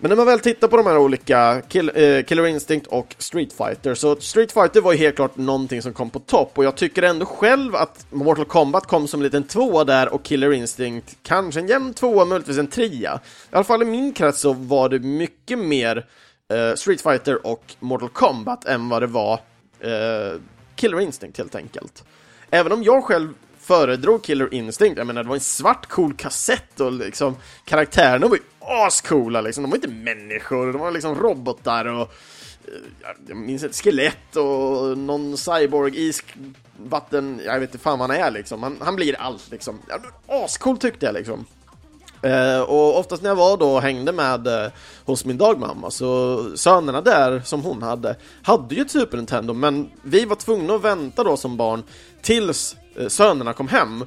Men 0.00 0.08
när 0.08 0.16
man 0.16 0.26
väl 0.26 0.40
tittar 0.40 0.68
på 0.68 0.76
de 0.76 0.86
här 0.86 0.98
olika 0.98 1.62
Kill, 1.68 1.90
eh, 1.94 2.22
Killer 2.22 2.46
Instinct 2.46 2.86
och 2.86 3.14
Street 3.18 3.52
Fighter 3.52 3.94
så 3.94 4.16
Street 4.16 4.52
Fighter 4.52 4.80
var 4.80 4.92
ju 4.92 4.98
helt 4.98 5.16
klart 5.16 5.36
någonting 5.36 5.82
som 5.82 5.92
kom 5.92 6.10
på 6.10 6.18
topp 6.18 6.52
och 6.54 6.64
jag 6.64 6.76
tycker 6.76 7.02
ändå 7.02 7.26
själv 7.26 7.76
att 7.76 8.06
Mortal 8.10 8.44
Kombat 8.44 8.86
kom 8.86 9.08
som 9.08 9.20
en 9.20 9.24
liten 9.24 9.44
tvåa 9.44 9.84
där 9.84 10.14
och 10.14 10.22
Killer 10.22 10.52
Instinct 10.52 11.18
kanske 11.22 11.60
en 11.60 11.68
jämn 11.68 11.94
tvåa, 11.94 12.24
möjligtvis 12.24 12.58
en 12.58 12.66
trea. 12.66 13.20
I 13.52 13.54
alla 13.54 13.64
fall 13.64 13.82
i 13.82 13.84
min 13.84 14.12
krets 14.12 14.40
så 14.40 14.52
var 14.52 14.88
det 14.88 14.98
mycket 14.98 15.58
mer 15.58 16.06
eh, 16.52 16.74
Street 16.74 17.00
Fighter 17.00 17.46
och 17.46 17.74
Mortal 17.80 18.08
Kombat 18.08 18.64
än 18.64 18.88
vad 18.88 19.02
det 19.02 19.06
var 19.06 19.32
eh, 19.80 20.40
Killer 20.76 21.00
Instinct 21.00 21.38
helt 21.38 21.54
enkelt. 21.54 22.04
Även 22.50 22.72
om 22.72 22.82
jag 22.82 23.04
själv 23.04 23.34
föredrog 23.60 24.22
Killer 24.22 24.54
Instinct, 24.54 24.98
jag 24.98 25.06
menar 25.06 25.22
det 25.22 25.28
var 25.28 25.36
en 25.36 25.40
svart 25.40 25.86
cool 25.86 26.14
kassett 26.14 26.80
och 26.80 26.92
liksom 26.92 27.36
karaktärerna 27.64 28.28
var 28.28 28.36
ju 28.36 28.42
ascoola 28.68 29.40
liksom, 29.40 29.62
de 29.62 29.70
var 29.70 29.76
inte 29.76 29.88
människor, 29.88 30.72
de 30.72 30.80
var 30.80 30.90
liksom 30.90 31.14
robotar 31.14 31.84
och 31.84 32.12
eh, 32.64 33.10
jag 33.28 33.36
minns 33.36 33.62
ett 33.62 33.76
skelett 33.76 34.36
och 34.36 34.98
någon 34.98 35.36
cyborg, 35.36 36.08
i 36.08 36.12
vatten, 36.76 37.40
jag 37.44 37.60
vet 37.60 37.70
inte 37.70 37.82
fan 37.84 37.98
vad 37.98 38.10
han 38.10 38.20
är 38.20 38.30
liksom, 38.30 38.62
han, 38.62 38.76
han 38.80 38.96
blir 38.96 39.20
allt 39.20 39.50
liksom. 39.50 39.78
Ascool 40.26 40.78
tyckte 40.78 41.06
jag 41.06 41.14
liksom. 41.14 41.46
Eh, 42.22 42.60
och 42.60 42.98
oftast 42.98 43.22
när 43.22 43.30
jag 43.30 43.36
var 43.36 43.56
då 43.56 43.74
och 43.74 43.82
hängde 43.82 44.12
med 44.12 44.46
eh, 44.46 44.70
hos 45.04 45.24
min 45.24 45.38
dagmamma 45.38 45.90
så 45.90 46.44
sönerna 46.56 47.00
där 47.00 47.40
som 47.44 47.62
hon 47.62 47.82
hade 47.82 48.16
hade 48.42 48.74
ju 48.74 48.82
ett 48.82 48.90
Super 48.90 49.16
Nintendo 49.16 49.54
men 49.54 49.90
vi 50.02 50.24
var 50.24 50.36
tvungna 50.36 50.74
att 50.74 50.84
vänta 50.84 51.24
då 51.24 51.36
som 51.36 51.56
barn 51.56 51.82
tills 52.22 52.76
eh, 52.96 53.08
sönerna 53.08 53.52
kom 53.52 53.68
hem 53.68 54.04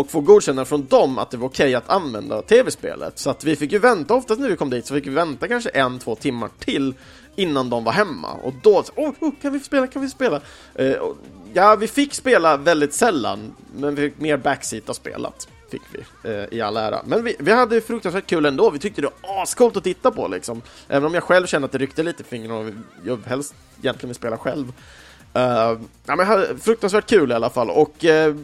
och 0.00 0.10
få 0.10 0.20
godkännande 0.20 0.68
från 0.68 0.86
dem 0.86 1.18
att 1.18 1.30
det 1.30 1.36
var 1.36 1.48
okej 1.48 1.74
att 1.74 1.88
använda 1.88 2.42
tv-spelet. 2.42 3.18
Så 3.18 3.30
att 3.30 3.44
vi 3.44 3.56
fick 3.56 3.72
ju 3.72 3.78
vänta, 3.78 4.14
oftast 4.14 4.40
när 4.40 4.48
vi 4.48 4.56
kom 4.56 4.70
dit 4.70 4.86
så 4.86 4.94
fick 4.94 5.06
vi 5.06 5.10
vänta 5.10 5.48
kanske 5.48 5.70
en, 5.70 5.98
två 5.98 6.14
timmar 6.14 6.50
till 6.58 6.94
innan 7.36 7.70
de 7.70 7.84
var 7.84 7.92
hemma. 7.92 8.32
Och 8.42 8.52
då, 8.62 8.84
åh, 8.94 9.10
oh, 9.20 9.32
kan 9.42 9.52
vi 9.52 9.60
spela, 9.60 9.86
kan 9.86 10.02
vi 10.02 10.08
spela? 10.08 10.40
Eh, 10.74 10.92
och, 10.92 11.16
ja, 11.52 11.76
vi 11.76 11.86
fick 11.86 12.14
spela 12.14 12.56
väldigt 12.56 12.94
sällan, 12.94 13.54
men 13.76 13.94
vi 13.94 14.10
fick 14.10 14.20
mer 14.20 14.36
backseat 14.36 14.88
av 14.88 14.94
spelat. 14.94 15.48
Fick 15.70 15.82
vi, 15.92 16.30
eh, 16.30 16.44
i 16.50 16.60
all 16.60 16.76
ära. 16.76 17.00
Men 17.06 17.24
vi, 17.24 17.36
vi 17.38 17.52
hade 17.52 17.80
fruktansvärt 17.80 18.26
kul 18.26 18.46
ändå, 18.46 18.70
vi 18.70 18.78
tyckte 18.78 19.00
det 19.00 19.08
var 19.22 19.42
ascoolt 19.42 19.76
att 19.76 19.84
titta 19.84 20.10
på 20.10 20.28
liksom. 20.28 20.62
Även 20.88 21.06
om 21.06 21.14
jag 21.14 21.22
själv 21.22 21.46
kände 21.46 21.66
att 21.66 21.72
det 21.72 21.78
ryckte 21.78 22.02
lite 22.02 22.22
i 22.22 22.26
fingrarna 22.26 22.58
och 22.60 22.70
jag 23.04 23.18
helst 23.26 23.54
egentligen 23.80 24.08
vill 24.08 24.16
spela 24.16 24.38
själv. 24.38 24.72
Uh, 25.36 25.80
ja, 26.06 26.16
men 26.16 26.58
fruktansvärt 26.58 27.06
kul 27.06 27.30
i 27.30 27.34
alla 27.34 27.50
fall 27.50 27.70
och 27.70 28.04
uh, 28.04 28.36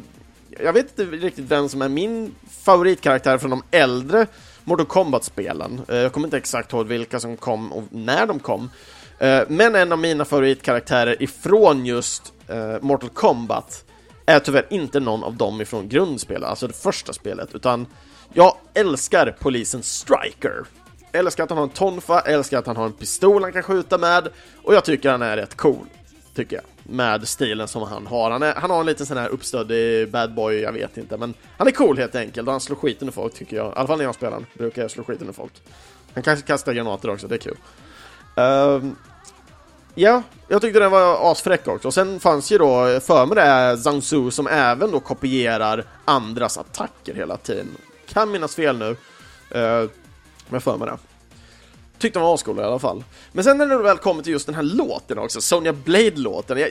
jag 0.64 0.72
vet 0.72 0.98
inte 0.98 1.16
riktigt 1.16 1.44
vem 1.44 1.68
som 1.68 1.82
är 1.82 1.88
min 1.88 2.34
favoritkaraktär 2.50 3.38
från 3.38 3.50
de 3.50 3.62
äldre 3.70 4.26
Mortal 4.64 4.86
Kombat-spelen. 4.86 5.80
Eh, 5.88 5.96
jag 5.96 6.12
kommer 6.12 6.26
inte 6.26 6.36
exakt 6.36 6.72
ihåg 6.72 6.86
vilka 6.86 7.20
som 7.20 7.36
kom 7.36 7.72
och 7.72 7.84
när 7.90 8.26
de 8.26 8.38
kom. 8.38 8.70
Eh, 9.18 9.42
men 9.48 9.74
en 9.74 9.92
av 9.92 9.98
mina 9.98 10.24
favoritkaraktärer 10.24 11.22
ifrån 11.22 11.86
just 11.86 12.32
eh, 12.48 12.76
Mortal 12.80 13.10
Kombat 13.10 13.84
är 14.26 14.38
tyvärr 14.38 14.66
inte 14.70 15.00
någon 15.00 15.24
av 15.24 15.36
dem 15.36 15.60
ifrån 15.60 15.88
grundspelet, 15.88 16.48
alltså 16.48 16.66
det 16.66 16.76
första 16.76 17.12
spelet, 17.12 17.54
utan 17.54 17.86
jag 18.32 18.56
älskar 18.74 19.36
polisen 19.40 19.82
Striker. 19.82 20.64
Älskar 21.12 21.44
att 21.44 21.50
han 21.50 21.58
har 21.58 21.64
en 21.64 21.70
tonfa, 21.70 22.20
älskar 22.20 22.58
att 22.58 22.66
han 22.66 22.76
har 22.76 22.86
en 22.86 22.92
pistol 22.92 23.42
han 23.42 23.52
kan 23.52 23.62
skjuta 23.62 23.98
med, 23.98 24.28
och 24.62 24.74
jag 24.74 24.84
tycker 24.84 25.10
han 25.10 25.22
är 25.22 25.36
rätt 25.36 25.56
cool 25.56 25.86
tycker 26.34 26.56
jag. 26.56 26.75
Med 26.88 27.28
stilen 27.28 27.68
som 27.68 27.82
han 27.82 28.06
har. 28.06 28.30
Han, 28.30 28.42
är, 28.42 28.54
han 28.54 28.70
har 28.70 28.80
en 28.80 28.86
liten 28.86 29.06
sån 29.06 29.16
här 29.16 29.28
uppstöddig 29.28 30.10
bad 30.10 30.34
boy, 30.34 30.60
jag 30.60 30.72
vet 30.72 30.96
inte. 30.96 31.16
Men 31.16 31.34
han 31.58 31.66
är 31.66 31.70
cool 31.70 31.98
helt 31.98 32.14
enkelt 32.14 32.46
och 32.46 32.52
han 32.52 32.60
slår 32.60 32.76
skiten 32.76 33.08
ur 33.08 33.12
folk 33.12 33.34
tycker 33.34 33.56
jag. 33.56 33.66
I 33.66 33.72
alla 33.76 33.86
fall 33.86 33.98
när 33.98 34.04
jag 34.04 34.14
spelar 34.14 34.44
brukar 34.54 34.82
jag 34.82 34.90
slå 34.90 35.04
skiten 35.04 35.28
ur 35.28 35.32
folk. 35.32 35.52
Han 36.14 36.22
kanske 36.22 36.46
kastar 36.46 36.72
granater 36.72 37.10
också, 37.10 37.28
det 37.28 37.34
är 37.34 37.38
kul. 37.38 37.56
Ehm, 38.36 38.96
ja, 39.94 40.22
jag 40.48 40.60
tyckte 40.62 40.80
den 40.80 40.90
var 40.90 41.32
asfräck 41.32 41.68
också. 41.68 41.88
Och 41.88 41.94
sen 41.94 42.20
fanns 42.20 42.52
ju 42.52 42.58
då 42.58 43.00
för 43.00 43.26
mig 43.26 43.34
det 43.34 43.42
är 43.42 43.76
Zhang 43.76 44.02
Su 44.02 44.30
som 44.30 44.46
även 44.46 44.90
då 44.90 45.00
kopierar 45.00 45.84
andras 46.04 46.58
attacker 46.58 47.14
hela 47.14 47.36
tiden. 47.36 47.66
Kan 48.08 48.30
minnas 48.30 48.54
fel 48.54 48.78
nu. 48.78 48.96
Uh, 49.60 49.90
men 50.48 50.60
för 50.60 50.76
mig 50.76 50.88
det. 50.88 50.98
Tyckte 51.98 52.18
den 52.18 52.26
var 52.26 52.34
ascool 52.34 52.58
i 52.58 52.62
alla 52.62 52.78
fall. 52.78 53.04
Men 53.32 53.44
sen 53.44 53.58
när 53.58 53.66
det 53.66 53.78
väl 53.78 53.98
kommer 53.98 54.22
till 54.22 54.32
just 54.32 54.46
den 54.46 54.54
här 54.54 54.62
låten 54.62 55.18
också, 55.18 55.40
Sonja 55.40 55.72
Blade-låten. 55.72 56.58
Jag, 56.58 56.68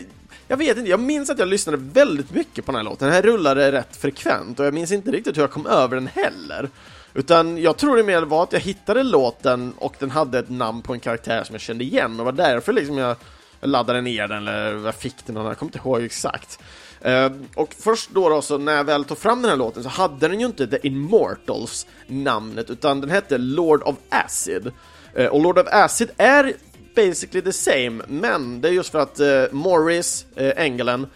jag 0.48 0.58
vet 0.58 0.78
inte, 0.78 0.90
jag 0.90 1.00
minns 1.00 1.30
att 1.30 1.40
jag 1.40 1.48
lyssnade 1.48 1.78
väldigt 1.78 2.32
mycket 2.32 2.66
på 2.66 2.72
den 2.72 2.80
här 2.80 2.84
låten. 2.84 3.06
Den 3.08 3.16
här 3.16 3.22
rullade 3.22 3.72
rätt 3.72 3.96
frekvent 3.96 4.60
och 4.60 4.66
jag 4.66 4.74
minns 4.74 4.92
inte 4.92 5.12
riktigt 5.12 5.38
hur 5.38 5.42
jag 5.42 5.52
kom 5.52 5.66
över 5.66 5.96
den 5.96 6.08
heller. 6.08 6.70
Utan 7.14 7.58
jag 7.58 7.78
tror 7.78 7.98
det 7.98 8.04
mer 8.04 8.22
var 8.22 8.44
att 8.44 8.54
jag 8.54 8.60
hittade 8.60 9.04
låten 9.04 9.74
och 9.78 9.96
den 10.00 10.12
hade 10.12 10.40
ett 10.40 10.50
namn 10.50 10.82
på 10.82 10.94
en 10.94 11.00
karaktär 11.00 11.44
som 11.44 11.54
jag 11.54 11.62
kände 11.62 11.84
igen 11.84 12.20
och 12.20 12.26
var 12.26 12.32
därför 12.32 12.74
liksom 12.74 12.98
jag 12.98 13.16
laddade 13.62 14.02
ner 14.02 14.28
den 14.28 14.38
eller 14.38 14.86
jag 14.86 14.96
fick 14.96 15.26
den, 15.26 15.36
jag 15.36 15.58
kommer 15.58 15.70
inte 15.70 15.78
ihåg 15.78 16.04
exakt. 16.04 16.60
Ehm, 17.02 17.46
och 17.56 17.76
först 17.80 18.10
då, 18.14 18.30
då 18.30 18.42
så 18.42 18.58
när 18.58 18.76
jag 18.76 18.84
väl 18.84 19.06
tog 19.06 19.18
fram 19.18 19.42
den 19.42 19.50
här 19.50 19.58
låten 19.58 19.84
så 19.84 19.90
hade 19.90 20.28
den 20.28 20.40
ju 20.40 20.46
inte 20.46 20.68
The 20.68 20.88
Immortals 20.88 21.88
namnet 22.08 22.70
utan 22.70 23.02
den 23.02 23.10
hette 23.10 23.38
Lord 23.38 23.84
of 23.84 23.96
Acid. 24.10 24.72
Eh, 25.16 25.28
och 25.28 25.42
Lord 25.42 25.60
of 25.60 25.68
Acid 25.72 26.10
är 26.18 26.54
basically 26.96 27.42
the 27.42 27.54
same, 27.54 28.04
men 28.08 28.62
det 28.62 28.68
är 28.68 28.72
just 28.72 28.92
för 28.92 29.00
att 29.00 29.20
eh, 29.20 29.44
Morris, 29.52 30.26
uh, 30.42 30.52
Engelen, 30.56 31.08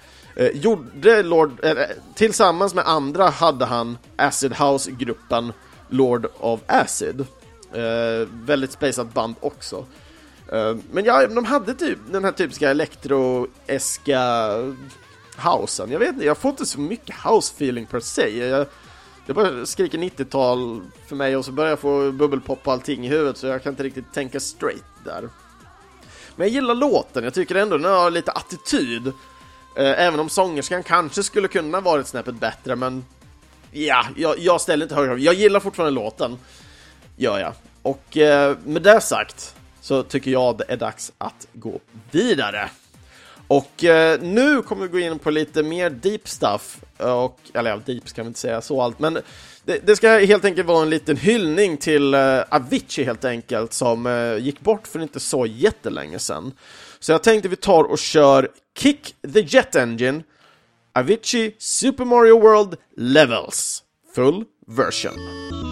gjorde 0.53 1.23
Lord, 1.23 1.65
tillsammans 2.15 2.73
med 2.73 2.87
andra 2.87 3.29
hade 3.29 3.65
han 3.65 3.97
Acid 4.15 4.53
House-gruppen 4.53 5.53
Lord 5.89 6.27
of 6.39 6.59
Acid. 6.67 7.25
väldigt 8.45 8.71
spejsat 8.71 9.13
band 9.13 9.35
också. 9.39 9.85
Eh, 10.51 10.75
men 10.91 11.05
ja, 11.05 11.27
de 11.27 11.45
hade 11.45 11.73
typ 11.73 11.99
den 12.11 12.23
här 12.23 12.31
typiska 12.31 12.69
elektroeska 12.69 14.21
housen. 15.37 15.91
Jag 15.91 15.99
vet 15.99 16.09
inte, 16.09 16.25
jag 16.25 16.37
får 16.37 16.51
inte 16.51 16.65
så 16.65 16.79
mycket 16.79 17.15
house-feeling 17.15 17.85
per 17.85 17.99
se. 17.99 18.47
Jag, 18.47 18.67
det 19.29 19.33
bara 19.33 19.65
skriker 19.65 19.97
90-tal 19.97 20.81
för 21.07 21.15
mig 21.15 21.37
och 21.37 21.45
så 21.45 21.51
börjar 21.51 21.69
jag 21.69 21.79
få 21.79 22.11
bubbelpop 22.11 22.67
och 22.67 22.73
allting 22.73 23.05
i 23.05 23.09
huvudet 23.09 23.37
så 23.37 23.47
jag 23.47 23.63
kan 23.63 23.73
inte 23.73 23.83
riktigt 23.83 24.13
tänka 24.13 24.39
straight 24.39 24.83
där. 25.05 25.29
Men 26.35 26.47
jag 26.47 26.49
gillar 26.49 26.75
låten, 26.75 27.23
jag 27.23 27.33
tycker 27.33 27.55
ändå 27.55 27.77
den 27.77 27.91
har 27.91 28.11
lite 28.11 28.31
attityd. 28.31 29.07
Eh, 29.75 30.05
även 30.05 30.19
om 30.19 30.29
sångerskan 30.29 30.83
kanske 30.83 31.23
skulle 31.23 31.47
kunna 31.47 31.81
varit 31.81 32.07
snäppet 32.07 32.35
bättre, 32.35 32.75
men 32.75 33.05
ja, 33.71 34.05
jag, 34.15 34.39
jag 34.39 34.61
ställer 34.61 34.85
inte 34.85 34.95
högre 34.95 35.21
Jag 35.21 35.33
gillar 35.33 35.59
fortfarande 35.59 36.01
låten, 36.01 36.37
gör 37.15 37.39
jag. 37.39 37.53
Och 37.81 38.17
eh, 38.17 38.57
med 38.65 38.81
det 38.81 39.01
sagt 39.01 39.55
så 39.81 40.03
tycker 40.03 40.31
jag 40.31 40.57
det 40.57 40.65
är 40.67 40.77
dags 40.77 41.11
att 41.17 41.47
gå 41.53 41.79
vidare. 42.11 42.69
Och 43.49 43.83
eh, 43.83 44.21
nu 44.21 44.61
kommer 44.61 44.81
vi 44.81 44.87
gå 44.87 44.99
in 44.99 45.19
på 45.19 45.31
lite 45.31 45.63
mer 45.63 45.89
deep 45.89 46.27
stuff. 46.27 46.77
Och, 46.97 47.39
eller 47.53 47.69
ja, 47.69 47.79
deep 47.85 48.09
ska 48.09 48.23
vi 48.23 48.27
inte 48.27 48.39
säga 48.39 48.61
så 48.61 48.81
allt, 48.81 48.99
men 48.99 49.13
det, 49.63 49.79
det 49.85 49.95
ska 49.95 50.09
helt 50.09 50.45
enkelt 50.45 50.67
vara 50.67 50.81
en 50.81 50.89
liten 50.89 51.17
hyllning 51.17 51.77
till 51.77 52.13
eh, 52.13 52.39
Avicii 52.49 53.05
helt 53.05 53.25
enkelt, 53.25 53.73
som 53.73 54.05
eh, 54.05 54.37
gick 54.37 54.61
bort 54.61 54.87
för 54.87 54.99
inte 54.99 55.19
så 55.19 55.45
jättelänge 55.45 56.19
sedan. 56.19 56.51
Så 56.99 57.11
jag 57.11 57.23
tänkte 57.23 57.49
vi 57.49 57.55
tar 57.55 57.83
och 57.83 57.99
kör 57.99 58.49
Kick 58.77 59.15
the 59.33 59.41
Jet 59.41 59.75
Engine, 59.75 60.23
Avicii 60.93 61.55
Super 61.57 62.05
Mario 62.05 62.39
World 62.39 62.75
Levels, 62.97 63.83
full 64.15 64.45
version. 64.67 65.68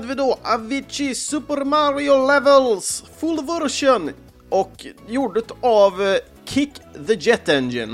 Hade 0.00 0.08
vi 0.08 0.14
då 0.14 0.38
Avicii 0.42 1.14
Super 1.14 1.64
Mario 1.64 2.26
Levels 2.26 3.04
Full 3.18 3.46
Version 3.46 4.10
och 4.48 4.86
gjordet 5.08 5.44
av 5.60 6.02
eh, 6.02 6.16
Kick 6.44 6.72
the 7.06 7.14
Jet 7.14 7.48
Engine. 7.48 7.92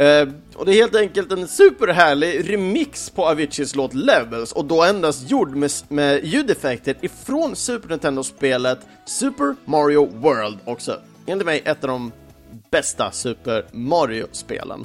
Uh, 0.00 0.32
och 0.54 0.66
det 0.66 0.72
är 0.72 0.74
helt 0.74 0.96
enkelt 0.96 1.32
en 1.32 1.48
superhärlig 1.48 2.52
remix 2.52 3.10
på 3.10 3.28
Aviciis 3.28 3.76
låt 3.76 3.94
Levels 3.94 4.52
och 4.52 4.64
då 4.64 4.84
endast 4.84 5.30
gjord 5.30 5.56
med, 5.56 5.70
med 5.88 6.24
ljudeffekter 6.24 6.96
ifrån 7.00 7.56
Super 7.56 7.88
Nintendo-spelet 7.88 8.78
Super 9.06 9.54
Mario 9.64 10.06
World 10.06 10.58
också. 10.64 11.00
Enligt 11.26 11.46
mig 11.46 11.62
ett 11.64 11.84
av 11.84 11.88
de 11.88 12.12
bästa 12.70 13.10
Super 13.10 13.66
Mario-spelen. 13.72 14.84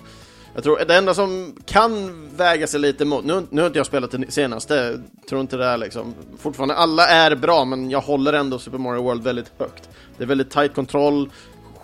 Jag 0.55 0.63
tror 0.63 0.85
det 0.87 0.95
enda 0.95 1.13
som 1.13 1.55
kan 1.65 2.11
väga 2.35 2.67
sig 2.67 2.79
lite 2.79 3.05
mot, 3.05 3.25
nu, 3.25 3.43
nu 3.49 3.61
har 3.61 3.67
inte 3.67 3.79
jag 3.79 3.85
spelat 3.85 4.11
det 4.11 4.31
senaste, 4.31 4.99
tror 5.29 5.41
inte 5.41 5.57
det 5.57 5.65
är 5.65 5.77
liksom, 5.77 6.13
fortfarande 6.39 6.75
alla 6.75 7.07
är 7.07 7.35
bra 7.35 7.65
men 7.65 7.89
jag 7.89 8.01
håller 8.01 8.33
ändå 8.33 8.59
Super 8.59 8.77
Mario 8.77 9.01
World 9.01 9.23
väldigt 9.23 9.51
högt. 9.57 9.89
Det 10.17 10.23
är 10.23 10.27
väldigt 10.27 10.51
tight 10.51 10.75
kontroll, 10.75 11.29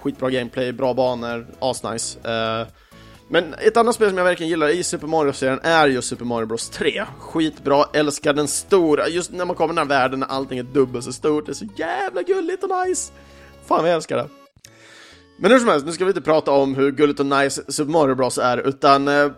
skitbra 0.02 0.30
gameplay, 0.30 0.72
bra 0.72 0.94
banor, 0.94 1.48
asnice. 1.60 2.18
Uh, 2.26 2.68
men 3.28 3.54
ett 3.54 3.78
annat 3.78 3.96
spel 3.96 4.10
som 4.10 4.18
jag 4.18 4.26
verkligen 4.26 4.50
gillar 4.50 4.70
i 4.70 4.84
Super 4.84 5.08
Mario-serien 5.08 5.60
är 5.64 5.88
just 5.88 6.10
Super 6.10 6.26
Mario 6.26 6.46
Bros 6.46 6.70
3. 6.70 7.06
Skitbra, 7.20 7.86
älskar 7.94 8.34
den 8.34 8.48
stora, 8.48 9.08
just 9.08 9.32
när 9.32 9.46
man 9.46 9.56
kommer 9.56 9.74
i 9.74 9.76
den 9.76 9.90
här 9.90 10.00
världen 10.00 10.20
när 10.20 10.28
allting 10.28 10.60
är 10.60 10.64
dubbelt 10.64 11.06
så 11.06 11.14
stort, 11.14 11.46
det 11.46 11.52
är 11.52 11.54
så 11.54 11.68
jävla 11.76 12.22
gulligt 12.22 12.64
och 12.64 12.88
nice! 12.88 13.12
Fan 13.66 13.82
vad 13.82 13.90
jag 13.90 13.96
älskar 13.96 14.18
det. 14.18 14.41
Men 15.42 15.52
hur 15.52 15.60
som 15.60 15.68
helst, 15.68 15.86
nu 15.86 15.92
ska 15.92 16.06
vi 16.06 16.10
inte 16.10 16.22
prata 16.22 16.52
om 16.52 16.76
hur 16.76 16.92
gulligt 16.92 17.20
och 17.20 17.26
nice 17.26 17.62
Super 17.68 17.92
Mario 17.92 18.16
Bros 18.16 18.38
är, 18.38 18.68
utan 18.68 19.08
eh, 19.08 19.32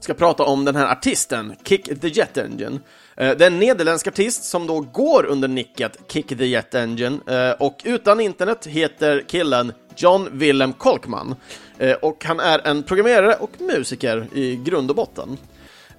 ska 0.00 0.14
prata 0.14 0.42
om 0.42 0.64
den 0.64 0.76
här 0.76 0.92
artisten, 0.92 1.54
Kick 1.64 2.00
the 2.00 2.08
Jet 2.08 2.36
Engine. 2.36 2.80
Eh, 3.16 3.36
det 3.36 3.44
är 3.44 3.46
en 3.46 3.58
nederländsk 3.58 4.06
artist 4.06 4.44
som 4.44 4.66
då 4.66 4.80
går 4.80 5.26
under 5.26 5.48
nicket 5.48 5.98
Kick 6.08 6.28
the 6.28 6.46
Jet 6.46 6.74
Engine 6.74 7.18
eh, 7.26 7.50
och 7.58 7.82
utan 7.84 8.20
internet 8.20 8.66
heter 8.66 9.24
killen 9.28 9.72
John 9.96 10.28
Willem 10.32 10.72
Kolkman. 10.72 11.34
Eh, 11.78 11.92
och 11.92 12.24
han 12.24 12.40
är 12.40 12.66
en 12.66 12.82
programmerare 12.82 13.34
och 13.34 13.60
musiker 13.60 14.28
i 14.32 14.56
grund 14.56 14.90
och 14.90 14.96
botten. 14.96 15.38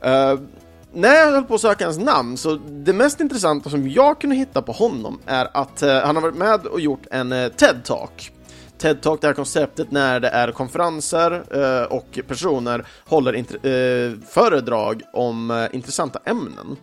Eh, 0.01 0.39
när 0.93 1.15
jag 1.15 1.31
höll 1.31 1.43
på 1.43 1.55
att 1.55 1.61
söka 1.61 1.85
hans 1.85 1.99
namn, 1.99 2.37
så 2.37 2.55
det 2.69 2.93
mest 2.93 3.19
intressanta 3.19 3.69
som 3.69 3.89
jag 3.89 4.21
kunde 4.21 4.35
hitta 4.35 4.61
på 4.61 4.71
honom 4.71 5.19
är 5.25 5.47
att 5.53 5.81
eh, 5.81 5.99
han 5.99 6.15
har 6.15 6.21
varit 6.21 6.37
med 6.37 6.65
och 6.65 6.79
gjort 6.79 7.05
en 7.11 7.31
eh, 7.31 7.49
TED-talk. 7.49 8.31
TED-talk, 8.81 9.17
det 9.21 9.27
här 9.27 9.33
konceptet 9.33 9.91
när 9.91 10.19
det 10.19 10.27
är 10.27 10.51
konferenser 10.51 11.43
eh, 11.51 11.83
och 11.83 12.19
personer 12.27 12.85
håller 13.05 13.33
eh, 13.37 14.11
föredrag 14.29 15.01
om 15.13 15.51
eh, 15.51 15.75
intressanta 15.75 16.19
ämnen. 16.25 16.77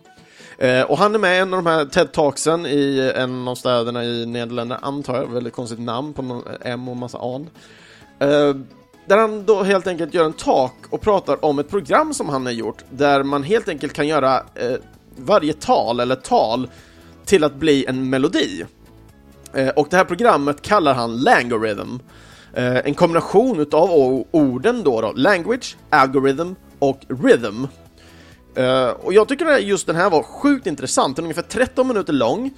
Eh, 0.57 0.81
och 0.81 0.97
han 0.97 1.15
är 1.15 1.19
med 1.19 1.35
i 1.35 1.39
en 1.39 1.53
av 1.53 1.63
de 1.63 1.69
här 1.69 1.85
TED-talksen 1.85 2.67
i 2.67 3.13
en 3.15 3.47
av 3.47 3.55
städerna 3.55 4.03
i 4.03 4.25
Nederländerna, 4.25 4.79
antar 4.81 5.15
jag, 5.15 5.27
väldigt 5.27 5.53
konstigt 5.53 5.79
namn 5.79 6.13
på 6.13 6.21
någon 6.21 6.43
M 6.61 6.89
och 6.89 6.97
massa 6.97 7.17
A. 7.21 7.41
Eh, 8.19 8.55
där 9.05 9.17
han 9.17 9.45
då 9.45 9.63
helt 9.63 9.87
enkelt 9.87 10.13
gör 10.13 10.25
en 10.25 10.33
talk 10.33 10.73
och 10.89 11.01
pratar 11.01 11.45
om 11.45 11.59
ett 11.59 11.69
program 11.69 12.13
som 12.13 12.29
han 12.29 12.45
har 12.45 12.53
gjort, 12.53 12.83
där 12.89 13.23
man 13.23 13.43
helt 13.43 13.69
enkelt 13.69 13.93
kan 13.93 14.07
göra 14.07 14.37
eh, 14.55 14.75
varje 15.15 15.53
tal 15.53 15.99
eller 15.99 16.15
tal 16.15 16.69
till 17.25 17.43
att 17.43 17.55
bli 17.55 17.85
en 17.85 18.09
melodi. 18.09 18.65
Eh, 19.53 19.69
och 19.69 19.87
det 19.89 19.97
här 19.97 20.03
programmet 20.03 20.61
kallar 20.61 20.93
han 20.93 21.17
Langorhythm. 21.17 21.99
Eh, 22.53 22.77
en 22.77 22.93
kombination 22.93 23.59
utav 23.59 23.89
orden 24.31 24.83
då, 24.83 25.01
då, 25.01 25.11
language, 25.11 25.77
algorithm 25.89 26.55
och 26.79 26.99
rhythm. 27.07 27.67
Eh, 28.55 28.89
och 28.89 29.13
jag 29.13 29.27
tycker 29.27 29.45
att 29.45 29.63
just 29.63 29.87
den 29.87 29.95
här 29.95 30.09
var 30.09 30.23
sjukt 30.23 30.67
intressant, 30.67 31.15
den 31.15 31.25
är 31.25 31.27
ungefär 31.27 31.41
13 31.41 31.87
minuter 31.87 32.13
lång 32.13 32.51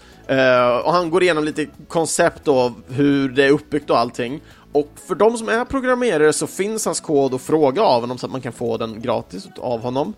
och 0.83 0.93
han 0.93 1.09
går 1.09 1.23
igenom 1.23 1.43
lite 1.43 1.67
koncept 1.87 2.47
av 2.47 2.73
hur 2.87 3.29
det 3.29 3.45
är 3.45 3.49
uppbyggt 3.49 3.89
och 3.89 3.99
allting. 3.99 4.41
Och 4.71 4.89
för 5.07 5.15
de 5.15 5.37
som 5.37 5.49
är 5.49 5.65
programmerare 5.65 6.33
så 6.33 6.47
finns 6.47 6.85
hans 6.85 6.99
kod 6.99 7.33
att 7.33 7.41
fråga 7.41 7.81
av 7.81 8.01
honom 8.01 8.17
så 8.17 8.25
att 8.25 8.31
man 8.31 8.41
kan 8.41 8.53
få 8.53 8.77
den 8.77 9.01
gratis 9.01 9.47
av 9.57 9.81
honom. 9.81 10.13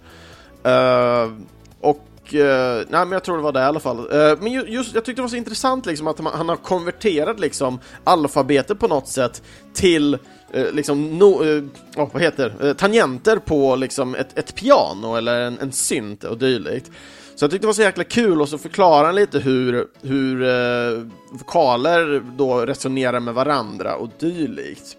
Och, 1.81 2.05
eh, 2.33 2.75
nej 2.75 3.05
men 3.05 3.11
jag 3.11 3.23
tror 3.23 3.37
det 3.37 3.43
var 3.43 3.51
det 3.51 3.59
i 3.59 3.63
alla 3.63 3.79
fall. 3.79 3.97
Eh, 3.99 4.37
men 4.39 4.51
ju- 4.51 4.65
just, 4.67 4.95
jag 4.95 5.05
tyckte 5.05 5.19
det 5.19 5.23
var 5.23 5.29
så 5.29 5.35
intressant 5.35 5.85
liksom 5.85 6.07
att 6.07 6.19
man, 6.19 6.33
han 6.33 6.49
har 6.49 6.55
konverterat 6.55 7.39
liksom 7.39 7.79
alfabetet 8.03 8.79
på 8.79 8.87
något 8.87 9.07
sätt 9.07 9.41
till 9.73 10.13
eh, 10.51 10.71
liksom, 10.73 11.17
no, 11.17 11.43
eh, 11.43 11.63
oh, 11.95 12.09
vad 12.13 12.21
heter 12.21 12.53
eh, 12.61 12.73
tangenter 12.73 13.37
på 13.37 13.75
liksom 13.75 14.15
ett, 14.15 14.37
ett 14.37 14.55
piano 14.55 15.15
eller 15.15 15.41
en, 15.41 15.59
en 15.59 15.71
synt 15.71 16.23
och 16.23 16.37
dylikt. 16.37 16.91
Så 17.35 17.43
jag 17.43 17.51
tyckte 17.51 17.63
det 17.63 17.67
var 17.67 17.73
så 17.73 17.81
jäkla 17.81 18.03
kul 18.03 18.41
och 18.41 18.49
så 18.49 18.57
förklarar 18.57 19.05
han 19.05 19.15
lite 19.15 19.39
hur, 19.39 19.87
hur 20.01 20.43
eh, 20.43 21.03
vokaler 21.31 22.23
då 22.37 22.65
resonerar 22.65 23.19
med 23.19 23.33
varandra 23.33 23.95
och 23.95 24.09
dylikt. 24.19 24.97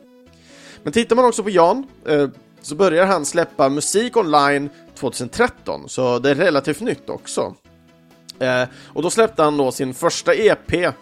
Men 0.83 0.93
tittar 0.93 1.17
man 1.17 1.25
också 1.25 1.43
på 1.43 1.51
Jan 1.51 1.87
eh, 2.07 2.29
så 2.63 2.75
börjar 2.75 3.07
han 3.07 3.25
släppa 3.25 3.69
musik 3.69 4.17
online 4.17 4.71
2013, 4.97 5.89
så 5.89 6.19
det 6.19 6.31
är 6.31 6.35
relativt 6.35 6.81
nytt 6.81 7.11
också. 7.11 7.55
Eh, 8.39 8.69
och 8.87 9.03
då 9.03 9.11
släppte 9.11 9.43
han 9.43 9.57
då 9.57 9.73
sin 9.73 9.95
första 9.95 10.35
EP, 10.35 10.73
eh, 10.73 10.93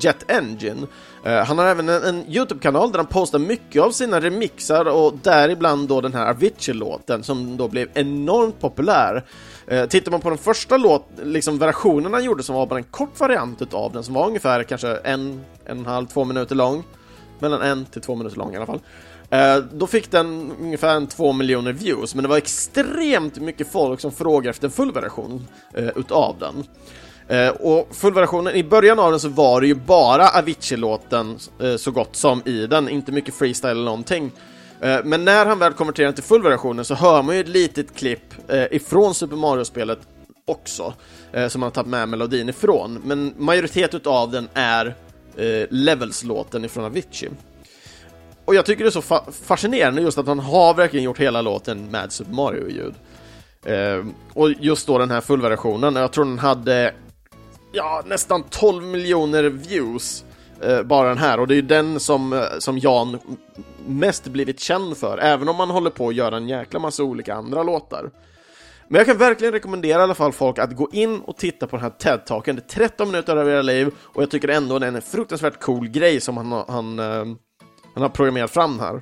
Jet 0.00 0.30
Engine. 0.30 0.86
Eh, 1.24 1.44
han 1.44 1.58
har 1.58 1.66
även 1.66 1.88
en, 1.88 2.02
en 2.02 2.24
YouTube-kanal 2.28 2.92
där 2.92 2.98
han 2.98 3.06
postar 3.06 3.38
mycket 3.38 3.82
av 3.82 3.90
sina 3.90 4.20
remixar 4.20 4.84
och 4.84 5.14
däribland 5.22 5.88
då 5.88 6.00
den 6.00 6.14
här 6.14 6.30
Avicii-låten 6.30 7.22
som 7.22 7.56
då 7.56 7.68
blev 7.68 7.88
enormt 7.94 8.60
populär. 8.60 9.24
Eh, 9.66 9.86
tittar 9.86 10.10
man 10.10 10.20
på 10.20 10.28
den 10.28 10.38
första 10.38 10.76
låt, 10.76 11.08
liksom 11.22 11.58
versionen 11.58 12.12
han 12.12 12.24
gjorde 12.24 12.42
som 12.42 12.54
var 12.54 12.66
bara 12.66 12.78
en 12.78 12.84
kort 12.84 13.20
variant 13.20 13.62
utav 13.62 13.92
den 13.92 14.02
som 14.02 14.14
var 14.14 14.26
ungefär 14.26 14.62
kanske 14.62 14.96
en, 14.96 15.44
en 15.64 15.78
och 15.78 15.86
en 15.86 15.86
halv, 15.86 16.06
två 16.06 16.24
minuter 16.24 16.54
lång. 16.54 16.84
Mellan 17.40 17.62
en 17.62 17.84
till 17.84 18.02
två 18.02 18.14
minuter 18.14 18.36
lång 18.36 18.54
i 18.54 18.56
alla 18.56 18.66
fall. 18.66 18.80
Eh, 19.30 19.56
då 19.56 19.86
fick 19.86 20.10
den 20.10 20.52
ungefär 20.60 20.96
en 20.96 21.06
två 21.06 21.32
miljoner 21.32 21.72
views, 21.72 22.14
men 22.14 22.22
det 22.22 22.28
var 22.28 22.36
extremt 22.36 23.40
mycket 23.40 23.72
folk 23.72 24.00
som 24.00 24.12
frågade 24.12 24.50
efter 24.50 24.66
en 24.66 24.72
full 24.72 24.92
version 24.92 25.46
eh, 25.74 25.88
utav 25.96 26.36
den. 26.38 26.64
Eh, 27.28 27.48
och 27.48 27.88
fullversionen, 27.90 28.54
i 28.54 28.64
början 28.64 28.98
av 28.98 29.10
den 29.10 29.20
så 29.20 29.28
var 29.28 29.60
det 29.60 29.66
ju 29.66 29.74
bara 29.74 30.28
Avicii-låten 30.28 31.38
eh, 31.60 31.76
så 31.76 31.90
gott 31.90 32.16
som 32.16 32.42
i 32.44 32.66
den, 32.66 32.88
inte 32.88 33.12
mycket 33.12 33.34
freestyle 33.34 33.70
eller 33.70 33.84
någonting. 33.84 34.32
Men 35.04 35.24
när 35.24 35.46
han 35.46 35.58
väl 35.58 35.72
konverterar 35.72 36.12
till 36.12 36.24
fullversionen 36.24 36.84
så 36.84 36.94
hör 36.94 37.22
man 37.22 37.34
ju 37.34 37.40
ett 37.40 37.48
litet 37.48 37.94
klipp 37.94 38.34
ifrån 38.70 39.14
Super 39.14 39.36
Mario-spelet 39.36 39.98
också, 40.46 40.94
som 41.48 41.62
han 41.62 41.66
har 41.66 41.70
tagit 41.70 41.88
med 41.88 42.08
melodin 42.08 42.48
ifrån. 42.48 43.00
Men 43.04 43.34
majoriteten 43.38 44.00
av 44.04 44.30
den 44.30 44.48
är 44.54 44.94
Levels-låten 45.70 46.64
ifrån 46.64 46.84
Avicii. 46.84 47.30
Och 48.48 48.54
jag 48.54 48.66
tycker 48.66 48.84
det 48.84 48.88
är 48.88 48.90
så 48.90 49.02
fa 49.02 49.24
fascinerande 49.42 50.02
just 50.02 50.18
att 50.18 50.26
han 50.26 50.38
har 50.38 50.74
verkligen 50.74 51.04
gjort 51.04 51.18
hela 51.18 51.42
låten 51.42 51.90
med 51.90 52.12
Super 52.12 52.32
Mario-ljud. 52.32 52.94
Eh, 53.64 54.06
och 54.34 54.50
just 54.50 54.86
då 54.86 54.98
den 54.98 55.10
här 55.10 55.20
fullversionen, 55.20 55.96
jag 55.96 56.12
tror 56.12 56.24
den 56.24 56.38
hade 56.38 56.94
ja, 57.72 58.02
nästan 58.06 58.42
12 58.42 58.84
miljoner 58.84 59.44
views 59.44 60.24
eh, 60.60 60.82
bara 60.82 61.08
den 61.08 61.18
här 61.18 61.40
och 61.40 61.48
det 61.48 61.54
är 61.54 61.56
ju 61.56 61.62
den 61.62 62.00
som, 62.00 62.32
eh, 62.32 62.40
som 62.58 62.78
Jan 62.78 63.18
mest 63.86 64.26
blivit 64.26 64.60
känd 64.60 64.96
för, 64.96 65.18
även 65.18 65.48
om 65.48 65.56
man 65.56 65.70
håller 65.70 65.90
på 65.90 66.08
att 66.08 66.14
göra 66.14 66.36
en 66.36 66.48
jäkla 66.48 66.78
massa 66.78 67.02
olika 67.02 67.34
andra 67.34 67.62
låtar. 67.62 68.10
Men 68.88 68.98
jag 68.98 69.06
kan 69.06 69.18
verkligen 69.18 69.52
rekommendera 69.52 70.00
i 70.00 70.02
alla 70.02 70.14
fall 70.14 70.32
folk 70.32 70.58
att 70.58 70.76
gå 70.76 70.88
in 70.92 71.20
och 71.20 71.36
titta 71.36 71.66
på 71.66 71.76
den 71.76 71.82
här 71.82 71.90
TED-talken. 71.98 72.56
Det 72.56 72.62
är 72.62 72.88
13 72.88 73.10
minuter 73.10 73.36
av 73.36 73.48
era 73.48 73.62
liv 73.62 73.90
och 74.00 74.22
jag 74.22 74.30
tycker 74.30 74.48
ändå 74.48 74.78
den 74.78 74.94
är 74.94 74.96
en 74.96 75.02
fruktansvärt 75.02 75.60
cool 75.60 75.88
grej 75.88 76.20
som 76.20 76.36
han, 76.36 76.64
han, 76.68 76.98
eh, 76.98 77.24
han 77.98 78.02
har 78.02 78.08
programmerat 78.08 78.50
fram 78.50 78.80
här. 78.80 78.94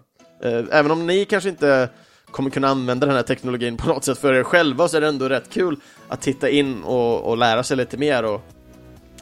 Eh, 0.42 0.64
även 0.70 0.90
om 0.90 1.06
ni 1.06 1.24
kanske 1.24 1.48
inte 1.48 1.88
kommer 2.30 2.50
kunna 2.50 2.68
använda 2.68 3.06
den 3.06 3.16
här 3.16 3.22
teknologin 3.22 3.76
på 3.76 3.88
något 3.88 4.04
sätt 4.04 4.18
för 4.18 4.32
er 4.32 4.42
själva 4.42 4.88
så 4.88 4.96
är 4.96 5.00
det 5.00 5.06
ändå 5.06 5.28
rätt 5.28 5.50
kul 5.50 5.80
att 6.08 6.20
titta 6.20 6.48
in 6.48 6.82
och, 6.82 7.30
och 7.30 7.36
lära 7.36 7.62
sig 7.62 7.76
lite 7.76 7.96
mer 7.96 8.24
och 8.24 8.40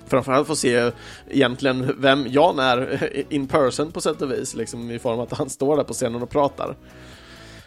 framförallt 0.06 0.46
få 0.46 0.56
se 0.56 0.90
egentligen 1.30 1.94
vem 1.98 2.26
Jan 2.28 2.58
är 2.58 3.10
in 3.32 3.48
person 3.48 3.92
på 3.92 4.00
sätt 4.00 4.22
och 4.22 4.32
vis, 4.32 4.54
liksom 4.54 4.90
i 4.90 4.98
form 4.98 5.18
av 5.18 5.20
att 5.20 5.38
han 5.38 5.50
står 5.50 5.76
där 5.76 5.84
på 5.84 5.92
scenen 5.92 6.22
och 6.22 6.30
pratar. 6.30 6.76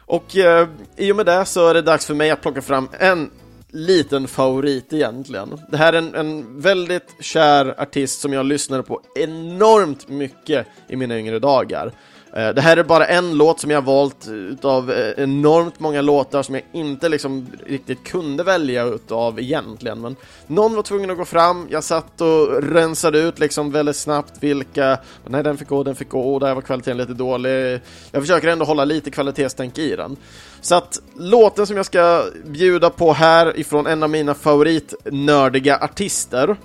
Och 0.06 0.38
eh, 0.38 0.68
i 0.96 1.12
och 1.12 1.16
med 1.16 1.26
det 1.26 1.46
så 1.46 1.68
är 1.68 1.74
det 1.74 1.82
dags 1.82 2.06
för 2.06 2.14
mig 2.14 2.32
att 2.32 2.42
plocka 2.42 2.62
fram 2.62 2.90
en 3.00 3.32
liten 3.78 4.28
favorit 4.28 4.94
egentligen. 4.94 5.62
Det 5.70 5.78
här 5.78 5.94
är 5.94 5.98
en, 5.98 6.16
en 6.16 6.62
väldigt 6.62 7.16
kär 7.20 7.82
artist 7.82 8.22
som 8.22 8.34
jag 8.34 8.46
lyssnade 8.46 8.84
på 8.84 9.02
enormt 9.16 10.10
mycket 10.10 10.68
i 10.88 10.96
mina 10.96 11.20
yngre 11.20 11.40
dagar. 11.40 11.94
Eh, 12.38 12.50
det 12.50 12.62
här 12.62 12.78
är 12.78 12.84
bara 12.84 13.06
en 13.06 13.38
låt 13.38 13.60
som 13.60 13.72
jag 13.72 13.78
har 13.78 13.86
valt 13.86 14.28
eh, 14.28 14.34
utav 14.34 14.92
eh, 14.92 15.24
enormt 15.24 15.80
många 15.80 16.02
låtar 16.02 16.44
som 16.44 16.56
jag 16.56 16.64
inte 16.72 17.10
liksom 17.10 17.48
riktigt 17.66 18.04
kunde 18.04 18.44
välja 18.44 18.84
utav 18.84 19.40
egentligen. 19.40 20.02
Men 20.02 20.16
någon 20.48 20.76
var 20.76 20.84
tvungen 20.84 21.12
att 21.12 21.18
gå 21.18 21.26
fram, 21.26 21.68
jag 21.70 21.84
satt 21.84 22.22
och 22.22 22.64
rensade 22.64 23.20
ut 23.20 23.40
liksom 23.40 23.72
väldigt 23.72 23.96
snabbt 23.96 24.34
vilka, 24.40 24.98
nej 25.28 25.44
den 25.44 25.58
fick 25.58 25.68
gå, 25.68 25.84
den 25.84 25.96
fick 25.96 26.10
gå, 26.10 26.34
och 26.34 26.40
där 26.40 26.56
var 26.56 26.62
kvaliteten 26.62 26.98
lite 26.98 27.14
dålig. 27.14 27.80
Jag 28.12 28.22
försöker 28.22 28.48
ändå 28.48 28.66
hålla 28.66 28.86
lite 28.86 29.12
kvalitetstänk 29.12 29.78
i 29.78 29.96
den. 29.96 30.18
Så 30.62 30.76
att 30.76 31.00
låten 31.16 31.68
som 31.68 31.78
jag 31.78 31.86
ska 31.86 32.24
bjuda 32.46 32.90
på 32.90 33.14
här 33.14 33.60
ifrån 33.60 33.88
en 33.88 34.04
av 34.04 34.10
mina 34.10 34.34
favoritnördiga 34.34 35.78
artister 35.78 36.56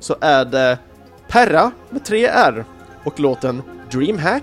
så 0.00 0.16
är 0.20 0.44
det 0.44 0.78
Perra 1.28 1.70
med 1.90 2.04
3 2.04 2.26
R 2.26 2.64
och 3.04 3.20
låten 3.20 3.62
Dreamhack 3.90 4.42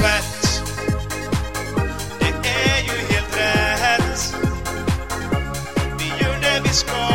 is 6.71 6.83
gone. 6.83 7.10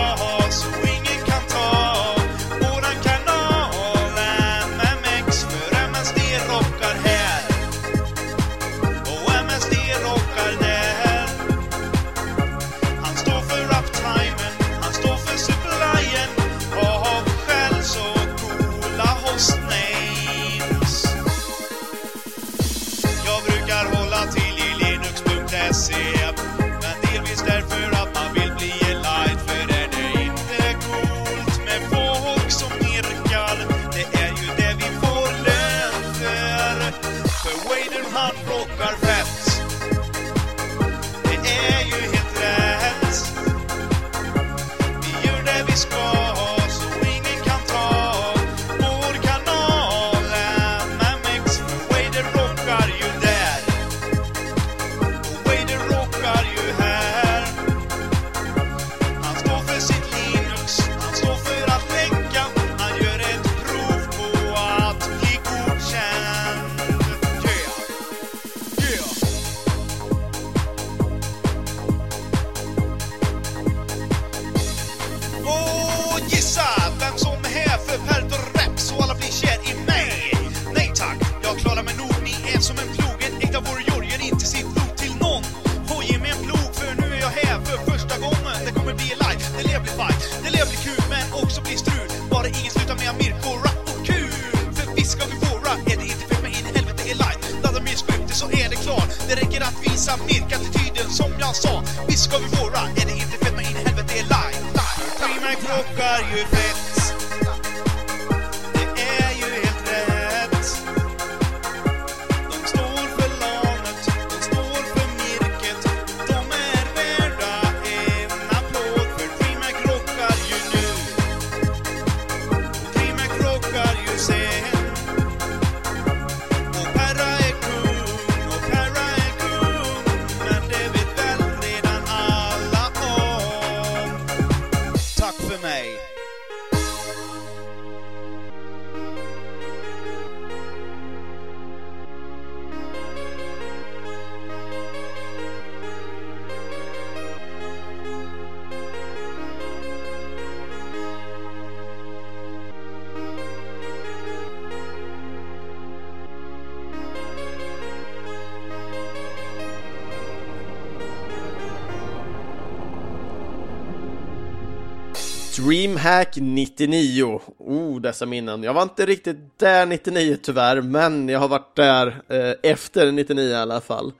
Dreamhack 166.06 166.36
99. 166.36 167.40
Oh, 167.58 168.00
dessa 168.00 168.26
minnen. 168.26 168.62
Jag 168.62 168.74
var 168.74 168.82
inte 168.82 169.06
riktigt 169.06 169.58
där 169.58 169.86
99 169.86 170.36
tyvärr, 170.42 170.80
men 170.80 171.28
jag 171.28 171.38
har 171.38 171.48
varit 171.48 171.76
där 171.76 172.22
eh, 172.28 172.70
efter 172.70 173.12
99 173.12 173.44
i 173.44 173.54
alla 173.54 173.80
fall. 173.80 174.12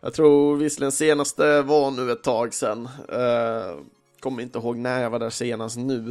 Jag 0.00 0.14
tror 0.14 0.56
visserligen 0.56 0.92
senaste 0.92 1.62
var 1.62 1.90
nu 1.90 2.12
ett 2.12 2.22
tag 2.22 2.54
sedan. 2.54 2.88
Eh, 3.08 3.76
kommer 4.20 4.42
inte 4.42 4.58
ihåg 4.58 4.76
när 4.76 5.02
jag 5.02 5.10
var 5.10 5.18
där 5.18 5.30
senast 5.30 5.76
nu. 5.76 6.10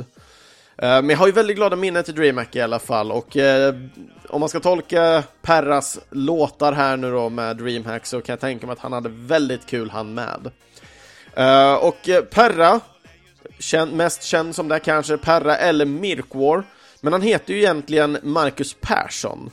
Eh, 0.78 1.02
men 1.02 1.10
jag 1.10 1.18
har 1.18 1.28
ju 1.28 1.34
väldigt 1.34 1.56
glada 1.56 1.76
minnen 1.76 2.04
till 2.04 2.16
DreamHack 2.16 2.56
i 2.56 2.62
alla 2.62 2.80
fall 2.80 3.12
och 3.12 3.38
eh, 3.38 3.76
om 4.30 4.40
man 4.40 4.50
ska 4.50 4.60
tolka 4.60 5.24
Perras 5.42 6.00
låtar 6.10 6.74
här 6.74 6.98
nu 6.98 7.12
då 7.12 7.30
med 7.30 7.58
DreamHack 7.58 8.06
så 8.06 8.22
kan 8.22 8.34
jag 8.34 8.40
tänka 8.40 8.68
mig 8.68 8.74
att 8.74 8.80
han 8.80 8.94
hade 8.94 9.10
väldigt 9.10 9.66
kul 9.66 9.90
han 9.90 10.14
med. 10.14 10.52
Eh, 11.36 11.74
och 11.74 12.10
eh, 12.10 12.24
Perra 12.24 12.80
känd, 13.60 13.93
mest 13.93 14.24
känd 14.24 14.56
som 14.56 14.68
där 14.68 14.80
kanske 14.80 15.18
Perra 15.18 15.58
eller 15.58 15.86
Mirkwar. 15.86 16.64
Men 17.01 17.14
han 17.14 17.22
heter 17.22 17.54
ju 17.54 17.60
egentligen 17.60 18.18
Marcus 18.24 18.76
Persson. 18.82 19.51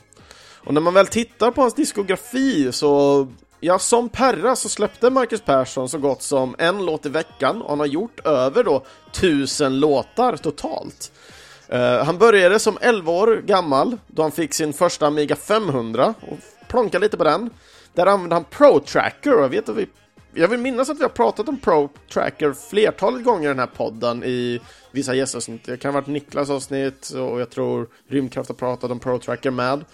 Och 0.65 0.73
när 0.73 0.81
man 0.81 0.93
väl 0.93 1.07
tittar 1.07 1.51
på 1.51 1.61
hans 1.61 1.73
diskografi 1.73 2.71
så, 2.71 3.27
ja 3.59 3.79
som 3.79 4.09
Perra 4.09 4.55
så 4.55 4.69
släppte 4.69 5.09
Marcus 5.09 5.41
Persson 5.41 5.89
så 5.89 5.97
gott 5.97 6.21
som 6.21 6.55
en 6.57 6.85
låt 6.85 7.05
i 7.05 7.09
veckan 7.09 7.61
och 7.61 7.69
han 7.69 7.79
har 7.79 7.85
gjort 7.85 8.25
över 8.25 8.63
då 8.63 8.83
tusen 9.11 9.79
låtar 9.79 10.37
totalt. 10.37 11.11
Uh, 11.73 12.03
han 12.03 12.17
började 12.17 12.59
som 12.59 12.77
11 12.81 13.11
år 13.11 13.41
gammal 13.45 13.97
då 14.07 14.21
han 14.21 14.31
fick 14.31 14.53
sin 14.53 14.73
första 14.73 15.07
Amiga 15.07 15.35
500 15.35 16.13
och 16.21 16.37
plonkade 16.67 17.05
lite 17.05 17.17
på 17.17 17.23
den. 17.23 17.49
Där 17.93 18.05
använde 18.05 18.35
han 18.35 18.43
Pro 18.43 18.79
Tracker 18.79 19.33
och 19.37 19.43
jag 19.43 19.49
vet 19.49 19.69
att 19.69 19.75
vi 19.75 19.87
jag 20.33 20.47
vill 20.47 20.59
minnas 20.59 20.89
att 20.89 20.99
vi 20.99 21.03
har 21.03 21.09
pratat 21.09 21.49
om 21.49 21.57
Pro 21.57 21.89
Tracker 22.13 22.53
flertalet 22.53 23.23
gånger 23.23 23.45
i 23.45 23.47
den 23.47 23.59
här 23.59 23.67
podden 23.67 24.23
i 24.23 24.59
vissa 24.91 25.13
gästavsnitt. 25.13 25.65
Det 25.65 25.77
kan 25.77 25.93
ha 25.93 26.01
varit 26.01 26.07
Niklas 26.07 26.49
avsnitt 26.49 27.09
och 27.09 27.41
jag 27.41 27.49
tror 27.49 27.87
Rymdkraft 28.09 28.49
har 28.49 28.55
pratat 28.55 28.91
om 28.91 28.99
Pro 28.99 29.19
Tracker 29.19 29.51
med. 29.51 29.85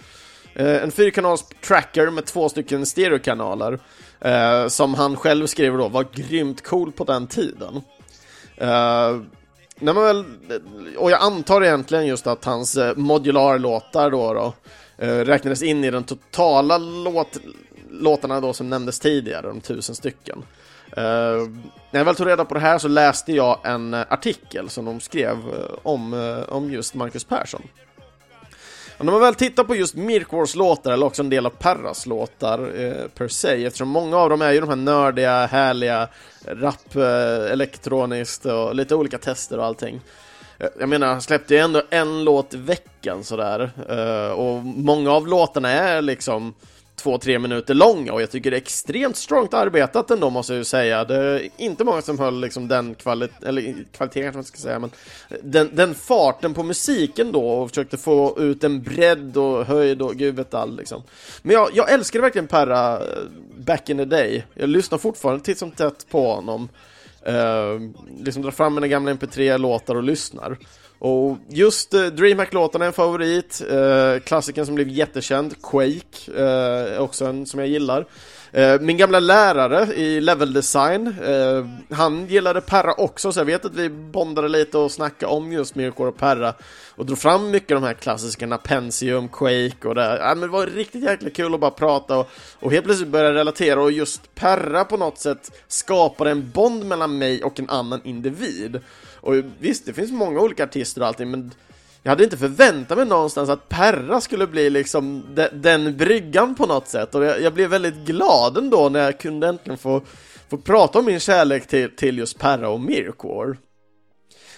Eh, 0.54 0.84
en 0.84 0.92
fyrkanals 0.92 1.46
tracker 1.62 2.10
med 2.10 2.26
två 2.26 2.50
stycken 2.50 2.86
stereokanaler 2.86 3.80
eh, 4.20 4.68
som 4.68 4.94
han 4.94 5.16
själv 5.16 5.48
skriver 5.48 5.78
då 5.78 5.88
var 5.88 6.08
grymt 6.14 6.64
cool 6.64 6.92
på 6.92 7.04
den 7.04 7.28
tiden. 7.28 7.82
Eh, 8.58 9.22
när 9.80 9.94
man 9.94 10.04
väl, 10.04 10.26
och 10.98 11.12
jag 11.12 11.22
antar 11.22 11.64
egentligen 11.64 12.06
just 12.06 12.28
att 12.28 12.46
hans 12.46 12.78
eh, 12.78 12.96
modularlåtar 12.96 14.12
då, 14.12 14.34
då 14.34 14.54
eh, 15.06 15.18
räknades 15.18 15.64
in 15.64 15.84
i 15.84 15.92
den 15.92 16.04
totala 16.04 16.78
låt, 16.78 17.38
låtarna 18.00 18.42
då 18.42 18.54
som 18.54 18.70
nämndes 18.70 19.00
tidigare, 19.00 19.48
de 19.48 19.62
tusen 19.62 19.96
stycken. 19.96 20.44
Eh, 20.98 21.04
när 21.92 22.00
jag 22.00 22.06
väl 22.06 22.16
tog 22.16 22.28
reda 22.28 22.46
på 22.46 22.54
det 22.54 22.60
här 22.60 22.78
så 22.78 22.88
läste 22.88 23.34
jag 23.34 23.60
en 23.64 23.94
artikel 23.94 24.70
som 24.70 24.86
de 24.86 25.00
skrev 25.00 25.32
eh, 25.32 25.76
om, 25.84 26.14
eh, 26.14 26.54
om 26.54 26.72
just 26.72 26.94
Marcus 26.96 27.24
Persson. 27.24 27.62
Och 28.98 29.06
när 29.06 29.12
man 29.12 29.22
väl 29.22 29.36
tittar 29.36 29.64
på 29.64 29.76
just 29.76 29.96
Mirkors 29.96 30.56
låtar, 30.56 30.92
eller 30.92 31.06
också 31.06 31.22
en 31.22 31.30
del 31.30 31.46
av 31.46 31.50
Perras 31.50 32.06
låtar 32.06 32.60
eh, 32.60 33.08
per 33.08 33.28
se, 33.28 33.66
eftersom 33.66 33.90
många 33.90 34.18
av 34.18 34.30
dem 34.30 34.42
är 34.42 34.52
ju 34.52 34.60
de 34.60 34.70
här 34.70 34.76
nördiga, 34.76 35.46
härliga, 35.46 36.08
rap, 36.46 36.96
eh, 36.96 37.52
elektroniskt 37.52 38.46
och 38.46 38.76
lite 38.76 38.96
olika 38.96 39.18
tester 39.18 39.58
och 39.58 39.66
allting. 39.66 40.02
Eh, 40.58 40.68
jag 40.80 40.90
menar, 40.90 41.08
han 41.08 41.22
släppte 41.22 41.54
ju 41.54 41.60
ändå 41.60 41.82
en 41.90 42.24
låt 42.24 42.54
i 42.54 42.58
veckan 42.58 43.24
sådär, 43.24 43.72
eh, 43.90 44.32
och 44.32 44.64
många 44.64 45.12
av 45.12 45.28
låtarna 45.28 45.70
är 45.70 46.02
liksom 46.02 46.54
två, 46.98 47.18
tre 47.18 47.40
minuter 47.40 47.74
långa 47.74 48.14
och 48.14 48.22
jag 48.22 48.32
tycker 48.32 48.52
det 48.52 48.58
är 48.58 48.62
extremt 48.62 49.18
strongt 49.18 49.54
arbetat 49.54 50.12
ändå 50.12 50.30
måste 50.30 50.54
jag 50.54 50.58
ju 50.58 50.64
säga. 50.64 51.04
Det 51.04 51.16
är 51.16 51.50
inte 51.58 51.84
många 51.84 52.02
som 52.02 52.20
höll 52.20 52.42
liksom 52.42 52.68
den 52.68 52.96
kvaliteten, 52.96 53.48
eller 53.48 53.62
kvaliteten 53.92 54.24
kanske 54.24 54.38
man 54.38 54.44
ska 54.44 54.58
säga, 54.58 54.80
men 54.80 54.92
den, 55.44 55.70
den 55.74 55.96
farten 55.96 56.54
på 56.54 56.64
musiken 56.64 57.32
då 57.32 57.50
och 57.50 57.70
försökte 57.70 57.98
få 57.98 58.36
ut 58.40 58.64
en 58.64 58.82
bredd 58.82 59.38
och 59.38 59.66
höjd 59.66 60.02
och 60.02 60.16
gud 60.16 60.36
vet 60.36 60.54
all 60.54 60.78
liksom. 60.78 61.04
Men 61.42 61.54
jag, 61.54 61.70
jag 61.74 61.92
älskade 61.92 62.22
verkligen 62.22 62.48
Perra 62.48 62.94
eh, 62.94 63.24
back 63.58 63.90
in 63.90 63.98
the 63.98 64.06
day. 64.06 64.46
Jag 64.54 64.70
lyssnar 64.70 64.98
fortfarande 64.98 65.44
titt 65.44 65.58
som 65.58 65.72
tätt 65.72 66.10
på 66.10 66.34
honom. 66.34 66.70
Uh, 67.28 67.92
liksom 68.20 68.42
drar 68.42 68.52
fram 68.52 68.76
mina 68.76 68.88
gamla 68.88 69.14
mp3-låtar 69.14 69.96
och 69.96 70.04
lyssnar. 70.04 70.58
Och 71.00 71.38
just 71.50 71.94
eh, 71.94 72.06
DreamHack-låtarna 72.06 72.86
är 72.86 72.88
en 72.88 72.94
favorit. 72.94 73.62
Uh, 73.72 74.20
klassikern 74.20 74.66
som 74.66 74.76
blev 74.76 74.88
jättekänd, 74.88 75.62
Quake, 75.62 76.32
är 76.36 77.00
också 77.00 77.26
en 77.26 77.46
som 77.46 77.60
jag 77.60 77.70
gillar. 77.70 78.06
Min 78.80 78.98
gamla 78.98 79.20
lärare 79.20 79.94
i 79.96 80.22
level 80.22 80.54
design, 80.54 81.16
han 81.90 82.28
gillade 82.28 82.62
Perra 82.62 82.94
också, 82.94 83.32
så 83.32 83.40
jag 83.40 83.46
vet 83.46 83.66
att 83.66 83.76
vi 83.76 83.90
bondade 83.90 84.48
lite 84.48 84.78
och 84.78 84.92
snackade 84.92 85.32
om 85.32 85.52
just 85.52 85.76
Mirkor 85.76 86.08
och 86.08 86.18
Perra 86.18 86.54
och 86.96 87.06
drog 87.06 87.18
fram 87.18 87.52
mycket 87.52 87.76
av 87.76 87.82
de 87.82 87.88
här 87.88 87.94
klassikerna, 87.94 88.58
Pensium, 88.58 89.28
Quake 89.30 89.88
och 89.88 89.96
det. 89.96 90.18
Ja, 90.18 90.36
men 90.36 90.40
det 90.40 90.48
var 90.48 90.68
riktigt 90.68 91.04
jäkla 91.04 91.30
kul 91.30 91.54
att 91.54 91.60
bara 91.60 91.72
prata 91.72 92.18
och, 92.18 92.30
och 92.60 92.72
helt 92.72 92.86
plötsligt 92.86 93.10
börja 93.10 93.34
relatera 93.34 93.82
och 93.82 93.92
just 93.92 94.36
Perra 94.36 94.84
på 94.84 94.98
något 94.98 95.18
sätt 95.18 95.52
skapade 95.68 96.32
en 96.32 96.52
bond 96.52 96.86
mellan 96.86 97.18
mig 97.18 97.44
och 97.44 97.60
en 97.60 97.70
annan 97.70 98.02
individ. 98.04 98.80
Och 99.28 99.36
visst, 99.60 99.86
det 99.86 99.94
finns 99.94 100.12
många 100.12 100.42
olika 100.42 100.64
artister 100.64 101.02
och 101.02 101.08
allting, 101.08 101.32
men 101.32 101.52
jag 102.04 102.10
hade 102.10 102.24
inte 102.24 102.38
förväntat 102.38 102.98
mig 102.98 103.08
någonstans 103.08 103.50
att 103.50 103.70
Perra 103.70 104.22
skulle 104.22 104.48
bli 104.48 104.70
liksom 104.70 105.24
de, 105.36 105.50
den 105.54 105.98
bryggan 105.98 106.56
på 106.56 106.66
något 106.66 106.88
sätt 106.88 107.16
och 107.16 107.26
jag, 107.26 107.42
jag 107.42 107.54
blev 107.54 107.70
väldigt 107.70 107.96
glad 107.96 108.58
ändå 108.58 108.90
när 108.90 109.00
jag 109.00 109.20
kunde 109.20 109.48
äntligen 109.48 109.78
få, 109.78 110.02
få 110.50 110.58
prata 110.58 111.00
om 111.00 111.06
min 111.06 111.20
kärlek 111.20 111.68
till, 111.68 111.96
till 111.96 112.18
just 112.18 112.40
Perra 112.40 112.70
och 112.70 112.80
Mirkor. 112.80 113.58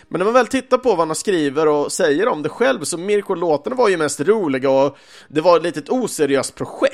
Men 0.07 0.20
när 0.20 0.26
man 0.26 0.34
väl 0.34 0.47
tittar 0.47 0.78
på 0.78 0.95
vad 0.95 1.07
han 1.07 1.15
skriver 1.15 1.67
och 1.67 1.91
säger 1.91 2.28
om 2.28 2.43
det 2.43 2.49
själv 2.49 2.84
så 2.84 2.97
Mirkor-låtarna 2.97 3.76
var 3.76 3.89
ju 3.89 3.97
mest 3.97 4.20
roliga 4.20 4.70
och 4.70 4.97
det 5.28 5.41
var 5.41 5.57
ett 5.57 5.63
litet 5.63 5.89
oseriöst 5.89 6.55
projekt. 6.55 6.89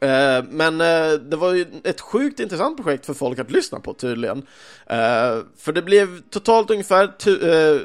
Eh, 0.00 0.44
men 0.50 0.80
eh, 0.80 1.12
det 1.12 1.36
var 1.36 1.52
ju 1.52 1.66
ett 1.84 2.00
sjukt 2.00 2.40
intressant 2.40 2.76
projekt 2.76 3.06
för 3.06 3.14
folk 3.14 3.38
att 3.38 3.50
lyssna 3.50 3.80
på 3.80 3.94
tydligen. 3.94 4.38
Eh, 4.86 5.38
för 5.56 5.72
det 5.72 5.82
blev 5.82 6.20
totalt 6.30 6.70
ungefär 6.70 7.12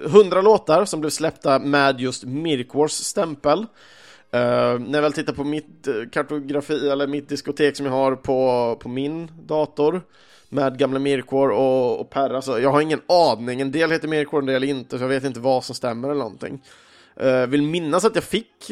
100 0.05 0.41
låtar 0.41 0.85
som 0.85 0.99
blev 0.99 1.09
släppta 1.09 1.59
med 1.59 2.01
just 2.01 2.23
Mirkwars 2.23 2.91
stämpel. 2.91 3.65
När 4.31 4.93
jag 4.93 5.01
väl 5.01 5.13
tittar 5.13 5.33
på 5.33 5.43
mitt 5.43 5.87
kartografi 6.11 6.89
eller 6.89 7.07
mitt 7.07 7.29
diskotek 7.29 7.77
som 7.77 7.85
jag 7.85 7.93
har 7.93 8.15
på, 8.15 8.77
på 8.81 8.89
min 8.89 9.31
dator 9.45 10.01
med 10.49 10.77
gamla 10.77 10.99
Mirkor 10.99 11.49
och, 11.49 11.99
och 12.01 12.09
Perra, 12.09 12.41
så 12.41 12.59
jag 12.59 12.71
har 12.71 12.81
ingen 12.81 13.01
aning. 13.07 13.61
En 13.61 13.71
del 13.71 13.91
heter 13.91 14.07
Mirkor, 14.07 14.39
en 14.39 14.45
del 14.45 14.63
inte, 14.63 14.97
så 14.97 15.03
jag 15.03 15.09
vet 15.09 15.23
inte 15.23 15.39
vad 15.39 15.63
som 15.63 15.75
stämmer 15.75 16.09
eller 16.09 16.19
någonting. 16.19 16.61
Uh, 17.23 17.45
vill 17.47 17.61
minnas 17.61 18.05
att 18.05 18.15
jag 18.15 18.23
fick 18.23 18.71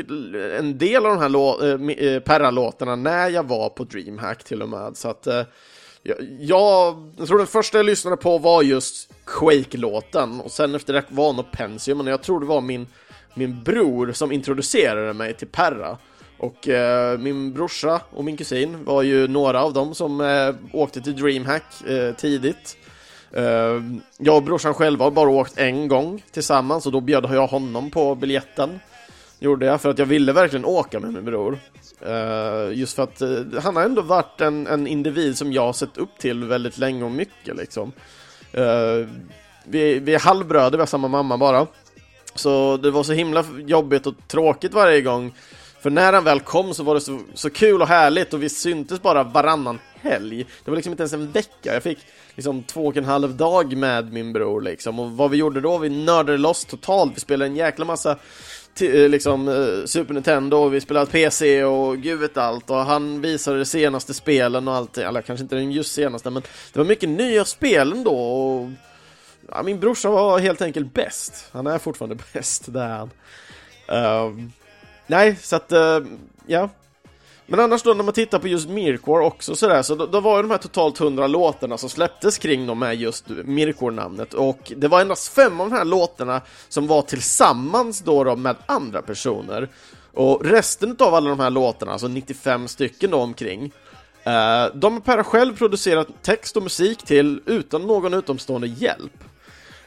en 0.59 0.77
del 0.77 1.05
av 1.05 1.11
de 1.11 1.19
här 1.19 1.29
lå- 1.29 1.61
uh, 1.63 2.19
Perra-låtarna 2.19 2.95
när 2.95 3.29
jag 3.29 3.47
var 3.47 3.69
på 3.69 3.83
DreamHack 3.83 4.43
till 4.43 4.61
och 4.61 4.69
med. 4.69 4.97
Så 4.97 5.09
att 5.09 5.27
uh, 5.27 5.33
jag, 6.03 6.17
jag, 6.39 7.11
jag 7.17 7.27
tror 7.27 7.37
den 7.37 7.47
första 7.47 7.77
jag 7.77 7.85
lyssnade 7.85 8.17
på 8.17 8.37
var 8.37 8.63
just 8.63 9.13
Quake-låten 9.25 10.41
och 10.41 10.51
sen 10.51 10.75
efter 10.75 10.93
det 10.93 11.03
var 11.09 11.33
nog 11.33 11.51
Pensium, 11.51 11.97
men 11.97 12.07
jag 12.07 12.21
tror 12.23 12.39
det 12.39 12.45
var 12.45 12.61
min, 12.61 12.87
min 13.33 13.63
bror 13.63 14.11
som 14.11 14.31
introducerade 14.31 15.13
mig 15.13 15.33
till 15.33 15.47
Perra. 15.47 15.97
Och 16.39 16.67
eh, 16.67 17.19
min 17.19 17.53
brorsa 17.53 18.01
och 18.09 18.25
min 18.25 18.37
kusin 18.37 18.85
var 18.85 19.01
ju 19.01 19.27
några 19.27 19.63
av 19.63 19.73
dem 19.73 19.95
som 19.95 20.21
eh, 20.21 20.55
åkte 20.73 21.01
till 21.01 21.15
DreamHack 21.15 21.87
eh, 21.87 22.15
tidigt. 22.15 22.77
Eh, 23.32 23.82
jag 24.17 24.36
och 24.36 24.43
brorsan 24.43 24.73
själva 24.73 25.05
har 25.05 25.11
bara 25.11 25.30
åkt 25.30 25.57
en 25.57 25.88
gång 25.88 26.23
tillsammans 26.32 26.86
och 26.86 26.91
då 26.91 27.01
bjöd 27.01 27.25
jag 27.32 27.47
honom 27.47 27.91
på 27.91 28.15
biljetten. 28.15 28.80
Gjorde 29.39 29.65
jag 29.65 29.82
för 29.82 29.89
att 29.89 29.99
jag 29.99 30.05
ville 30.05 30.34
verkligen 30.34 30.65
åka 30.65 30.99
med 30.99 31.13
min 31.13 31.25
bror. 31.25 31.59
Eh, 32.01 32.78
just 32.78 32.95
för 32.95 33.03
att 33.03 33.21
eh, 33.21 33.61
han 33.63 33.75
har 33.75 33.84
ändå 33.84 34.01
varit 34.01 34.41
en, 34.41 34.67
en 34.67 34.88
individ 34.88 35.38
som 35.38 35.53
jag 35.53 35.65
har 35.65 35.73
sett 35.73 35.97
upp 35.97 36.17
till 36.19 36.43
väldigt 36.43 36.78
länge 36.78 37.03
och 37.03 37.11
mycket 37.11 37.55
liksom. 37.55 37.91
Vi, 39.63 39.99
vi 39.99 40.13
är 40.13 40.19
halvbröder, 40.19 40.78
vi 40.78 40.82
har 40.82 40.86
samma 40.86 41.07
mamma 41.07 41.38
bara. 41.38 41.67
Så 42.36 42.78
det 42.78 42.91
var 42.91 43.03
så 43.03 43.13
himla 43.13 43.45
jobbigt 43.57 44.07
och 44.07 44.13
tråkigt 44.28 44.73
varje 44.73 45.01
gång. 45.01 45.34
För 45.82 45.89
när 45.89 46.13
han 46.13 46.23
väl 46.23 46.39
kom 46.39 46.73
så 46.73 46.84
var 46.84 46.95
det 46.95 47.01
så, 47.01 47.19
så 47.34 47.49
kul 47.49 47.82
och 47.82 47.88
härligt 47.88 48.34
och 48.34 48.43
vi 48.43 48.49
syntes 48.49 49.01
bara 49.01 49.23
varannan 49.23 49.80
helg. 50.01 50.45
Det 50.63 50.71
var 50.71 50.75
liksom 50.75 50.93
inte 50.93 51.01
ens 51.01 51.13
en 51.13 51.32
vecka. 51.32 51.73
Jag 51.73 51.84
fick 51.84 51.99
liksom 52.38 52.63
två 52.63 52.88
och 52.88 52.97
en 52.97 53.05
halv 53.05 53.35
dag 53.35 53.77
med 53.77 54.13
min 54.13 54.33
bror 54.33 54.61
liksom. 54.61 54.99
Och 54.99 55.11
vad 55.11 55.31
vi 55.31 55.38
gjorde 55.38 55.61
då? 55.61 55.77
Vi 55.77 55.89
nördade 55.89 56.38
loss 56.38 56.65
totalt. 56.65 57.15
Vi 57.15 57.19
spelade 57.19 57.51
en 57.51 57.55
jäkla 57.55 57.85
massa 57.85 58.17
eh, 58.81 59.09
liksom 59.09 59.47
eh, 59.47 59.85
Super 59.85 60.13
Nintendo 60.13 60.57
och 60.57 60.73
vi 60.73 60.81
spelade 60.81 61.11
PC 61.11 61.63
och 61.63 61.97
gud 61.97 62.19
vet 62.19 62.38
allt 62.38 62.69
och 62.69 62.77
han 62.77 63.21
visade 63.21 63.57
de 63.57 63.65
senaste 63.65 64.13
spelen 64.13 64.67
och 64.67 64.73
allt, 64.73 64.97
eller 64.97 65.21
kanske 65.21 65.43
inte 65.43 65.55
den 65.55 65.71
just 65.71 65.93
senaste 65.93 66.29
men 66.29 66.43
det 66.73 66.79
var 66.79 66.85
mycket 66.85 67.09
nya 67.09 67.45
spel 67.45 67.91
ändå 67.91 68.11
och 68.11 68.69
ja, 69.49 69.63
min 69.63 69.79
brorsa 69.79 70.09
var 70.09 70.39
helt 70.39 70.61
enkelt 70.61 70.93
bäst. 70.93 71.49
Han 71.51 71.67
är 71.67 71.77
fortfarande 71.77 72.17
bäst, 72.33 72.73
det 72.73 72.81
är 72.81 72.97
han. 72.97 73.11
Ehm, 73.88 74.51
nej, 75.07 75.35
så 75.41 75.55
att, 75.55 75.71
uh, 75.71 76.07
ja. 76.45 76.69
Men 77.49 77.59
annars 77.59 77.83
då 77.83 77.93
när 77.93 78.03
man 78.03 78.13
tittar 78.13 78.39
på 78.39 78.47
just 78.47 78.69
Mirkor 78.69 79.21
också 79.21 79.55
sådär, 79.55 79.81
så 79.81 79.95
då, 79.95 80.05
då 80.05 80.19
var 80.19 80.37
ju 80.37 80.41
de 80.41 80.51
här 80.51 80.57
totalt 80.57 80.99
100 80.99 81.27
låtarna 81.27 81.77
som 81.77 81.89
släpptes 81.89 82.37
kring 82.37 82.67
de 82.67 82.79
med 82.79 82.95
just 82.95 83.29
Mirkor-namnet 83.29 84.33
och 84.33 84.71
det 84.77 84.87
var 84.87 85.01
endast 85.01 85.33
fem 85.33 85.61
av 85.61 85.69
de 85.69 85.75
här 85.75 85.85
låtarna 85.85 86.41
som 86.69 86.87
var 86.87 87.01
tillsammans 87.01 87.99
då, 88.01 88.23
då 88.23 88.35
med 88.35 88.55
andra 88.65 89.01
personer. 89.01 89.69
Och 90.13 90.45
resten 90.45 90.95
av 90.99 91.13
alla 91.13 91.29
de 91.29 91.39
här 91.39 91.49
låtarna, 91.49 91.91
alltså 91.91 92.07
95 92.07 92.67
stycken 92.67 93.11
då 93.11 93.17
omkring, 93.17 93.71
eh, 94.23 94.65
de 94.73 94.93
har 94.93 94.99
Per 94.99 95.23
själv 95.23 95.57
producerat 95.57 96.07
text 96.21 96.57
och 96.57 96.63
musik 96.63 97.03
till 97.03 97.41
utan 97.45 97.87
någon 97.87 98.13
utomstående 98.13 98.67
hjälp. 98.67 99.23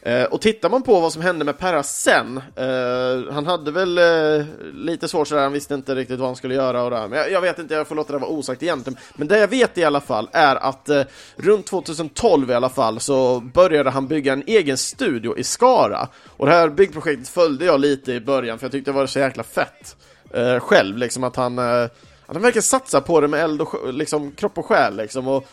Eh, 0.03 0.25
och 0.25 0.41
tittar 0.41 0.71
man 0.71 0.83
på 0.83 1.01
vad 1.01 1.13
som 1.13 1.23
hände 1.23 1.45
med 1.45 1.59
Perra 1.59 1.83
sen, 1.83 2.37
eh, 2.57 3.33
han 3.33 3.47
hade 3.47 3.71
väl 3.71 3.99
eh, 3.99 4.47
lite 4.75 5.09
svårt 5.09 5.29
sådär, 5.29 5.43
han 5.43 5.53
visste 5.53 5.75
inte 5.75 5.95
riktigt 5.95 6.19
vad 6.19 6.29
han 6.29 6.37
skulle 6.37 6.55
göra 6.55 6.83
och 6.83 6.91
det. 6.91 7.09
Men 7.09 7.19
jag, 7.19 7.31
jag 7.31 7.41
vet 7.41 7.59
inte, 7.59 7.75
jag 7.75 7.89
får 7.89 7.95
låta 7.95 8.13
det 8.13 8.19
vara 8.19 8.31
osagt 8.31 8.63
egentligen. 8.63 8.99
Men 9.15 9.29
det 9.29 9.39
jag 9.39 9.49
vet 9.49 9.79
i 9.79 9.85
alla 9.85 10.01
fall 10.01 10.29
är 10.33 10.57
att 10.57 10.89
eh, 10.89 11.03
runt 11.37 11.67
2012 11.67 12.51
i 12.51 12.55
alla 12.55 12.69
fall 12.69 13.01
så 13.01 13.41
började 13.41 13.91
han 13.91 14.07
bygga 14.07 14.33
en 14.33 14.43
egen 14.47 14.79
studio 14.79 15.39
i 15.39 15.45
Skara. 15.45 16.09
Och 16.37 16.47
det 16.47 16.53
här 16.53 16.69
byggprojektet 16.69 17.29
följde 17.29 17.65
jag 17.65 17.81
lite 17.81 18.13
i 18.13 18.21
början 18.21 18.59
för 18.59 18.65
jag 18.65 18.73
tyckte 18.73 18.91
det 18.91 18.97
var 18.97 19.07
så 19.07 19.19
jäkla 19.19 19.43
fett 19.43 19.97
eh, 20.35 20.59
själv, 20.61 20.97
liksom 20.97 21.25
att 21.25 21.37
han, 21.37 21.59
eh, 21.59 21.89
han 22.27 22.43
verkligen 22.43 22.63
satsar 22.63 23.01
på 23.01 23.21
det 23.21 23.29
med 23.29 23.45
eld 23.45 23.61
och 23.61 23.95
liksom, 23.95 24.33
kropp 24.33 24.59
och 24.59 24.67
själ 24.67 24.97
liksom. 24.97 25.29
Och, 25.29 25.47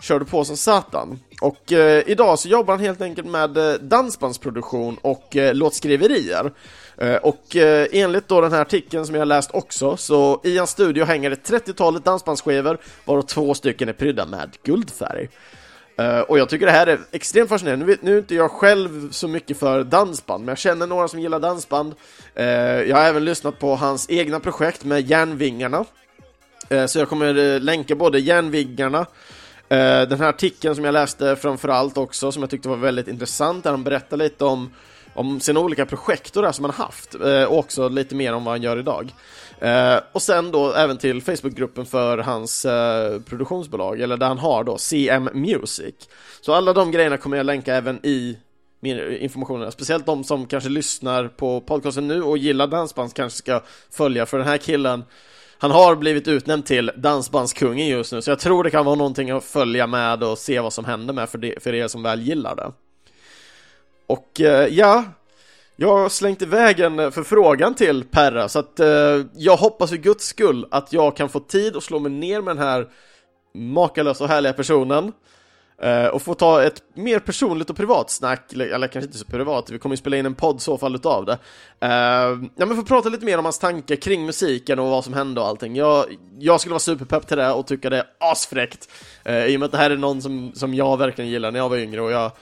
körde 0.00 0.24
på 0.24 0.44
som 0.44 0.56
satan. 0.56 1.20
Och 1.40 1.72
eh, 1.72 2.02
idag 2.06 2.38
så 2.38 2.48
jobbar 2.48 2.74
han 2.74 2.84
helt 2.84 3.00
enkelt 3.00 3.26
med 3.26 3.56
eh, 3.56 3.74
dansbandsproduktion 3.74 4.98
och 5.02 5.36
eh, 5.36 5.54
låtskriverier. 5.54 6.52
Eh, 6.98 7.16
och 7.16 7.56
eh, 7.56 7.86
enligt 7.92 8.28
då 8.28 8.40
den 8.40 8.52
här 8.52 8.60
artikeln 8.60 9.06
som 9.06 9.14
jag 9.14 9.28
läst 9.28 9.50
också, 9.54 9.96
så 9.96 10.40
i 10.44 10.58
hans 10.58 10.70
studio 10.70 11.04
hänger 11.04 11.30
ett 11.30 11.50
30-talet 11.50 12.04
dansbandsskivor, 12.04 12.78
varav 13.04 13.22
två 13.22 13.54
stycken 13.54 13.88
är 13.88 13.92
prydda 13.92 14.26
med 14.26 14.56
guldfärg. 14.62 15.28
Eh, 15.98 16.20
och 16.20 16.38
jag 16.38 16.48
tycker 16.48 16.66
det 16.66 16.72
här 16.72 16.86
är 16.86 16.98
extremt 17.12 17.48
fascinerande. 17.48 17.86
Nu, 17.86 17.96
nu 18.00 18.14
är 18.14 18.18
inte 18.18 18.34
jag 18.34 18.50
själv 18.50 19.10
så 19.10 19.28
mycket 19.28 19.58
för 19.58 19.84
dansband, 19.84 20.44
men 20.44 20.48
jag 20.48 20.58
känner 20.58 20.86
några 20.86 21.08
som 21.08 21.20
gillar 21.20 21.40
dansband. 21.40 21.94
Eh, 22.34 22.46
jag 22.82 22.96
har 22.96 23.04
även 23.04 23.24
lyssnat 23.24 23.58
på 23.58 23.74
hans 23.74 24.10
egna 24.10 24.40
projekt 24.40 24.84
med 24.84 25.10
Järnvingarna. 25.10 25.84
Eh, 26.68 26.86
så 26.86 26.98
jag 26.98 27.08
kommer 27.08 27.60
länka 27.60 27.94
både 27.94 28.18
Järnvingarna 28.18 29.06
Eh, 29.68 30.08
den 30.08 30.20
här 30.20 30.28
artikeln 30.28 30.74
som 30.74 30.84
jag 30.84 30.92
läste 30.92 31.36
framförallt 31.36 31.98
också 31.98 32.32
som 32.32 32.42
jag 32.42 32.50
tyckte 32.50 32.68
var 32.68 32.76
väldigt 32.76 33.08
intressant 33.08 33.64
där 33.64 33.70
han 33.70 33.84
berättar 33.84 34.16
lite 34.16 34.44
om 34.44 34.70
om 35.14 35.40
sina 35.40 35.60
olika 35.60 35.86
projekt 35.86 36.36
och 36.36 36.42
det 36.42 36.52
som 36.52 36.64
han 36.64 36.74
haft 36.74 37.14
eh, 37.14 37.44
och 37.44 37.58
också 37.58 37.88
lite 37.88 38.14
mer 38.14 38.32
om 38.32 38.44
vad 38.44 38.54
han 38.54 38.62
gör 38.62 38.78
idag. 38.78 39.14
Eh, 39.58 40.00
och 40.12 40.22
sen 40.22 40.50
då 40.50 40.72
även 40.72 40.98
till 40.98 41.22
Facebookgruppen 41.22 41.86
för 41.86 42.18
hans 42.18 42.66
produktionsbolag, 43.26 44.00
eller 44.00 44.16
där 44.16 44.26
han 44.26 44.38
har 44.38 44.64
då 44.64 44.78
CM 44.78 45.30
Music. 45.34 45.94
Så 46.40 46.54
alla 46.54 46.72
de 46.72 46.90
grejerna 46.90 47.16
kommer 47.16 47.36
jag 47.36 47.46
länka 47.46 47.74
även 47.74 48.00
i 48.02 48.38
informationen, 48.80 49.22
information, 49.22 49.72
speciellt 49.72 50.06
de 50.06 50.24
som 50.24 50.46
kanske 50.46 50.70
lyssnar 50.70 51.28
på 51.28 51.60
podcasten 51.60 52.08
nu 52.08 52.22
och 52.22 52.38
gillar 52.38 52.66
dansband 52.66 53.14
kanske 53.14 53.38
ska 53.38 53.62
följa, 53.90 54.26
för 54.26 54.38
den 54.38 54.46
här 54.46 54.58
killen 54.58 55.04
han 55.58 55.70
har 55.70 55.96
blivit 55.96 56.28
utnämnd 56.28 56.66
till 56.66 56.90
dansbandskungen 56.96 57.86
just 57.88 58.12
nu, 58.12 58.22
så 58.22 58.30
jag 58.30 58.38
tror 58.38 58.64
det 58.64 58.70
kan 58.70 58.84
vara 58.84 58.94
någonting 58.94 59.30
att 59.30 59.44
följa 59.44 59.86
med 59.86 60.22
och 60.22 60.38
se 60.38 60.60
vad 60.60 60.72
som 60.72 60.84
händer 60.84 61.14
med 61.14 61.28
för, 61.28 61.38
det, 61.38 61.62
för 61.62 61.74
er 61.74 61.88
som 61.88 62.02
väl 62.02 62.20
gillar 62.20 62.56
det. 62.56 62.72
Och 64.06 64.40
eh, 64.40 64.68
ja, 64.68 65.04
jag 65.76 65.96
har 65.96 66.08
slängt 66.08 66.42
iväg 66.42 66.80
en 66.80 66.98
eh, 66.98 67.10
förfrågan 67.10 67.74
till 67.74 68.04
Perra, 68.04 68.48
så 68.48 68.58
att 68.58 68.80
eh, 68.80 69.20
jag 69.34 69.56
hoppas 69.56 69.90
för 69.90 69.96
guds 69.96 70.26
skull 70.26 70.66
att 70.70 70.92
jag 70.92 71.16
kan 71.16 71.28
få 71.28 71.40
tid 71.40 71.76
att 71.76 71.82
slå 71.82 71.98
mig 71.98 72.12
ner 72.12 72.40
med 72.40 72.56
den 72.56 72.66
här 72.66 72.88
makalösa 73.54 74.24
och 74.24 74.30
härliga 74.30 74.52
personen 74.52 75.12
Eh, 75.82 76.06
och 76.06 76.22
få 76.22 76.34
ta 76.34 76.62
ett 76.62 76.82
mer 76.94 77.18
personligt 77.18 77.70
och 77.70 77.76
privat 77.76 78.10
snack, 78.10 78.52
eller, 78.52 78.66
eller 78.66 78.88
kanske 78.88 79.06
inte 79.06 79.18
så 79.18 79.24
privat, 79.24 79.70
vi 79.70 79.78
kommer 79.78 79.92
ju 79.92 79.96
spela 79.96 80.16
in 80.16 80.26
en 80.26 80.34
podd 80.34 80.56
i 80.56 80.60
så 80.60 80.78
fall 80.78 80.94
utav 80.94 81.24
det. 81.24 81.38
Uh, 81.84 82.44
ja 82.56 82.66
men 82.66 82.76
få 82.76 82.82
prata 82.82 83.08
lite 83.08 83.24
mer 83.24 83.38
om 83.38 83.44
hans 83.44 83.58
tankar 83.58 83.96
kring 83.96 84.26
musiken 84.26 84.78
och 84.78 84.90
vad 84.90 85.04
som 85.04 85.14
hände 85.14 85.40
och 85.40 85.46
allting. 85.46 85.76
Jag, 85.76 86.04
jag 86.38 86.60
skulle 86.60 86.72
vara 86.72 86.80
superpepp 86.80 87.26
till 87.26 87.36
det 87.36 87.52
och 87.52 87.66
tycka 87.66 87.90
det 87.90 87.96
är 87.96 88.04
asfräckt, 88.18 88.88
Uh, 89.28 89.46
i 89.46 89.56
och 89.56 89.60
med 89.60 89.66
att 89.66 89.72
det 89.72 89.78
här 89.78 89.90
är 89.90 89.96
någon 89.96 90.22
som, 90.22 90.52
som 90.54 90.74
jag 90.74 90.96
verkligen 90.96 91.30
gillar 91.30 91.52
när 91.52 91.58
jag 91.58 91.68
var 91.68 91.76
yngre 91.76 92.00
och 92.00 92.10
jag 92.12 92.32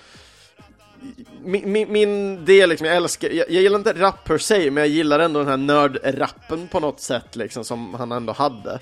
min, 1.44 1.72
min, 1.72 1.92
min 1.92 2.44
del 2.44 2.68
liksom, 2.68 2.86
jag 2.86 2.96
älskar, 2.96 3.30
jag, 3.30 3.50
jag 3.50 3.62
gillar 3.62 3.78
inte 3.78 3.92
rap 3.92 4.24
per 4.24 4.38
se, 4.38 4.70
men 4.70 4.82
jag 4.82 4.88
gillar 4.88 5.18
ändå 5.18 5.40
den 5.40 5.48
här 5.48 5.56
nördrappen 5.56 6.68
på 6.68 6.80
något 6.80 7.00
sätt 7.00 7.36
liksom, 7.36 7.64
som 7.64 7.94
han 7.94 8.12
ändå 8.12 8.32
hade. 8.32 8.80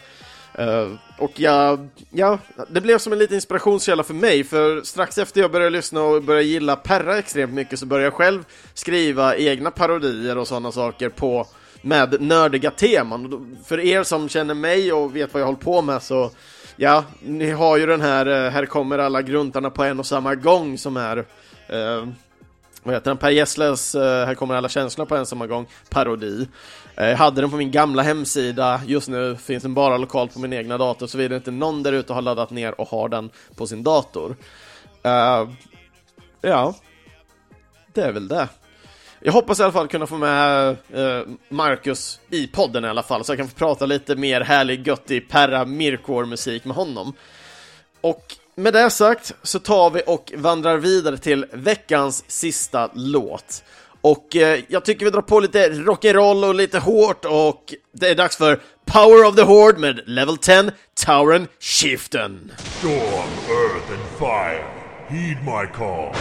Uh, 0.59 0.95
och 1.19 1.41
jag, 1.41 1.89
ja, 2.11 2.39
det 2.69 2.81
blev 2.81 2.99
som 2.99 3.13
en 3.13 3.19
liten 3.19 3.35
inspirationskälla 3.35 4.03
för 4.03 4.15
mig, 4.15 4.45
för 4.45 4.83
strax 4.83 5.19
efter 5.19 5.41
jag 5.41 5.53
började 5.53 5.71
lyssna 5.71 6.03
och 6.03 6.23
började 6.23 6.47
gilla 6.47 6.77
Perra 6.77 7.19
extremt 7.19 7.53
mycket 7.53 7.79
så 7.79 7.87
började 7.87 8.07
jag 8.07 8.15
själv 8.15 8.45
skriva 8.75 9.37
egna 9.37 9.71
parodier 9.71 10.39
och 10.39 10.49
sådana 10.49 10.73
saker 10.73 11.09
på 11.09 11.47
med 11.83 12.21
nördiga 12.21 12.71
teman. 12.71 13.33
Och 13.33 13.67
För 13.67 13.81
er 13.81 14.03
som 14.03 14.29
känner 14.29 14.55
mig 14.55 14.93
och 14.93 15.17
vet 15.17 15.35
vad 15.35 15.41
jag 15.41 15.47
håller 15.47 15.59
på 15.59 15.83
med 15.83 16.03
så 16.03 16.31
Ja, 16.77 17.05
ni 17.23 17.51
har 17.51 17.77
ju 17.77 17.87
den 17.87 18.01
här 18.01 18.27
eh, 18.27 18.51
Här 18.51 18.67
kommer 18.67 18.99
alla 18.99 19.23
gruntarna 19.23 19.71
på 19.71 19.85
en 19.85 19.99
och 19.99 20.07
samma 20.07 20.35
gång 20.35 20.79
som 20.79 20.97
är 20.97 21.19
uh, 21.19 22.09
vad 22.83 22.95
heter 22.95 23.11
den? 23.11 23.18
Per 23.18 23.30
Gessles 23.30 23.95
eh, 23.95 24.26
Här 24.26 24.35
kommer 24.35 24.55
alla 24.55 24.68
känslor 24.68 25.07
på 25.07 25.14
en 25.14 25.20
och 25.20 25.28
samma 25.28 25.47
gång 25.47 25.66
parodi. 25.91 26.49
Jag 26.95 27.16
hade 27.16 27.41
den 27.41 27.51
på 27.51 27.57
min 27.57 27.70
gamla 27.70 28.03
hemsida, 28.03 28.80
just 28.87 29.09
nu 29.09 29.37
finns 29.37 29.62
den 29.62 29.74
bara 29.74 29.97
lokalt 29.97 30.35
på 30.35 30.41
min 30.41 30.53
egna 30.53 30.78
dator 30.78 31.07
såvida 31.07 31.37
inte 31.37 31.51
någon 31.51 31.83
där 31.83 31.93
ute 31.93 32.12
har 32.12 32.22
laddat 32.22 32.51
ner 32.51 32.80
och 32.80 32.89
har 32.89 33.09
den 33.09 33.30
på 33.57 33.66
sin 33.66 33.83
dator. 33.83 34.37
Uh, 35.07 35.51
ja, 36.41 36.74
det 37.93 38.03
är 38.03 38.12
väl 38.12 38.28
det. 38.28 38.49
Jag 39.20 39.33
hoppas 39.33 39.61
i 39.61 39.62
alla 39.62 39.72
fall 39.72 39.89
kunna 39.89 40.07
få 40.07 40.16
med 40.16 40.76
Marcus 41.49 42.20
i 42.30 42.47
podden 42.47 42.85
i 42.85 42.89
alla 42.89 43.03
fall, 43.03 43.24
så 43.24 43.33
jag 43.33 43.39
kan 43.39 43.49
få 43.49 43.55
prata 43.55 43.87
lite 43.87 44.16
mer 44.16 44.41
härlig, 44.41 44.87
göttig 44.87 45.28
Perra 45.28 45.64
Mirkor-musik 45.64 46.64
med 46.64 46.76
honom. 46.76 47.14
Och 48.01 48.37
med 48.57 48.73
det 48.73 48.91
sagt 48.91 49.35
så 49.43 49.59
tar 49.59 49.91
vi 49.91 50.03
och 50.07 50.33
vandrar 50.37 50.77
vidare 50.77 51.19
till 51.19 51.47
veckans 51.53 52.25
sista 52.27 52.91
låt. 52.95 53.65
Och 54.01 54.37
eh, 54.37 54.61
jag 54.69 54.85
tycker 54.85 55.05
vi 55.05 55.11
drar 55.11 55.23
på 55.23 55.41
lite 55.41 55.69
rock'n'roll 55.69 56.49
och 56.49 56.55
lite 56.55 56.79
hårt 56.79 57.25
och 57.25 57.75
det 57.93 58.09
är 58.09 58.15
dags 58.15 58.37
för 58.37 58.61
Power 58.85 59.29
of 59.29 59.37
the 59.37 59.43
Horde 59.43 59.79
med 59.79 60.01
Level 60.07 60.37
10 60.37 60.71
Tauren 61.07 61.49
Shiften. 61.61 62.53
Storm, 62.79 62.93
earth, 62.93 63.93
and 63.93 64.19
fire, 64.19 64.65
heed 65.09 65.37
my 65.45 65.67
call. 65.75 66.15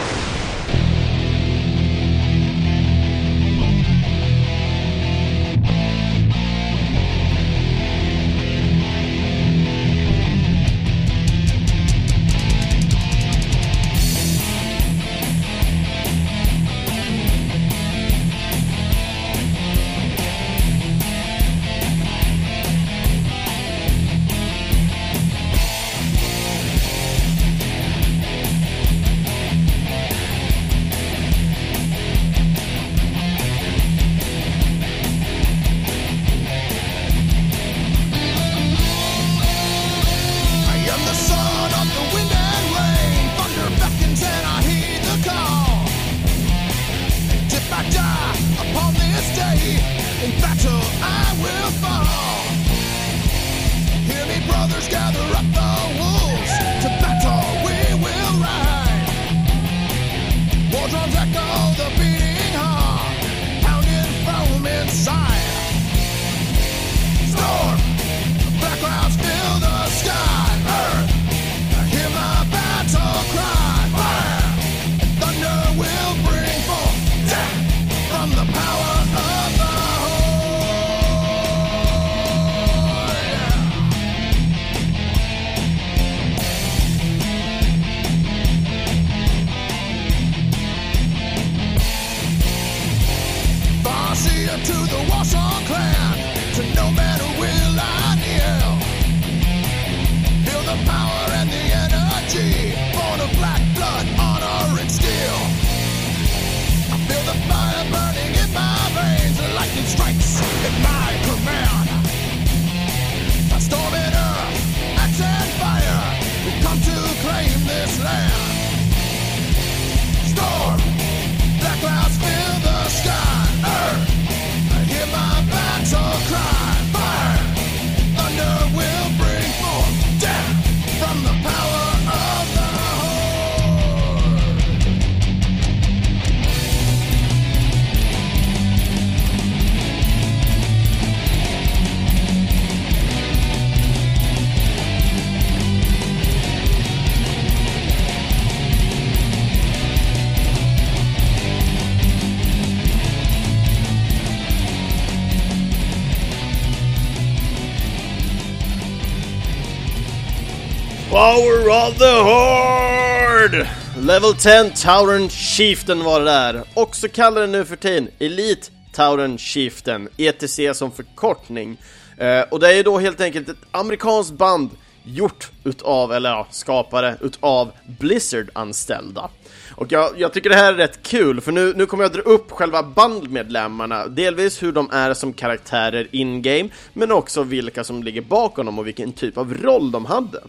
Power 161.22 161.68
of 161.68 161.98
the 161.98 162.14
Horde! 162.22 163.68
Level 163.96 164.34
10 164.34 164.70
Tauren 164.70 165.28
Chieftain 165.28 166.04
var 166.04 166.20
det 166.20 166.26
där. 166.26 166.62
Också 166.74 167.08
den 167.14 167.52
nu 167.52 167.64
för 167.64 167.76
tiden 167.76 168.08
Elite 168.18 168.70
Tauren 168.92 169.38
Chieftain, 169.38 170.08
ETC 170.16 170.60
som 170.74 170.92
förkortning. 170.92 171.76
Eh, 172.16 172.40
och 172.50 172.60
det 172.60 172.68
är 172.68 172.72
ju 172.72 172.82
då 172.82 172.98
helt 172.98 173.20
enkelt 173.20 173.48
ett 173.48 173.56
amerikanskt 173.70 174.32
band 174.32 174.70
gjort 175.04 175.50
utav, 175.64 176.12
eller 176.12 176.30
ja, 176.30 176.46
skapare 176.50 177.16
utav 177.20 177.72
Blizzard-anställda. 177.98 179.30
Och 179.74 179.92
jag, 179.92 180.10
jag 180.16 180.32
tycker 180.32 180.50
det 180.50 180.56
här 180.56 180.72
är 180.72 180.76
rätt 180.76 181.02
kul, 181.02 181.40
för 181.40 181.52
nu, 181.52 181.72
nu 181.76 181.86
kommer 181.86 182.04
jag 182.04 182.12
dra 182.12 182.20
upp 182.20 182.50
själva 182.50 182.82
bandmedlemmarna, 182.82 184.06
delvis 184.06 184.62
hur 184.62 184.72
de 184.72 184.90
är 184.90 185.14
som 185.14 185.32
karaktärer 185.32 186.08
in-game, 186.10 186.68
men 186.92 187.12
också 187.12 187.42
vilka 187.42 187.84
som 187.84 188.02
ligger 188.02 188.22
bakom 188.22 188.66
dem 188.66 188.78
och 188.78 188.86
vilken 188.86 189.12
typ 189.12 189.38
av 189.38 189.54
roll 189.54 189.90
de 189.90 190.06
hade. 190.06 190.40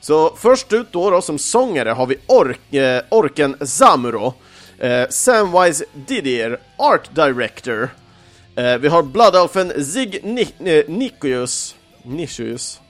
Så 0.00 0.36
först 0.36 0.72
ut 0.72 0.92
då, 0.92 1.10
då 1.10 1.22
som 1.22 1.38
sångare 1.38 1.88
har 1.90 2.06
vi 2.06 2.16
ork, 2.26 2.74
eh, 2.74 3.02
orken 3.08 3.56
Zamuro, 3.60 4.34
eh, 4.78 5.08
Samwise 5.08 5.84
Didier, 5.94 6.58
Art 6.76 7.14
Director, 7.14 7.88
eh, 8.56 8.76
vi 8.76 8.88
har 8.88 9.02
Bloodalfen 9.02 9.84
Zig 9.84 10.20
Ni- 10.24 10.54
eh, 10.78 10.84
Nicius, 10.88 11.74
Nicius 12.02 12.80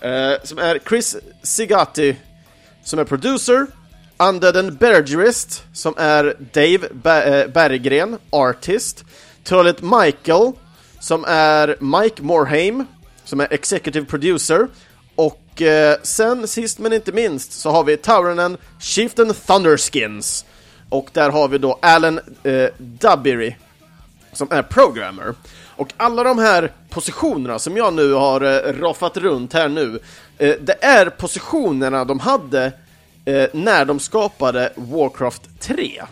eh, 0.00 0.32
som 0.44 0.58
är 0.58 0.78
Chris 0.88 1.16
Sigati, 1.42 2.16
som 2.84 2.98
är 2.98 3.04
producer, 3.04 3.66
Undeaden 4.18 4.76
Bergerist, 4.76 5.62
som 5.72 5.94
är 5.96 6.36
Dave 6.52 6.88
Ba- 6.92 7.22
eh, 7.22 7.46
Berggren, 7.48 8.18
artist, 8.30 9.04
Trollet 9.44 9.82
Michael, 9.82 10.52
som 11.00 11.24
är 11.28 11.76
Mike 11.80 12.22
Morhaime, 12.22 12.84
som 13.24 13.40
är 13.40 13.48
executive 13.52 14.06
producer, 14.06 14.68
och 15.54 15.62
eh, 15.62 15.96
sen 16.02 16.48
sist 16.48 16.78
men 16.78 16.92
inte 16.92 17.12
minst 17.12 17.52
så 17.52 17.70
har 17.70 17.84
vi 17.84 17.96
Taurinen 17.96 18.56
Chieftain 18.80 19.34
Thunderskins, 19.34 20.44
och 20.88 21.10
där 21.12 21.30
har 21.30 21.48
vi 21.48 21.58
då 21.58 21.78
Alan 21.82 22.20
eh, 22.42 22.68
Dubbery, 22.78 23.54
som 24.32 24.48
är 24.50 24.62
programmer. 24.62 25.34
Och 25.76 25.92
alla 25.96 26.22
de 26.22 26.38
här 26.38 26.72
positionerna 26.90 27.58
som 27.58 27.76
jag 27.76 27.94
nu 27.94 28.12
har 28.12 28.40
eh, 28.40 28.72
roffat 28.72 29.16
runt 29.16 29.52
här 29.52 29.68
nu, 29.68 30.00
eh, 30.38 30.54
det 30.60 30.84
är 30.84 31.10
positionerna 31.10 32.04
de 32.04 32.20
hade 32.20 32.72
eh, 33.24 33.48
när 33.52 33.84
de 33.84 34.00
skapade 34.00 34.72
Warcraft 34.76 35.60
3. 35.60 36.02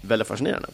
Väldigt 0.00 0.28
fascinerande. 0.28 0.68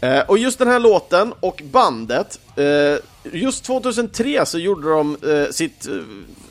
Eh, 0.00 0.20
och 0.20 0.38
just 0.38 0.58
den 0.58 0.68
här 0.68 0.80
låten 0.80 1.34
och 1.40 1.62
bandet, 1.64 2.40
eh, 2.56 2.98
just 3.32 3.64
2003 3.64 4.46
så 4.46 4.58
gjorde 4.58 4.90
de 4.90 5.16
eh, 5.26 5.50
sitt, 5.50 5.86
eh, 5.86 5.92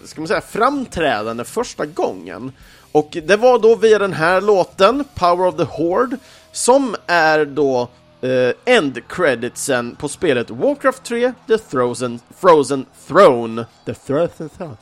ska 0.04 0.22
man 0.22 0.28
säga, 0.28 0.42
framträdande 0.42 1.44
första 1.44 1.86
gången. 1.86 2.52
Och 2.92 3.18
det 3.24 3.38
var 3.38 3.60
då 3.60 3.76
via 3.76 4.00
den 4.00 4.14
här 4.14 4.42
låten, 4.42 5.04
Power 5.16 5.48
of 5.48 5.56
the 5.56 5.64
Horde, 5.64 6.18
som 6.52 6.96
är 7.08 7.46
då 7.46 7.90
eh, 8.22 8.76
end 8.76 9.08
creditsen 9.08 9.96
på 9.96 10.08
spelet 10.10 10.50
Warcraft 10.50 11.04
3, 11.04 11.34
The 11.48 11.58
Frozen, 11.58 12.20
Frozen 12.38 12.86
Throne. 13.08 13.66
The 13.86 13.94
Frozen 13.94 14.50
Throne. 14.50 14.78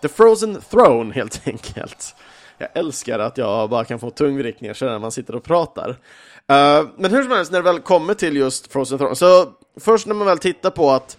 The 0.00 0.08
Frozen 0.08 0.60
Throne 0.70 1.14
helt 1.14 1.40
enkelt. 1.46 2.14
Jag 2.58 2.68
älskar 2.74 3.18
att 3.18 3.38
jag 3.38 3.70
bara 3.70 3.84
kan 3.84 3.98
få 3.98 4.10
tungvrickningar 4.10 4.74
så 4.74 4.84
när 4.84 4.98
man 4.98 5.12
sitter 5.12 5.34
och 5.34 5.44
pratar. 5.44 5.96
Uh, 6.52 6.88
men 6.96 7.10
hur 7.10 7.22
som 7.22 7.32
helst, 7.32 7.52
när 7.52 7.58
det 7.58 7.72
väl 7.72 7.80
kommer 7.80 8.14
till 8.14 8.36
just 8.36 8.72
Frozen 8.72 8.98
Throne, 8.98 9.16
så 9.16 9.52
först 9.80 10.06
när 10.06 10.14
man 10.14 10.26
väl 10.26 10.38
tittar 10.38 10.70
på 10.70 10.90
att 10.90 11.16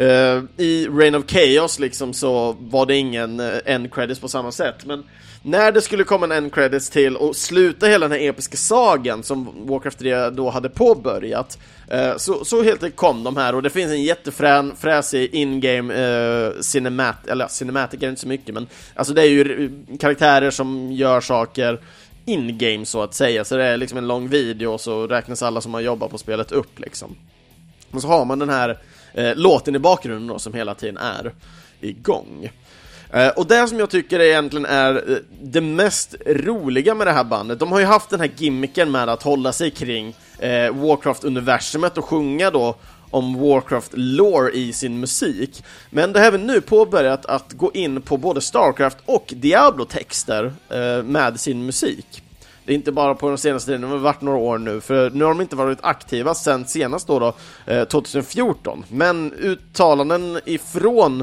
Uh, 0.00 0.44
i 0.56 0.88
Reign 0.88 1.14
of 1.14 1.24
Chaos 1.26 1.78
liksom 1.78 2.12
så 2.12 2.56
var 2.60 2.86
det 2.86 2.96
ingen 2.96 3.40
uh, 3.40 3.52
end 3.64 3.94
credits 3.94 4.20
på 4.20 4.28
samma 4.28 4.52
sätt, 4.52 4.86
men 4.86 5.04
när 5.42 5.72
det 5.72 5.80
skulle 5.80 6.04
komma 6.04 6.24
en 6.24 6.32
end 6.32 6.54
credits 6.54 6.90
till 6.90 7.16
och 7.16 7.36
sluta 7.36 7.86
hela 7.86 8.08
den 8.08 8.18
här 8.18 8.28
episka 8.28 8.56
sagan 8.56 9.22
som 9.22 9.66
Warcraft 9.66 9.98
3 9.98 10.30
då 10.30 10.50
hade 10.50 10.68
påbörjat 10.68 11.58
uh, 11.94 12.16
så, 12.16 12.44
så 12.44 12.62
helt 12.62 12.82
enkelt 12.82 12.96
kom 12.96 13.24
de 13.24 13.36
här. 13.36 13.54
Och 13.54 13.62
det 13.62 13.70
finns 13.70 13.92
en 13.92 14.02
jättefrän, 14.02 14.72
fräsig 14.76 15.34
in-game 15.34 15.94
uh, 15.94 16.60
cinemat, 16.60 17.26
eller 17.26 17.44
ja, 17.44 17.48
cinematic 17.48 18.02
är 18.02 18.08
inte 18.08 18.20
så 18.20 18.28
mycket 18.28 18.54
men 18.54 18.66
alltså 18.94 19.14
det 19.14 19.22
är 19.22 19.26
ju 19.26 19.70
karaktärer 20.00 20.50
som 20.50 20.92
gör 20.92 21.20
saker 21.20 21.80
in-game 22.24 22.86
så 22.86 23.02
att 23.02 23.14
säga, 23.14 23.44
så 23.44 23.56
det 23.56 23.64
är 23.64 23.76
liksom 23.76 23.98
en 23.98 24.06
lång 24.06 24.28
video 24.28 24.72
och 24.72 24.80
så 24.80 25.06
räknas 25.06 25.42
alla 25.42 25.60
som 25.60 25.74
har 25.74 25.80
jobbat 25.80 26.10
på 26.10 26.18
spelet 26.18 26.52
upp 26.52 26.78
liksom. 26.78 27.16
Och 27.90 28.02
så 28.02 28.08
har 28.08 28.24
man 28.24 28.38
den 28.38 28.50
här 28.50 28.78
eh, 29.14 29.34
låten 29.34 29.74
i 29.74 29.78
bakgrunden 29.78 30.26
då 30.26 30.38
som 30.38 30.54
hela 30.54 30.74
tiden 30.74 30.96
är 30.96 31.32
igång. 31.80 32.50
Eh, 33.12 33.28
och 33.28 33.46
det 33.46 33.68
som 33.68 33.78
jag 33.78 33.90
tycker 33.90 34.20
egentligen 34.20 34.66
är 34.66 34.94
eh, 34.94 35.16
det 35.42 35.60
mest 35.60 36.14
roliga 36.26 36.94
med 36.94 37.06
det 37.06 37.12
här 37.12 37.24
bandet, 37.24 37.58
de 37.58 37.72
har 37.72 37.80
ju 37.80 37.86
haft 37.86 38.10
den 38.10 38.20
här 38.20 38.30
gimmicken 38.36 38.90
med 38.90 39.08
att 39.08 39.22
hålla 39.22 39.52
sig 39.52 39.70
kring 39.70 40.14
eh, 40.38 40.72
Warcraft-universumet 40.72 41.98
och 41.98 42.04
sjunga 42.04 42.50
då 42.50 42.76
om 43.12 43.36
Warcraft-lore 43.36 44.50
i 44.50 44.72
sin 44.72 45.00
musik. 45.00 45.64
Men 45.90 46.12
det 46.12 46.18
har 46.18 46.26
även 46.26 46.46
nu 46.46 46.60
påbörjat 46.60 47.26
att 47.26 47.52
gå 47.52 47.70
in 47.74 48.02
på 48.02 48.16
både 48.16 48.40
Starcraft 48.40 48.98
och 49.04 49.34
Diablo-texter 49.36 50.52
eh, 50.68 51.04
med 51.04 51.40
sin 51.40 51.66
musik. 51.66 52.22
Det 52.64 52.72
är 52.72 52.74
inte 52.74 52.92
bara 52.92 53.14
på 53.14 53.28
den 53.28 53.38
senaste 53.38 53.66
tiden, 53.66 53.80
det 53.80 53.86
har 53.86 53.96
varit 53.96 54.20
några 54.20 54.38
år 54.38 54.58
nu, 54.58 54.80
för 54.80 55.10
nu 55.10 55.24
har 55.24 55.30
de 55.30 55.40
inte 55.40 55.56
varit 55.56 55.78
aktiva 55.82 56.34
sen 56.34 56.64
senast 56.64 57.06
då, 57.06 57.18
då 57.18 57.34
eh, 57.72 57.84
2014. 57.84 58.84
Men 58.88 59.32
uttalanden 59.32 60.40
ifrån, 60.44 61.20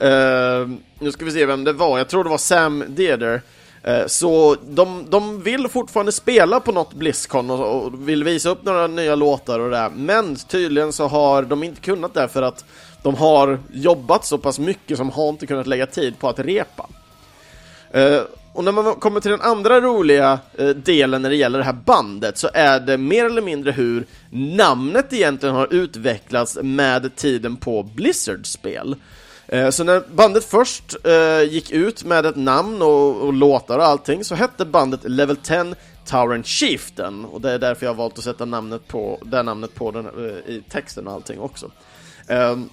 eh, 0.00 0.68
nu 0.98 1.12
ska 1.12 1.24
vi 1.24 1.30
se 1.30 1.46
vem 1.46 1.64
det 1.64 1.72
var, 1.72 1.98
jag 1.98 2.08
tror 2.08 2.24
det 2.24 2.30
var 2.30 2.38
Sam 2.38 2.84
Deder, 2.88 3.42
Eh, 3.82 4.06
så 4.06 4.56
de, 4.68 5.06
de 5.10 5.42
vill 5.42 5.68
fortfarande 5.68 6.12
spela 6.12 6.60
på 6.60 6.72
något 6.72 6.94
Blizzcon 6.94 7.50
och, 7.50 7.84
och 7.84 8.08
vill 8.08 8.24
visa 8.24 8.50
upp 8.50 8.64
några 8.64 8.86
nya 8.86 9.14
låtar 9.14 9.58
och 9.58 9.70
det 9.70 9.76
där. 9.76 9.90
men 9.90 10.36
tydligen 10.36 10.92
så 10.92 11.08
har 11.08 11.42
de 11.42 11.62
inte 11.62 11.80
kunnat 11.80 12.14
det 12.14 12.28
för 12.28 12.42
att 12.42 12.64
de 13.02 13.14
har 13.14 13.58
jobbat 13.72 14.24
så 14.24 14.38
pass 14.38 14.58
mycket 14.58 14.96
som 14.96 15.10
har 15.10 15.28
inte 15.28 15.46
kunnat 15.46 15.66
lägga 15.66 15.86
tid 15.86 16.18
på 16.18 16.28
att 16.28 16.38
repa. 16.38 16.88
Eh, 17.90 18.20
och 18.52 18.64
när 18.64 18.72
man 18.72 18.94
kommer 18.94 19.20
till 19.20 19.30
den 19.30 19.40
andra 19.40 19.80
roliga 19.80 20.38
eh, 20.58 20.68
delen 20.68 21.22
när 21.22 21.30
det 21.30 21.36
gäller 21.36 21.58
det 21.58 21.64
här 21.64 21.72
bandet 21.72 22.38
så 22.38 22.48
är 22.54 22.80
det 22.80 22.98
mer 22.98 23.24
eller 23.24 23.42
mindre 23.42 23.72
hur 23.72 24.06
namnet 24.30 25.12
egentligen 25.12 25.54
har 25.54 25.74
utvecklats 25.74 26.58
med 26.62 27.16
tiden 27.16 27.56
på 27.56 27.82
Blizzard-spel. 27.82 28.96
Eh, 29.52 29.70
så 29.70 29.84
när 29.84 30.02
bandet 30.14 30.44
först 30.44 30.96
eh, 31.06 31.42
gick 31.42 31.70
ut 31.70 32.04
med 32.04 32.26
ett 32.26 32.36
namn 32.36 32.82
och, 32.82 33.16
och 33.16 33.32
låtar 33.32 33.78
och 33.78 33.84
allting 33.84 34.24
så 34.24 34.34
hette 34.34 34.64
bandet 34.64 35.00
Level 35.04 35.36
10 35.36 35.74
Tower 36.06 36.34
and 36.34 36.46
Chieftain 36.46 37.24
och 37.24 37.40
det 37.40 37.50
är 37.50 37.58
därför 37.58 37.86
jag 37.86 37.92
har 37.92 37.96
valt 37.96 38.18
att 38.18 38.24
sätta 38.24 38.44
namnet 38.44 38.88
på, 38.88 39.18
det 39.24 39.42
namnet 39.42 39.74
på 39.74 39.90
den, 39.90 40.06
eh, 40.06 40.54
i 40.54 40.62
texten 40.68 41.06
och 41.06 41.12
allting 41.12 41.40
också. 41.40 41.70
Ehm, 42.26 42.68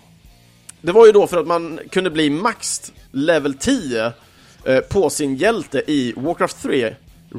det 0.81 0.91
var 0.91 1.05
ju 1.05 1.11
då 1.11 1.27
för 1.27 1.37
att 1.37 1.47
man 1.47 1.79
kunde 1.91 2.09
bli 2.09 2.29
max 2.29 2.91
level 3.11 3.53
10 3.53 4.13
eh, 4.63 4.79
på 4.79 5.09
sin 5.09 5.35
hjälte 5.35 5.91
i 5.91 6.13
Warcraft 6.17 6.61
3 6.61 6.95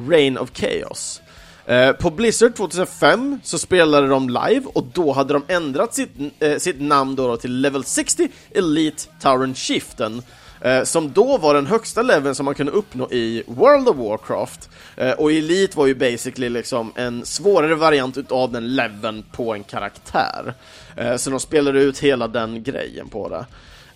Reign 0.09 0.37
of 0.37 0.49
Chaos. 0.53 1.21
Eh, 1.69 1.91
på 1.91 2.09
Blizzard 2.09 2.55
2005 2.55 3.39
så 3.43 3.59
spelade 3.59 4.07
de 4.07 4.29
live 4.29 4.61
och 4.65 4.83
då 4.93 5.11
hade 5.11 5.33
de 5.33 5.43
ändrat 5.47 5.93
sitt, 5.93 6.09
eh, 6.39 6.57
sitt 6.57 6.81
namn 6.81 7.15
då, 7.15 7.27
då 7.27 7.37
till 7.37 7.61
Level 7.61 7.83
60 7.83 8.29
Elite 8.51 9.03
Tower 9.21 9.53
Shiften 9.53 10.21
eh, 10.61 10.83
som 10.83 11.11
då 11.11 11.37
var 11.37 11.53
den 11.53 11.67
högsta 11.67 12.01
leveln 12.01 12.35
som 12.35 12.45
man 12.45 12.55
kunde 12.55 12.71
uppnå 12.71 13.11
i 13.11 13.43
World 13.47 13.89
of 13.89 13.97
Warcraft. 13.97 14.69
Eh, 14.95 15.11
och 15.11 15.31
Elite 15.31 15.77
var 15.77 15.87
ju 15.87 15.95
basically 15.95 16.49
liksom 16.49 16.91
en 16.95 17.25
svårare 17.25 17.75
variant 17.75 18.17
utav 18.17 18.51
den 18.51 18.75
leveln 18.75 19.23
på 19.31 19.53
en 19.53 19.63
karaktär. 19.63 20.53
Eh, 20.95 21.15
så 21.15 21.29
de 21.29 21.39
spelade 21.39 21.81
ut 21.81 21.99
hela 21.99 22.27
den 22.27 22.63
grejen 22.63 23.09
på 23.09 23.29
det. 23.29 23.45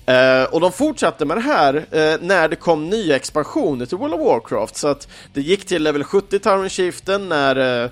Uh, 0.09 0.53
och 0.53 0.61
de 0.61 0.71
fortsatte 0.71 1.25
med 1.25 1.37
det 1.37 1.41
här 1.41 1.75
uh, 1.75 2.21
när 2.21 2.47
det 2.47 2.55
kom 2.55 2.89
nya 2.89 3.15
expansioner 3.15 3.85
till 3.85 3.97
World 3.97 4.13
of 4.13 4.21
Warcraft, 4.21 4.77
så 4.77 4.87
att 4.87 5.07
det 5.33 5.41
gick 5.41 5.65
till 5.65 5.83
level 5.83 6.03
70 6.03 6.39
Tauren 6.39 6.69
Chieftain 6.69 7.29
när 7.29 7.83
uh, 7.83 7.89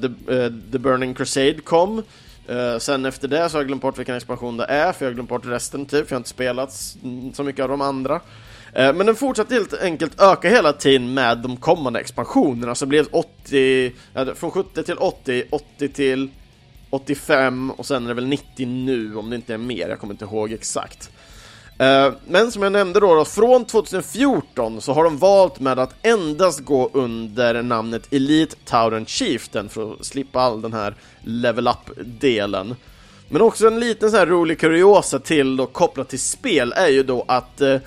the, 0.00 0.08
the 0.72 0.78
Burning 0.78 1.14
Crusade 1.14 1.60
kom. 1.64 2.02
Sen 2.78 3.04
efter 3.04 3.28
det 3.28 3.48
så 3.48 3.56
har 3.56 3.60
jag 3.60 3.66
glömt 3.66 3.82
bort 3.82 3.98
vilken 3.98 4.16
expansion 4.16 4.56
det 4.56 4.64
är, 4.64 4.92
för 4.92 5.04
jag 5.04 5.10
har 5.10 5.14
glömt 5.14 5.28
bort 5.28 5.46
resten 5.46 5.86
typ, 5.86 6.08
för 6.08 6.14
jag 6.14 6.16
har 6.16 6.20
inte 6.20 6.28
spelat 6.28 6.96
mm, 7.02 7.34
så 7.34 7.42
mycket 7.42 7.62
av 7.62 7.68
de 7.68 7.80
andra. 7.80 8.20
Men 8.72 9.06
den 9.06 9.16
fortsatte 9.16 9.54
helt 9.54 9.82
enkelt 9.82 10.20
öka 10.20 10.48
hela 10.48 10.72
tiden 10.72 11.14
med 11.14 11.38
de 11.38 11.56
kommande 11.56 12.00
expansionerna, 12.00 12.74
så 12.74 12.84
det 12.84 12.88
blev 12.88 13.06
80, 13.10 13.92
från 14.34 14.50
70 14.50 14.82
till 14.82 14.98
80, 14.98 15.44
80 15.50 15.88
till 15.88 16.30
85 16.90 17.70
och 17.70 17.86
sen 17.86 18.04
är 18.04 18.08
det 18.08 18.14
väl 18.14 18.26
90 18.26 18.66
nu 18.66 19.16
om 19.16 19.30
det 19.30 19.36
inte 19.36 19.54
är 19.54 19.58
mer, 19.58 19.88
jag 19.88 19.98
kommer 19.98 20.14
inte 20.14 20.24
ihåg 20.24 20.52
exakt. 20.52 21.10
Eh, 21.78 22.12
men 22.26 22.52
som 22.52 22.62
jag 22.62 22.72
nämnde 22.72 23.00
då, 23.00 23.14
då, 23.14 23.24
från 23.24 23.64
2014 23.64 24.80
så 24.80 24.92
har 24.92 25.04
de 25.04 25.18
valt 25.18 25.60
med 25.60 25.78
att 25.78 25.94
endast 26.02 26.60
gå 26.60 26.90
under 26.92 27.62
namnet 27.62 28.12
Elite 28.12 28.56
Tauren 28.64 29.06
Chieftain 29.06 29.68
för 29.68 29.92
att 29.92 30.04
slippa 30.04 30.40
all 30.40 30.62
den 30.62 30.72
här 30.72 30.94
level 31.22 31.68
up-delen. 31.68 32.76
Men 33.28 33.42
också 33.42 33.66
en 33.66 33.80
liten 33.80 34.10
så 34.10 34.16
här 34.16 34.26
rolig 34.26 34.60
kuriosa 34.60 35.18
till 35.18 35.56
då 35.56 35.66
kopplat 35.66 36.08
till 36.08 36.20
spel 36.20 36.72
är 36.76 36.88
ju 36.88 37.02
då 37.02 37.24
att 37.28 37.60
eh, 37.60 37.78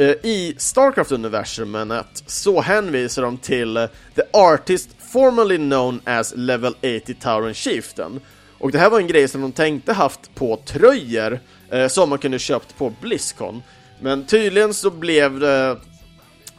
Eh, 0.00 0.06
I 0.22 0.54
Starcraft-universumet 0.58 2.22
så 2.26 2.60
hänvisar 2.60 3.22
de 3.22 3.38
till 3.38 3.76
eh, 3.76 3.86
The 4.14 4.22
Artist 4.32 4.90
formerly 5.12 5.56
known 5.56 6.00
as 6.04 6.32
Level 6.36 6.74
80 6.78 7.14
Tauren 7.14 7.54
Chieftain. 7.54 8.20
Och 8.58 8.70
det 8.70 8.78
här 8.78 8.90
var 8.90 9.00
en 9.00 9.06
grej 9.06 9.28
som 9.28 9.40
de 9.40 9.52
tänkte 9.52 9.92
haft 9.92 10.34
på 10.34 10.56
tröjor 10.56 11.40
eh, 11.70 11.88
som 11.88 12.08
man 12.08 12.18
kunde 12.18 12.38
köpt 12.38 12.76
på 12.76 12.92
Blizzcon. 13.00 13.62
Men 14.00 14.26
tydligen 14.26 14.74
så 14.74 14.90
blev 14.90 15.40
det 15.40 15.76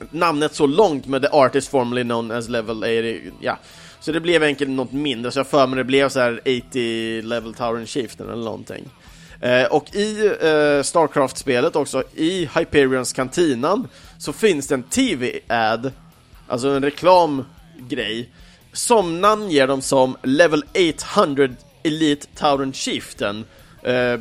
namnet 0.09 0.55
så 0.55 0.67
långt 0.67 1.07
med 1.07 1.21
The 1.21 1.27
Artist 1.31 1.67
formerly 1.67 2.03
known 2.03 2.31
as 2.31 2.49
Level 2.49 2.77
80, 2.77 3.31
ja. 3.41 3.57
Så 3.99 4.11
det 4.11 4.19
blev 4.19 4.43
enkelt 4.43 4.69
något 4.69 4.91
mindre, 4.91 5.31
så 5.31 5.39
jag 5.39 5.47
för 5.47 5.67
mig 5.67 5.77
det 5.77 5.83
blev 5.83 6.09
så 6.09 6.19
här 6.19 6.39
80 6.69 7.21
Level 7.21 7.53
Tower 7.53 7.77
and 7.77 7.87
Chieftain 7.87 8.29
eller 8.29 8.43
någonting. 8.43 8.89
Eh, 9.41 9.63
och 9.63 9.95
i 9.95 10.25
eh, 10.27 10.83
Starcraft-spelet 10.83 11.75
också, 11.75 12.03
i 12.15 12.49
Hyperions 12.55 13.13
kantinan, 13.13 13.87
så 14.17 14.33
finns 14.33 14.67
det 14.67 14.75
en 14.75 14.83
TV-ad, 14.83 15.91
alltså 16.47 16.69
en 16.69 16.83
reklamgrej, 16.83 18.29
som 18.73 19.21
namnger 19.21 19.67
dem 19.67 19.81
som 19.81 20.17
Level 20.23 20.63
800 20.99 21.49
Elite 21.83 22.27
Tauren 22.35 22.73
Chieftain. 22.73 23.45
Eh, 23.83 24.19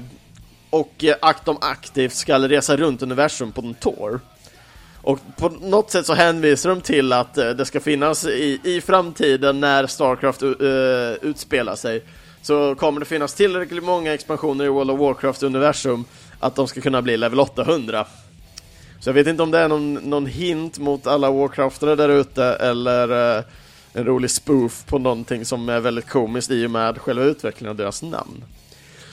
och 0.70 1.04
eh, 1.04 1.14
att 1.20 1.44
de 1.44 1.58
aktivt 1.60 2.14
ska 2.14 2.38
resa 2.38 2.76
runt 2.76 3.02
universum 3.02 3.52
på 3.52 3.60
en 3.60 3.74
tour. 3.74 4.20
Och 5.02 5.18
på 5.36 5.48
något 5.48 5.90
sätt 5.90 6.06
så 6.06 6.14
hänvisar 6.14 6.70
de 6.70 6.80
till 6.80 7.12
att 7.12 7.38
eh, 7.38 7.50
det 7.50 7.64
ska 7.64 7.80
finnas 7.80 8.24
i, 8.24 8.60
i 8.64 8.80
framtiden 8.80 9.60
när 9.60 9.86
Starcraft 9.86 10.42
uh, 10.42 11.28
utspelar 11.30 11.76
sig 11.76 12.02
så 12.42 12.74
kommer 12.74 13.00
det 13.00 13.06
finnas 13.06 13.34
tillräckligt 13.34 13.84
många 13.84 14.14
expansioner 14.14 14.64
i 14.64 14.68
World 14.68 14.90
of 14.90 15.00
Warcraft 15.00 15.42
universum 15.42 16.04
att 16.40 16.56
de 16.56 16.68
ska 16.68 16.80
kunna 16.80 17.02
bli 17.02 17.16
level 17.16 17.40
800. 17.40 18.06
Så 19.00 19.08
jag 19.08 19.14
vet 19.14 19.26
inte 19.26 19.42
om 19.42 19.50
det 19.50 19.58
är 19.58 19.68
någon, 19.68 19.94
någon 19.94 20.26
hint 20.26 20.78
mot 20.78 21.06
alla 21.06 21.30
Warcraftare 21.30 21.96
där 21.96 22.08
ute 22.08 22.44
eller 22.44 23.36
uh, 23.38 23.44
en 23.92 24.04
rolig 24.04 24.30
spoof 24.30 24.84
på 24.86 24.98
någonting 24.98 25.44
som 25.44 25.68
är 25.68 25.80
väldigt 25.80 26.08
komiskt 26.08 26.50
i 26.50 26.66
och 26.66 26.70
med 26.70 26.98
själva 26.98 27.24
utvecklingen 27.24 27.70
av 27.70 27.76
deras 27.76 28.02
namn. 28.02 28.44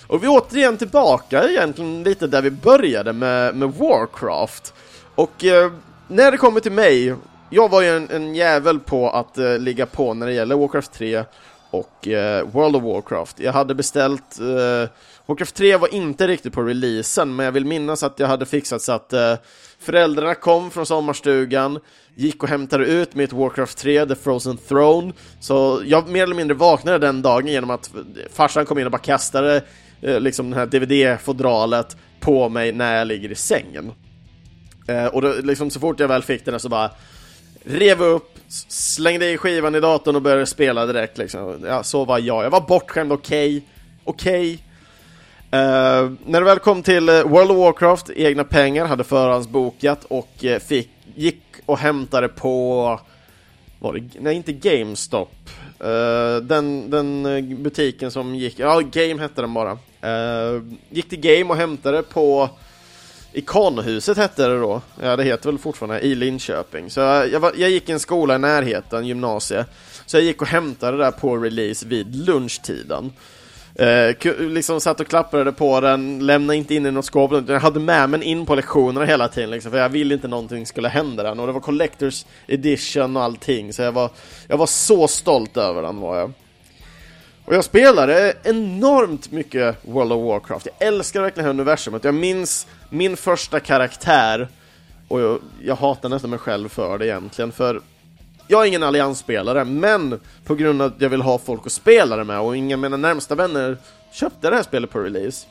Och 0.07 0.23
vi 0.23 0.27
är 0.27 0.31
återigen 0.31 0.77
tillbaka 0.77 1.49
egentligen 1.49 2.03
lite 2.03 2.27
där 2.27 2.41
vi 2.41 2.51
började 2.51 3.13
med, 3.13 3.55
med 3.55 3.73
Warcraft. 3.73 4.73
Och 5.15 5.45
eh, 5.45 5.71
när 6.07 6.31
det 6.31 6.37
kommer 6.37 6.59
till 6.59 6.71
mig, 6.71 7.15
jag 7.49 7.69
var 7.69 7.81
ju 7.81 7.97
en, 7.97 8.09
en 8.09 8.35
jävel 8.35 8.79
på 8.79 9.09
att 9.09 9.37
eh, 9.37 9.57
ligga 9.57 9.85
på 9.85 10.13
när 10.13 10.27
det 10.27 10.33
gäller 10.33 10.55
Warcraft 10.55 10.93
3 10.93 11.23
och 11.71 12.07
eh, 12.07 12.47
World 12.47 12.75
of 12.75 12.83
Warcraft. 12.83 13.39
Jag 13.39 13.53
hade 13.53 13.75
beställt, 13.75 14.39
eh, 14.39 14.89
Warcraft 15.25 15.55
3 15.55 15.77
var 15.77 15.93
inte 15.93 16.27
riktigt 16.27 16.53
på 16.53 16.61
releasen, 16.61 17.35
men 17.35 17.45
jag 17.45 17.51
vill 17.51 17.65
minnas 17.65 18.03
att 18.03 18.19
jag 18.19 18.27
hade 18.27 18.45
fixat 18.45 18.81
så 18.81 18.91
att 18.91 19.13
eh, 19.13 19.33
föräldrarna 19.79 20.35
kom 20.35 20.71
från 20.71 20.85
sommarstugan, 20.85 21.79
gick 22.15 22.43
och 22.43 22.49
hämtade 22.49 22.85
ut 22.85 23.15
mitt 23.15 23.33
Warcraft 23.33 23.77
3, 23.77 24.05
The 24.05 24.15
Frozen 24.15 24.57
Throne, 24.57 25.13
så 25.39 25.81
jag 25.85 26.07
mer 26.07 26.23
eller 26.23 26.35
mindre 26.35 26.57
vaknade 26.57 26.97
den 26.97 27.21
dagen 27.21 27.47
genom 27.47 27.69
att 27.69 27.91
farsan 28.33 28.65
kom 28.65 28.79
in 28.79 28.85
och 28.85 28.91
bara 28.91 28.97
kastade 28.97 29.63
Eh, 30.01 30.19
liksom 30.19 30.49
det 30.49 30.55
här 30.55 30.65
DVD-fodralet 30.65 31.97
på 32.19 32.49
mig 32.49 32.71
när 32.71 32.97
jag 32.97 33.07
ligger 33.07 33.31
i 33.31 33.35
sängen. 33.35 33.91
Eh, 34.87 35.05
och 35.05 35.21
då, 35.21 35.33
liksom, 35.43 35.69
så 35.69 35.79
fort 35.79 35.99
jag 35.99 36.07
väl 36.07 36.23
fick 36.23 36.45
den 36.45 36.59
så 36.59 36.69
bara 36.69 36.91
rev 37.63 38.01
upp, 38.01 38.37
slängde 38.67 39.31
i 39.31 39.37
skivan 39.37 39.75
i 39.75 39.79
datorn 39.79 40.15
och 40.15 40.21
började 40.21 40.45
spela 40.45 40.85
direkt 40.85 41.17
liksom. 41.17 41.65
Ja, 41.65 41.83
så 41.83 42.05
var 42.05 42.19
jag. 42.19 42.43
Jag 42.43 42.49
var 42.49 42.61
bortskämd, 42.61 43.11
okej. 43.11 43.65
Okej. 44.03 44.53
Eh, 45.51 46.11
när 46.25 46.39
det 46.39 46.45
väl 46.45 46.59
kom 46.59 46.83
till 46.83 47.09
eh, 47.09 47.23
World 47.23 47.51
of 47.51 47.57
Warcraft, 47.57 48.09
egna 48.09 48.43
pengar, 48.43 48.85
hade 48.85 49.03
förhandsbokat 49.03 50.03
och 50.03 50.45
eh, 50.45 50.59
fick, 50.59 50.89
gick 51.15 51.43
och 51.65 51.77
hämtade 51.77 52.27
på 52.27 52.99
var 53.79 53.93
det, 53.93 54.19
nej 54.19 54.35
inte 54.35 54.53
GameStop. 54.53 55.49
Uh, 55.83 56.41
den, 56.41 56.89
den 56.89 57.25
eh, 57.25 57.57
butiken 57.57 58.11
som 58.11 58.35
gick, 58.35 58.59
ja 58.59 58.79
Game 58.79 59.21
hette 59.21 59.41
den 59.41 59.53
bara. 59.53 59.71
Uh, 59.71 60.63
gick 60.89 61.09
till 61.09 61.19
Game 61.19 61.43
och 61.43 61.55
hämtade 61.55 62.03
på 62.03 62.49
Ikonhuset 63.33 64.17
hette 64.17 64.47
det 64.47 64.59
då, 64.59 64.81
ja 65.01 65.15
det 65.15 65.23
heter 65.23 65.49
väl 65.49 65.59
fortfarande, 65.59 65.99
i 65.99 66.15
Linköping. 66.15 66.89
Så 66.89 66.99
jag, 66.99 67.31
jag, 67.31 67.39
var, 67.39 67.53
jag 67.55 67.69
gick 67.69 67.89
i 67.89 67.91
en 67.91 67.99
skola 67.99 68.35
i 68.35 68.39
närheten, 68.39 69.07
gymnasie. 69.07 69.65
Så 70.05 70.17
jag 70.17 70.23
gick 70.23 70.41
och 70.41 70.47
hämtade 70.47 70.97
det 70.97 71.03
där 71.03 71.11
på 71.11 71.37
release 71.37 71.87
vid 71.87 72.15
lunchtiden. 72.15 73.11
Eh, 73.79 74.15
liksom 74.39 74.81
satt 74.81 74.99
och 74.99 75.07
klappade 75.07 75.51
på 75.51 75.81
den, 75.81 76.25
lämnade 76.25 76.57
inte 76.57 76.75
in 76.75 76.85
i 76.85 76.91
något 76.91 77.05
skåp, 77.05 77.33
utan 77.33 77.53
jag 77.53 77.61
hade 77.61 77.79
med 77.79 78.09
mig 78.09 78.19
den 78.19 78.29
in 78.29 78.45
på 78.45 78.55
lektionerna 78.55 79.05
hela 79.05 79.27
tiden 79.27 79.49
liksom, 79.49 79.71
för 79.71 79.77
jag 79.77 79.89
ville 79.89 80.13
inte 80.13 80.27
någonting 80.27 80.65
skulle 80.65 80.87
hända 80.87 81.23
den. 81.23 81.39
Och 81.39 81.47
det 81.47 81.53
var 81.53 81.59
Collectors 81.59 82.25
Edition 82.47 83.17
och 83.17 83.23
allting, 83.23 83.73
så 83.73 83.81
jag 83.81 83.91
var, 83.91 84.09
jag 84.47 84.57
var 84.57 84.65
så 84.65 85.07
stolt 85.07 85.57
över 85.57 85.81
den 85.81 85.99
var 85.99 86.17
jag. 86.17 86.31
Och 87.45 87.55
jag 87.55 87.63
spelade 87.63 88.33
enormt 88.43 89.31
mycket 89.31 89.75
World 89.81 90.11
of 90.11 90.25
Warcraft. 90.25 90.67
Jag 90.77 90.87
älskar 90.87 91.21
verkligen 91.21 91.45
det 91.45 91.53
här 91.53 91.59
universumet. 91.59 92.03
Jag 92.03 92.15
minns 92.15 92.67
min 92.89 93.17
första 93.17 93.59
karaktär 93.59 94.47
och 95.07 95.21
jag, 95.21 95.39
jag 95.63 95.75
hatar 95.75 96.09
nästan 96.09 96.29
mig 96.29 96.39
själv 96.39 96.69
för 96.69 96.97
det 96.97 97.05
egentligen, 97.05 97.51
för 97.51 97.81
jag 98.47 98.61
är 98.63 98.65
ingen 98.67 98.83
alliansspelare, 98.83 99.65
men 99.65 100.19
på 100.45 100.55
grund 100.55 100.81
av 100.81 100.87
att 100.87 101.01
jag 101.01 101.09
vill 101.09 101.21
ha 101.21 101.37
folk 101.37 101.61
att 101.65 101.71
spela 101.71 102.15
det 102.15 102.23
med 102.23 102.39
och 102.39 102.57
inga 102.57 102.75
av 102.75 102.79
mina 102.79 102.97
närmsta 102.97 103.35
vänner 103.35 103.77
köpte 104.11 104.49
det 104.49 104.55
här 104.55 104.63
spelet 104.63 104.89
på 104.89 104.99
release 104.99 105.47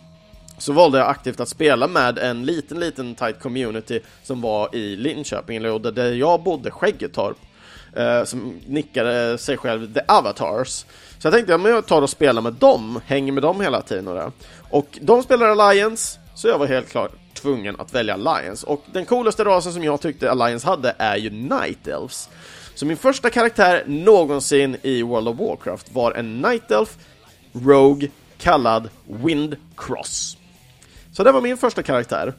så 0.58 0.72
valde 0.72 0.98
jag 0.98 1.08
aktivt 1.08 1.40
att 1.40 1.48
spela 1.48 1.86
med 1.88 2.18
en 2.18 2.44
liten, 2.46 2.80
liten 2.80 3.14
tight 3.14 3.40
community 3.40 4.00
som 4.22 4.40
var 4.40 4.74
i 4.76 4.96
Linköping, 4.96 5.56
eller 5.56 5.78
där- 5.78 5.92
där 5.92 6.12
jag 6.12 6.42
bodde, 6.42 6.70
Skäggetorp, 6.70 7.36
eh, 7.96 8.24
som 8.24 8.60
nickade 8.66 9.38
sig 9.38 9.56
själv 9.56 9.94
The 9.94 10.00
Avatars. 10.08 10.68
Så 11.18 11.26
jag 11.26 11.32
tänkte, 11.34 11.52
ja, 11.52 11.58
men 11.58 11.72
jag 11.72 11.86
tar 11.86 12.02
och 12.02 12.10
spelar 12.10 12.42
med 12.42 12.52
dem, 12.52 13.00
hänger 13.06 13.32
med 13.32 13.42
dem 13.42 13.60
hela 13.60 13.82
tiden 13.82 14.08
och 14.08 14.14
det. 14.14 14.30
Och 14.70 14.98
de 15.00 15.22
spelar 15.22 15.46
Alliance, 15.48 16.18
så 16.34 16.48
jag 16.48 16.58
var 16.58 16.66
helt 16.66 16.88
klart 16.88 17.12
tvungen 17.34 17.80
att 17.80 17.94
välja 17.94 18.14
Alliance. 18.14 18.66
Och 18.66 18.84
den 18.92 19.04
coolaste 19.04 19.44
rasen 19.44 19.72
som 19.72 19.84
jag 19.84 20.00
tyckte 20.00 20.30
Alliance 20.30 20.66
hade 20.66 20.94
är 20.98 21.16
ju 21.16 21.30
Night 21.30 21.88
Elves. 21.88 22.28
Så 22.76 22.86
min 22.86 22.96
första 22.96 23.30
karaktär 23.30 23.84
någonsin 23.86 24.76
i 24.82 25.02
World 25.02 25.28
of 25.28 25.38
Warcraft 25.38 25.92
var 25.92 26.12
en 26.12 26.40
Night 26.40 26.70
Elf 26.70 26.96
Rogue 27.52 28.08
kallad 28.38 28.88
Windcross. 29.06 30.36
Så 31.12 31.24
det 31.24 31.32
var 31.32 31.40
min 31.40 31.56
första 31.56 31.82
karaktär. 31.82 32.34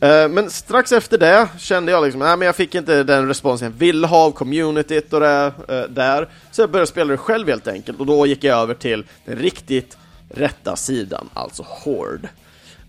Eh, 0.00 0.28
men 0.28 0.50
strax 0.50 0.92
efter 0.92 1.18
det 1.18 1.48
kände 1.58 1.92
jag 1.92 2.04
liksom, 2.04 2.18
nej 2.18 2.36
men 2.36 2.46
jag 2.46 2.56
fick 2.56 2.74
inte 2.74 3.02
den 3.02 3.28
responsen 3.28 3.72
jag 3.72 3.78
ville 3.78 4.06
ha 4.06 4.24
av 4.24 4.30
communityt 4.30 5.12
och 5.12 5.20
det 5.20 5.52
eh, 5.68 5.82
där. 5.82 6.28
Så 6.50 6.62
jag 6.62 6.70
började 6.70 6.90
spela 6.90 7.10
det 7.10 7.16
själv 7.16 7.48
helt 7.48 7.68
enkelt 7.68 8.00
och 8.00 8.06
då 8.06 8.26
gick 8.26 8.44
jag 8.44 8.58
över 8.58 8.74
till 8.74 9.04
den 9.24 9.38
riktigt 9.38 9.96
rätta 10.28 10.76
sidan, 10.76 11.28
alltså 11.34 11.64
Horde. 11.68 12.28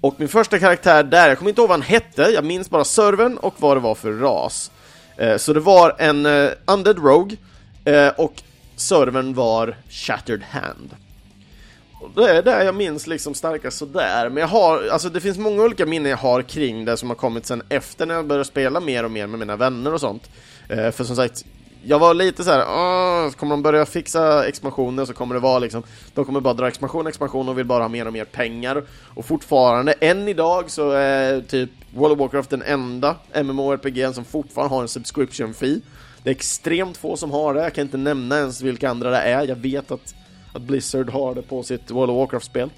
Och 0.01 0.15
min 0.17 0.29
första 0.29 0.59
karaktär 0.59 1.03
där, 1.03 1.29
jag 1.29 1.37
kommer 1.37 1.49
inte 1.49 1.61
ihåg 1.61 1.69
vad 1.69 1.79
han 1.79 1.87
hette, 1.87 2.21
jag 2.21 2.45
minns 2.45 2.69
bara 2.69 2.83
servern 2.83 3.37
och 3.37 3.53
vad 3.57 3.77
det 3.77 3.81
var 3.81 3.95
för 3.95 4.11
ras. 4.11 4.71
Eh, 5.21 5.37
så 5.37 5.53
det 5.53 5.59
var 5.59 5.95
en 5.97 6.25
eh, 6.25 6.49
Undead 6.65 6.97
Rogue 6.97 7.37
eh, 7.85 8.07
och 8.07 8.41
servern 8.75 9.33
var 9.33 9.75
Shattered 9.89 10.43
Hand. 10.43 10.95
Och 11.93 12.09
Det 12.15 12.29
är 12.29 12.43
det 12.43 12.63
jag 12.63 12.75
minns 12.75 13.07
liksom 13.07 13.33
starkast 13.33 13.77
sådär, 13.77 14.29
men 14.29 14.41
jag 14.41 14.47
har, 14.47 14.87
alltså 14.91 15.09
det 15.09 15.21
finns 15.21 15.37
många 15.37 15.63
olika 15.63 15.85
minnen 15.85 16.09
jag 16.09 16.17
har 16.17 16.41
kring 16.41 16.85
det 16.85 16.97
som 16.97 17.09
har 17.09 17.15
kommit 17.15 17.45
sen 17.45 17.63
efter 17.69 18.05
när 18.05 18.15
jag 18.15 18.25
började 18.25 18.45
spela 18.45 18.79
mer 18.79 19.03
och 19.03 19.11
mer 19.11 19.27
med 19.27 19.39
mina 19.39 19.55
vänner 19.55 19.93
och 19.93 19.99
sånt. 19.99 20.29
Eh, 20.69 20.91
för 20.91 21.03
som 21.03 21.15
sagt, 21.15 21.45
jag 21.83 21.99
var 21.99 22.13
lite 22.13 22.43
så 22.43 22.51
här, 22.51 23.31
kommer 23.31 23.53
de 23.53 23.61
börja 23.61 23.85
fixa 23.85 24.47
expansionen 24.47 25.07
så 25.07 25.13
kommer 25.13 25.35
det 25.35 25.41
vara 25.41 25.59
liksom, 25.59 25.83
de 26.13 26.25
kommer 26.25 26.39
bara 26.39 26.53
dra 26.53 26.67
expansion, 26.67 27.07
expansion 27.07 27.49
och 27.49 27.57
vill 27.57 27.65
bara 27.65 27.83
ha 27.83 27.89
mer 27.89 28.07
och 28.07 28.13
mer 28.13 28.25
pengar. 28.25 28.83
Och 29.15 29.25
fortfarande, 29.25 29.93
än 29.93 30.27
idag 30.27 30.71
så 30.71 30.91
är 30.91 31.41
typ 31.41 31.69
World 31.93 32.13
of 32.13 32.19
Warcraft 32.19 32.49
den 32.49 32.61
enda 32.61 33.15
MMORPG 33.43 34.15
som 34.15 34.25
fortfarande 34.25 34.75
har 34.75 34.81
en 34.81 34.87
subscription 34.87 35.53
fee. 35.53 35.81
Det 36.23 36.29
är 36.29 36.35
extremt 36.35 36.97
få 36.97 37.17
som 37.17 37.31
har 37.31 37.53
det, 37.53 37.63
jag 37.63 37.73
kan 37.73 37.81
inte 37.81 37.97
nämna 37.97 38.37
ens 38.37 38.61
vilka 38.61 38.89
andra 38.89 39.09
det 39.09 39.17
är, 39.17 39.47
jag 39.47 39.55
vet 39.55 39.91
att 39.91 40.15
att 40.53 40.61
Blizzard 40.61 41.09
har 41.09 41.35
det 41.35 41.41
på 41.41 41.63
sitt 41.63 41.91
World 41.91 42.11
of 42.11 42.17
Warcraft-spel. 42.17 42.69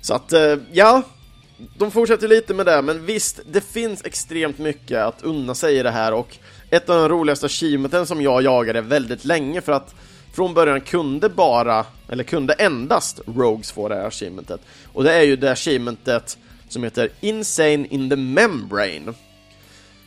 Så 0.00 0.14
att, 0.14 0.32
eh, 0.32 0.56
ja, 0.72 1.02
de 1.78 1.90
fortsätter 1.90 2.28
lite 2.28 2.54
med 2.54 2.66
det, 2.66 2.82
men 2.82 3.06
visst, 3.06 3.40
det 3.46 3.60
finns 3.60 4.04
extremt 4.04 4.58
mycket 4.58 4.98
att 4.98 5.22
unna 5.22 5.54
sig 5.54 5.78
i 5.78 5.82
det 5.82 5.90
här 5.90 6.12
och 6.12 6.38
ett 6.70 6.88
av 6.88 6.96
de 6.96 7.08
roligaste 7.08 7.46
achievementen 7.46 8.06
som 8.06 8.22
jag 8.22 8.42
jagade 8.42 8.80
väldigt 8.80 9.24
länge 9.24 9.60
för 9.60 9.72
att 9.72 9.94
från 10.34 10.54
början 10.54 10.80
kunde 10.80 11.28
bara, 11.28 11.86
eller 12.08 12.24
kunde 12.24 12.52
endast 12.52 13.20
Rogues 13.26 13.72
få 13.72 13.88
det 13.88 13.94
här 13.94 14.06
achievementet. 14.06 14.60
Och 14.92 15.04
det 15.04 15.12
är 15.12 15.22
ju 15.22 15.36
det 15.36 15.52
achievementet 15.52 16.38
som 16.68 16.82
heter 16.82 17.08
Insane 17.20 17.86
in 17.86 18.10
the 18.10 18.16
Membrane. 18.16 19.12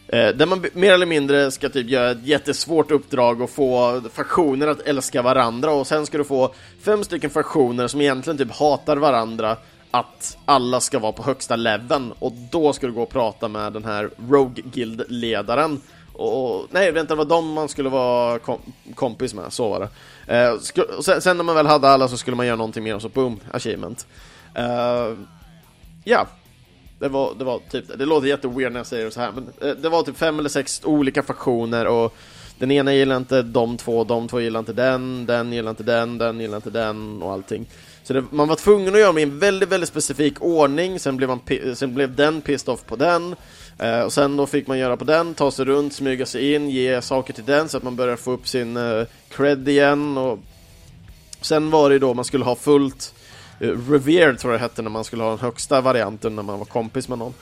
Eh, 0.08 0.30
där 0.30 0.46
man 0.46 0.66
mer 0.74 0.94
eller 0.94 1.06
mindre 1.06 1.52
ska 1.52 1.70
typ 1.70 1.90
göra 1.90 2.12
ett 2.12 2.24
jättesvårt 2.24 2.92
uppdrag 2.92 3.42
och 3.42 3.50
få 3.50 4.02
faktioner 4.14 4.68
att 4.68 4.82
älska 4.82 5.22
varandra 5.22 5.72
och 5.72 5.88
sen 5.88 6.06
ska 6.06 6.18
du 6.18 6.24
få 6.24 6.54
fem 6.82 7.04
stycken 7.04 7.30
faktioner 7.30 7.88
som 7.88 8.02
egentligen 8.02 8.38
typ 8.38 8.52
hatar 8.52 8.98
varandra 8.98 9.58
att 9.92 10.38
alla 10.46 10.80
ska 10.80 11.00
vara 11.00 11.12
på 11.12 11.24
högsta 11.24 11.56
leveln 11.56 12.14
och 12.20 12.34
då 12.52 12.74
ska 12.74 12.88
du 12.88 12.94
gå 12.94 13.02
och 13.02 13.10
prata 13.10 13.48
med 13.48 13.74
den 13.74 13.86
här 13.86 14.10
Rogue 14.30 14.64
Guild-ledaren 14.74 15.82
och, 16.20 16.68
nej, 16.72 16.92
vänta, 16.92 17.14
det 17.14 17.18
var 17.18 17.26
dem 17.26 17.54
man 17.54 17.70
skulle 17.70 17.90
vara 17.90 18.40
kom 18.40 18.60
kompis 18.96 19.34
med, 19.34 19.54
så 19.54 19.70
var 19.70 19.80
det. 19.80 19.90
Eh, 20.36 20.52
och 20.98 21.06
sen, 21.06 21.22
sen 21.22 21.38
när 21.38 21.44
man 21.44 21.56
väl 21.56 21.68
hade 21.68 21.90
alla 21.90 22.08
så 22.08 22.18
skulle 22.18 22.38
man 22.38 22.46
göra 22.46 22.56
någonting 22.56 22.84
mer 22.84 22.96
och 22.96 23.02
så 23.02 23.10
boom, 23.10 23.40
achievement. 23.52 24.08
Eh, 24.56 25.14
ja, 26.04 26.28
det 27.00 27.08
var, 27.08 27.34
det 27.38 27.44
var 27.44 27.60
typ 27.70 27.88
det. 27.88 27.96
Det 27.96 28.06
låter 28.06 28.28
jätteweird 28.28 28.72
när 28.72 28.80
jag 28.80 28.88
säger 28.88 29.06
det 29.06 29.12
så 29.12 29.22
här, 29.22 29.32
men 29.32 29.70
eh, 29.70 29.76
det 29.76 29.90
var 29.90 30.04
typ 30.04 30.18
fem 30.18 30.40
eller 30.40 30.50
sex 30.50 30.82
olika 30.84 31.24
faktioner 31.24 31.88
och 31.88 32.16
den 32.60 32.72
ena 32.72 32.94
gillar 32.94 33.18
inte 33.18 33.42
de 33.42 33.78
två, 33.78 34.04
de 34.04 34.28
två 34.28 34.40
gillar 34.40 34.60
inte 34.60 34.74
den, 34.74 35.26
den 35.26 35.54
gillar 35.54 35.70
inte 35.70 35.84
den, 35.84 36.18
den 36.18 36.40
gillar 36.40 36.56
inte 36.56 36.70
den 36.70 37.22
och 37.22 37.32
allting. 37.32 37.66
Så 38.04 38.14
det, 38.14 38.24
man 38.32 38.48
var 38.48 38.56
tvungen 38.56 38.94
att 38.94 39.00
göra 39.00 39.08
dem 39.08 39.18
i 39.18 39.24
en 39.24 39.40
väldigt, 39.40 39.70
väldigt 39.70 39.90
specifik 39.90 40.42
ordning, 40.42 41.00
sen 41.00 41.18
blev, 41.18 41.30
man, 41.30 41.40
sen 41.76 41.94
blev 41.96 42.16
den 42.16 42.42
pissed 42.42 42.74
off 42.74 42.86
på 42.86 42.96
den, 42.96 43.36
eh, 43.80 44.02
och 44.02 44.14
sen 44.14 44.38
då 44.38 44.46
fick 44.46 44.68
man 44.68 44.78
göra 44.78 44.98
på 44.98 45.04
den, 45.04 45.34
ta 45.34 45.52
sig 45.52 45.66
runt, 45.66 45.94
smyga 45.94 46.26
sig 46.26 46.54
in, 46.54 46.70
ge 46.70 47.02
saker 47.02 47.34
till 47.34 47.46
den 47.46 47.70
så 47.70 47.78
att 47.78 47.84
man 47.84 47.96
börjar 47.96 48.16
få 48.16 48.32
upp 48.32 48.48
sin 48.48 48.78
eh, 48.78 49.04
cred 49.30 49.70
igen 49.70 50.18
och 50.18 50.40
Sen 51.42 51.70
var 51.70 51.90
det 51.90 51.94
ju 51.94 52.00
då 52.00 52.14
man 52.14 52.26
skulle 52.26 52.46
ha 52.46 52.56
fullt 52.56 53.14
eh, 53.60 53.68
Revered 53.68 54.40
tror 54.40 54.54
jag 54.54 54.62
det 54.62 54.64
hette 54.64 54.82
när 54.82 54.90
man 54.90 55.04
skulle 55.04 55.24
ha 55.24 55.30
den 55.30 55.40
högsta 55.40 55.82
varianten 55.82 56.36
när 56.36 56.44
man 56.44 56.60
var 56.60 56.66
kompis 56.66 57.10
med 57.10 57.18
någon. 57.18 57.34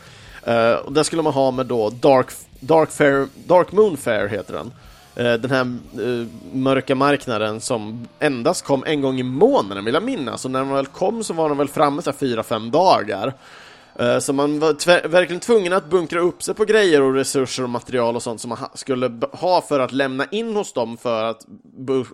Eh, 0.44 0.74
och 0.74 0.94
det 0.94 1.04
skulle 1.04 1.22
man 1.22 1.34
ha 1.34 1.52
med 1.52 1.66
då 1.66 1.90
Dark, 1.90 2.28
Dark, 2.60 2.92
Fair, 2.92 3.28
Dark 3.48 3.72
Moon 3.72 3.98
Fair 3.98 4.28
heter 4.28 4.54
den. 4.54 4.72
Eh, 5.16 5.34
den 5.34 5.52
här 5.52 5.62
eh, 6.04 6.28
mörka 6.54 6.96
marknaden 6.96 7.62
som 7.62 8.08
endast 8.20 8.66
kom 8.66 8.84
en 8.86 9.02
gång 9.02 9.20
i 9.20 9.24
månaden 9.24 9.86
vill 9.86 9.94
jag 9.94 10.04
minnas. 10.04 10.46
Och 10.46 10.52
när 10.52 10.60
den 10.60 10.70
väl 10.70 10.86
kom 10.86 11.24
så 11.24 11.34
var 11.34 11.50
den 11.50 11.58
väl 11.58 11.68
framme 11.68 12.02
så 12.02 12.10
här 12.12 12.18
fyra, 12.18 12.44
fem 12.44 12.72
dagar. 12.72 13.34
Eh, 14.00 14.20
så 14.20 14.34
man 14.34 14.60
var 14.60 15.08
verkligen 15.08 15.40
tvungen 15.40 15.74
att 15.74 15.90
bunkra 15.90 16.20
upp 16.20 16.44
sig 16.44 16.54
på 16.56 16.66
grejer 16.66 17.02
och 17.02 17.14
resurser 17.14 17.64
och 17.64 17.70
material 17.70 18.16
och 18.16 18.24
sånt 18.24 18.42
som 18.42 18.50
man 18.50 18.58
ha- 18.58 18.72
skulle 18.74 19.12
ha 19.32 19.62
för 19.62 19.80
att 19.80 19.92
lämna 19.94 20.26
in 20.32 20.56
hos 20.56 20.74
dem 20.74 20.98
för 20.98 21.24
att 21.24 21.46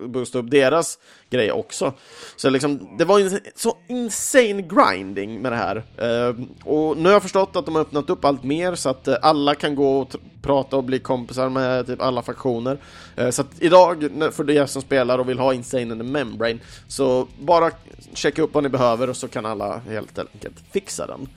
boosta 0.06 0.40
upp 0.40 0.52
deras 0.52 0.98
grej 1.30 1.52
också. 1.52 1.94
Så 2.36 2.50
liksom, 2.50 2.96
det 2.98 3.06
var 3.06 3.20
en 3.20 3.40
så 3.56 3.78
insane 3.90 4.62
grinding 4.62 5.42
med 5.42 5.52
det 5.52 5.56
här. 5.56 5.76
Eh, 5.98 6.36
och 6.66 6.98
nu 6.98 7.04
har 7.06 7.12
jag 7.14 7.22
förstått 7.22 7.56
att 7.56 7.66
de 7.66 7.76
har 7.76 7.82
öppnat 7.82 8.10
upp 8.10 8.26
allt 8.26 8.44
mer 8.44 8.76
så 8.76 8.90
att 8.90 9.08
eh, 9.08 9.16
alla 9.22 9.56
kan 9.56 9.76
gå 9.76 10.00
och 10.00 10.16
prata 10.42 10.78
och 10.78 10.84
bli 10.84 11.00
kompisar 11.00 11.50
med 11.50 11.88
typ 11.88 12.02
alla 12.02 12.22
faktioner. 12.22 12.78
Så 13.32 13.42
att 13.42 13.48
idag, 13.60 14.10
för 14.32 14.50
er 14.52 14.66
som 14.66 14.82
spelar 14.82 15.18
och 15.20 15.30
vill 15.30 15.40
ha 15.40 15.54
Insane 15.54 15.82
in 15.84 15.90
the 15.90 16.04
Membrane, 16.04 16.60
så 16.88 17.28
bara 17.40 17.72
checka 18.14 18.42
upp 18.42 18.54
vad 18.54 18.64
ni 18.64 18.70
behöver 18.70 19.10
och 19.10 19.18
så 19.18 19.28
kan 19.28 19.46
alla 19.46 19.78
helt 19.90 20.20
enkelt 20.20 20.56
fixa 20.72 21.08
den. 21.08 21.28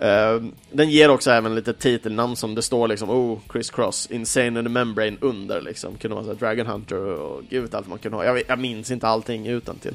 Ehm, 0.00 0.52
den 0.72 0.90
ger 0.90 1.10
också 1.10 1.30
även 1.30 1.54
lite 1.54 1.72
titelnamn 1.72 2.36
som 2.36 2.54
det 2.54 2.62
står 2.62 2.88
liksom 2.88 3.10
Oh, 3.10 3.38
Chris 3.52 3.70
Cross, 3.70 4.06
Insane 4.10 4.46
in 4.46 4.54
the 4.54 4.62
Membrane 4.62 5.16
under 5.20 5.60
liksom. 5.60 5.96
Kunde 5.96 6.14
vara 6.14 6.24
så 6.24 6.34
Dragon 6.34 6.66
Hunter 6.66 6.96
och 6.96 7.42
gud 7.50 7.62
vet 7.62 7.74
allt 7.74 7.88
man 7.88 7.98
kunde 7.98 8.16
ha. 8.16 8.24
Jag, 8.24 8.42
jag 8.46 8.58
minns 8.58 8.90
inte 8.90 9.08
allting 9.08 9.46
utan 9.46 9.78
till. 9.78 9.94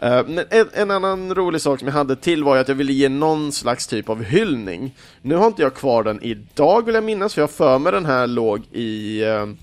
Ehm, 0.00 0.26
men 0.26 0.44
en, 0.50 0.68
en 0.72 0.90
annan 0.90 1.34
rolig 1.34 1.60
sak 1.60 1.78
som 1.78 1.88
jag 1.88 1.94
hade 1.94 2.16
till 2.16 2.44
var 2.44 2.54
ju 2.54 2.60
att 2.60 2.68
jag 2.68 2.74
ville 2.74 2.92
ge 2.92 3.08
någon 3.08 3.52
slags 3.52 3.86
typ 3.86 4.08
av 4.08 4.22
hyllning. 4.22 4.94
Nu 5.22 5.34
har 5.34 5.46
inte 5.46 5.62
jag 5.62 5.74
kvar 5.74 6.02
den 6.02 6.22
idag 6.22 6.86
vill 6.86 6.94
jag 6.94 7.04
minnas, 7.04 7.34
för 7.34 7.40
jag 7.42 7.48
har 7.48 7.52
för 7.52 7.78
mig 7.78 7.92
den 7.92 8.06
här 8.06 8.26
låg 8.26 8.62
i 8.72 9.24
ehm, 9.24 9.56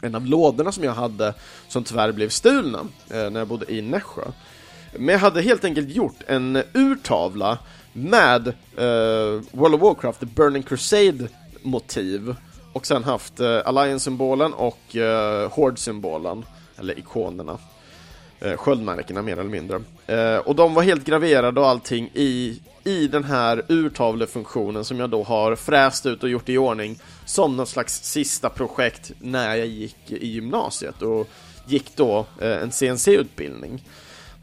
en 0.00 0.14
av 0.14 0.26
lådorna 0.26 0.72
som 0.72 0.84
jag 0.84 0.92
hade 0.92 1.34
som 1.68 1.84
tyvärr 1.84 2.12
blev 2.12 2.28
stulna 2.28 2.78
eh, 3.10 3.30
när 3.30 3.38
jag 3.40 3.48
bodde 3.48 3.72
i 3.72 3.82
Nässjö. 3.82 4.22
Men 4.92 5.08
jag 5.08 5.18
hade 5.18 5.42
helt 5.42 5.64
enkelt 5.64 5.88
gjort 5.88 6.16
en 6.26 6.62
urtavla 6.74 7.58
med 7.92 8.48
eh, 8.76 9.40
World 9.52 9.74
of 9.74 9.80
Warcraft, 9.80 10.20
The 10.20 10.26
Burning 10.26 10.62
Crusade 10.62 11.28
motiv 11.62 12.34
och 12.72 12.86
sen 12.86 13.04
haft 13.04 13.40
eh, 13.40 13.60
Alliance-symbolen 13.64 14.52
och 14.52 14.96
eh, 14.96 15.50
Horde-symbolen, 15.50 16.44
eller 16.78 16.98
ikonerna 16.98 17.58
eh, 18.40 18.56
sköldmärkena 18.56 19.22
mer 19.22 19.32
eller 19.32 19.50
mindre. 19.50 19.82
Eh, 20.06 20.36
och 20.36 20.54
de 20.56 20.74
var 20.74 20.82
helt 20.82 21.04
graverade 21.04 21.60
och 21.60 21.68
allting 21.68 22.10
i, 22.14 22.60
i 22.84 23.08
den 23.08 23.24
här 23.24 23.64
urtavlefunktionen 23.68 24.84
som 24.84 25.00
jag 25.00 25.10
då 25.10 25.22
har 25.22 25.56
fräst 25.56 26.06
ut 26.06 26.22
och 26.22 26.28
gjort 26.28 26.48
i 26.48 26.58
ordning 26.58 26.98
som 27.24 27.56
någon 27.56 27.66
slags 27.66 28.02
sista 28.02 28.48
projekt 28.48 29.12
när 29.20 29.56
jag 29.56 29.66
gick 29.66 30.12
i 30.12 30.26
gymnasiet 30.26 31.02
och 31.02 31.28
gick 31.66 31.96
då 31.96 32.26
eh, 32.40 32.62
en 32.62 32.72
CNC-utbildning. 32.72 33.82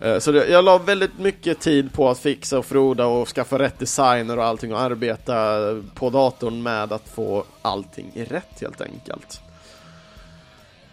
Eh, 0.03 0.19
så 0.19 0.31
det, 0.31 0.47
jag 0.47 0.65
la 0.65 0.77
väldigt 0.77 1.19
mycket 1.19 1.59
tid 1.59 1.93
på 1.93 2.09
att 2.09 2.19
fixa 2.19 2.59
och 2.59 2.65
froda 2.65 3.05
och 3.05 3.27
skaffa 3.27 3.59
rätt 3.59 3.79
designer 3.79 4.37
och 4.37 4.45
allting 4.45 4.73
och 4.73 4.79
arbeta 4.79 5.59
på 5.93 6.09
datorn 6.09 6.63
med 6.63 6.91
att 6.91 7.09
få 7.09 7.43
allting 7.61 8.11
rätt 8.29 8.61
helt 8.61 8.81
enkelt. 8.81 9.41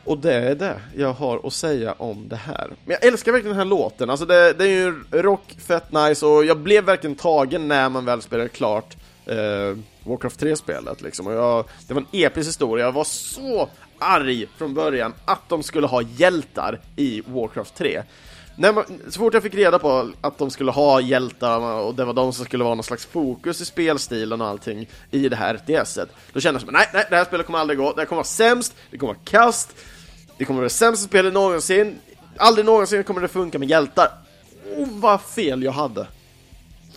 Och 0.05 0.19
det 0.19 0.35
är 0.35 0.55
det 0.55 0.81
jag 0.97 1.13
har 1.13 1.47
att 1.47 1.53
säga 1.53 1.95
om 1.99 2.29
det 2.29 2.37
här. 2.37 2.71
Men 2.85 2.97
jag 3.01 3.05
älskar 3.05 3.33
verkligen 3.33 3.57
den 3.57 3.69
här 3.69 3.77
låten, 3.77 4.11
alltså 4.11 4.27
det, 4.27 4.53
det 4.53 4.65
är 4.65 4.69
ju 4.69 5.05
rock, 5.11 5.57
fett 5.67 5.93
nice 5.93 6.27
och 6.27 6.45
jag 6.45 6.59
blev 6.59 6.85
verkligen 6.85 7.17
tagen 7.17 7.69
när 7.69 7.89
man 7.89 8.05
väl 8.05 8.23
spelade 8.23 8.49
klart 8.49 8.97
eh, 9.27 9.77
Warcraft 10.05 10.43
3-spelet 10.43 11.03
liksom. 11.03 11.27
Och 11.27 11.33
jag, 11.33 11.65
det 11.89 11.95
var 11.95 12.01
en 12.01 12.21
episk 12.21 12.49
historia, 12.49 12.85
jag 12.85 12.93
var 12.93 13.05
så 13.05 13.69
arg 13.99 14.47
från 14.59 14.75
början 14.75 15.15
att 15.25 15.49
de 15.49 15.63
skulle 15.63 15.87
ha 15.87 16.03
hjältar 16.03 16.81
i 16.97 17.23
Warcraft 17.27 17.75
3. 17.75 18.03
När 18.61 18.73
man, 18.73 18.85
så 19.09 19.19
fort 19.19 19.35
jag 19.35 19.43
fick 19.43 19.55
reda 19.55 19.79
på 19.79 20.11
att 20.21 20.39
de 20.39 20.51
skulle 20.51 20.71
ha 20.71 21.01
hjältar 21.01 21.61
och 21.61 21.95
det 21.95 22.05
var 22.05 22.13
de 22.13 22.33
som 22.33 22.45
skulle 22.45 22.65
vara 22.65 22.75
någon 22.75 22.85
slags 22.85 23.07
fokus 23.07 23.61
i 23.61 23.65
spelstilen 23.65 24.41
och 24.41 24.47
allting 24.47 24.89
i 25.11 25.29
det 25.29 25.37
här 25.37 25.55
RTSet, 25.55 26.09
då 26.33 26.41
kände 26.41 26.55
jag 26.61 26.67
som 26.67 26.75
nej, 26.75 26.89
nej, 26.93 27.07
det 27.11 27.17
här 27.17 27.25
spelet 27.25 27.47
kommer 27.47 27.59
aldrig 27.59 27.79
gå, 27.79 27.93
det 27.93 28.01
här 28.01 28.07
kommer 28.07 28.17
vara 28.17 28.25
sämst, 28.25 28.75
det 28.91 28.99
kommer 28.99 29.13
vara 29.13 29.23
kast, 29.25 29.75
det 30.37 30.45
kommer 30.45 30.59
vara 30.59 30.69
det 30.69 30.75
sämsta 30.75 31.09
spelet 31.09 31.33
någonsin, 31.33 31.99
aldrig 32.37 32.67
någonsin 32.67 33.05
kommer 33.05 33.21
det 33.21 33.29
funka 33.29 33.59
med 33.59 33.71
hjältar. 33.71 34.09
Oh, 34.77 34.89
vad 34.91 35.21
fel 35.21 35.63
jag 35.63 35.73
hade! 35.73 36.07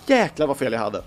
Jäklar 0.07 0.47
vad 0.47 0.57
fel 0.57 0.73
jag 0.73 0.79
hade! 0.79 1.03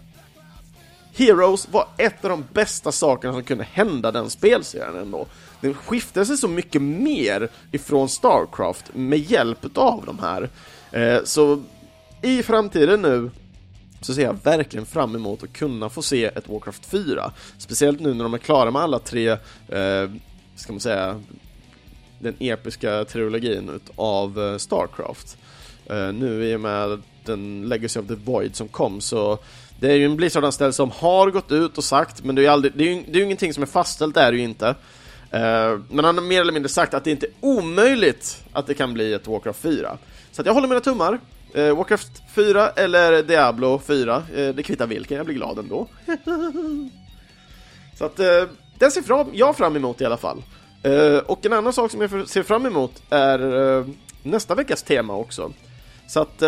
Heroes 1.15 1.69
var 1.69 1.89
ett 1.97 2.25
av 2.25 2.31
de 2.31 2.45
bästa 2.53 2.93
sakerna 2.93 3.33
som 3.33 3.45
kunde 3.45 3.65
hända 3.65 4.13
den 4.13 4.31
spelserien 4.31 4.97
ändå. 4.97 5.27
Den 5.61 5.75
skiftar 5.75 6.25
sig 6.25 6.37
så 6.37 6.49
mycket 6.49 6.83
mer 6.83 7.49
ifrån 7.73 8.09
Starcraft 8.09 8.85
med 8.95 9.19
hjälp 9.19 9.79
av 9.79 10.05
de 10.07 10.19
här. 10.19 10.51
Eh, 10.93 11.25
så 11.25 11.63
i 12.23 12.43
framtiden 12.43 13.03
nu 13.03 13.31
så 14.01 14.15
ser 14.15 14.23
jag 14.23 14.39
verkligen 14.45 14.87
fram 14.87 15.15
emot 15.15 15.43
att 15.43 15.53
kunna 15.53 15.89
få 15.89 16.03
se 16.03 16.25
ett 16.25 16.49
Warcraft 16.49 16.87
4. 16.87 17.33
Speciellt 17.59 18.01
nu 18.01 18.15
när 18.15 18.25
de 18.25 18.35
är 18.35 18.39
klara 18.39 18.71
med 18.71 18.83
alla 18.83 18.99
tre, 18.99 19.29
eh, 19.69 20.11
ska 20.57 20.73
man 20.73 20.81
säga, 20.81 21.21
den 22.19 22.35
episka 22.39 23.05
trilogin 23.05 23.81
av 23.97 24.41
eh, 24.41 24.57
Starcraft. 24.59 25.37
Eh, 25.87 26.13
nu 26.13 26.45
i 26.45 26.57
och 26.57 26.61
med 26.61 27.03
den 27.25 27.69
Legacy 27.69 28.01
of 28.01 28.07
the 28.07 28.15
Void 28.15 28.57
som 28.57 28.69
kom 28.69 29.01
så 29.01 29.39
det 29.81 29.91
är 29.91 29.95
ju 29.95 30.05
en 30.05 30.17
Blizzard-anställd 30.17 30.75
som 30.75 30.91
har 30.91 31.31
gått 31.31 31.53
ut 31.53 31.79
och 31.79 31.85
sagt, 31.85 32.25
men 32.25 32.35
det 32.35 32.41
är 32.41 32.43
ju, 32.43 32.49
aldrig, 32.49 32.73
det 32.77 32.85
är 32.85 32.95
ju, 32.95 33.03
det 33.03 33.13
är 33.13 33.17
ju 33.17 33.25
ingenting 33.25 33.55
som 33.55 33.63
är 33.63 33.67
fastställt, 33.67 34.15
det 34.15 34.21
är 34.21 34.33
det 34.33 34.39
ju 34.39 34.45
inte. 34.45 34.75
Eh, 35.31 35.81
men 35.91 36.05
han 36.05 36.19
har 36.19 36.25
mer 36.25 36.41
eller 36.41 36.53
mindre 36.53 36.69
sagt 36.69 36.95
att 36.95 37.05
det 37.05 37.11
inte 37.11 37.27
är 37.27 37.33
omöjligt 37.41 38.45
att 38.53 38.67
det 38.67 38.75
kan 38.75 38.95
bli 38.95 39.13
ett 39.13 39.27
Warcraft 39.27 39.61
4. 39.61 39.99
Så 40.33 40.43
att 40.43 40.47
jag 40.47 40.55
håller 40.55 40.69
mina 40.69 40.81
tummar. 40.81 41.19
Eh, 41.55 41.77
Warcraft 41.77 42.23
4 42.35 42.69
eller 42.69 43.23
Diablo 43.23 43.79
4, 43.79 44.23
eh, 44.35 44.55
det 44.55 44.63
kvittar 44.63 44.87
vilken, 44.87 45.17
jag 45.17 45.27
blir 45.27 45.37
glad 45.37 45.59
ändå. 45.59 45.87
Så 47.99 48.05
att 48.05 48.17
den 48.79 48.91
ser 48.91 49.03
fram, 49.03 49.27
jag 49.33 49.57
fram 49.57 49.77
emot 49.77 50.01
i 50.01 50.05
alla 50.05 50.17
fall. 50.17 50.43
Och 51.27 51.47
en 51.47 51.53
annan 51.53 51.73
sak 51.73 51.91
som 51.91 52.01
jag 52.01 52.29
ser 52.29 52.43
fram 52.43 52.67
emot 52.67 53.03
är 53.11 53.85
nästa 54.23 54.55
veckas 54.55 54.83
tema 54.83 55.17
också. 55.17 55.53
Så 56.09 56.21
att 56.21 56.43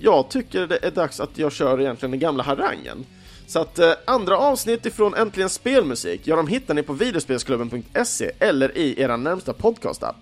jag 0.00 0.28
tycker 0.30 0.66
det 0.66 0.78
är 0.82 0.90
dags 0.90 1.20
att 1.20 1.38
jag 1.38 1.52
kör 1.52 1.80
egentligen 1.80 2.10
den 2.10 2.20
gamla 2.20 2.42
harangen. 2.42 3.06
Så 3.48 3.58
att 3.60 3.78
eh, 3.78 3.92
andra 4.04 4.38
avsnitt 4.38 4.86
ifrån 4.86 5.14
Äntligen 5.14 5.50
Spelmusik, 5.50 6.20
ja 6.24 6.36
de 6.36 6.46
hittar 6.46 6.74
ni 6.74 6.82
på 6.82 6.92
videospelsklubben.se 6.92 8.30
eller 8.38 8.78
i 8.78 9.00
era 9.00 9.16
närmsta 9.16 9.52
podcastapp. 9.52 10.16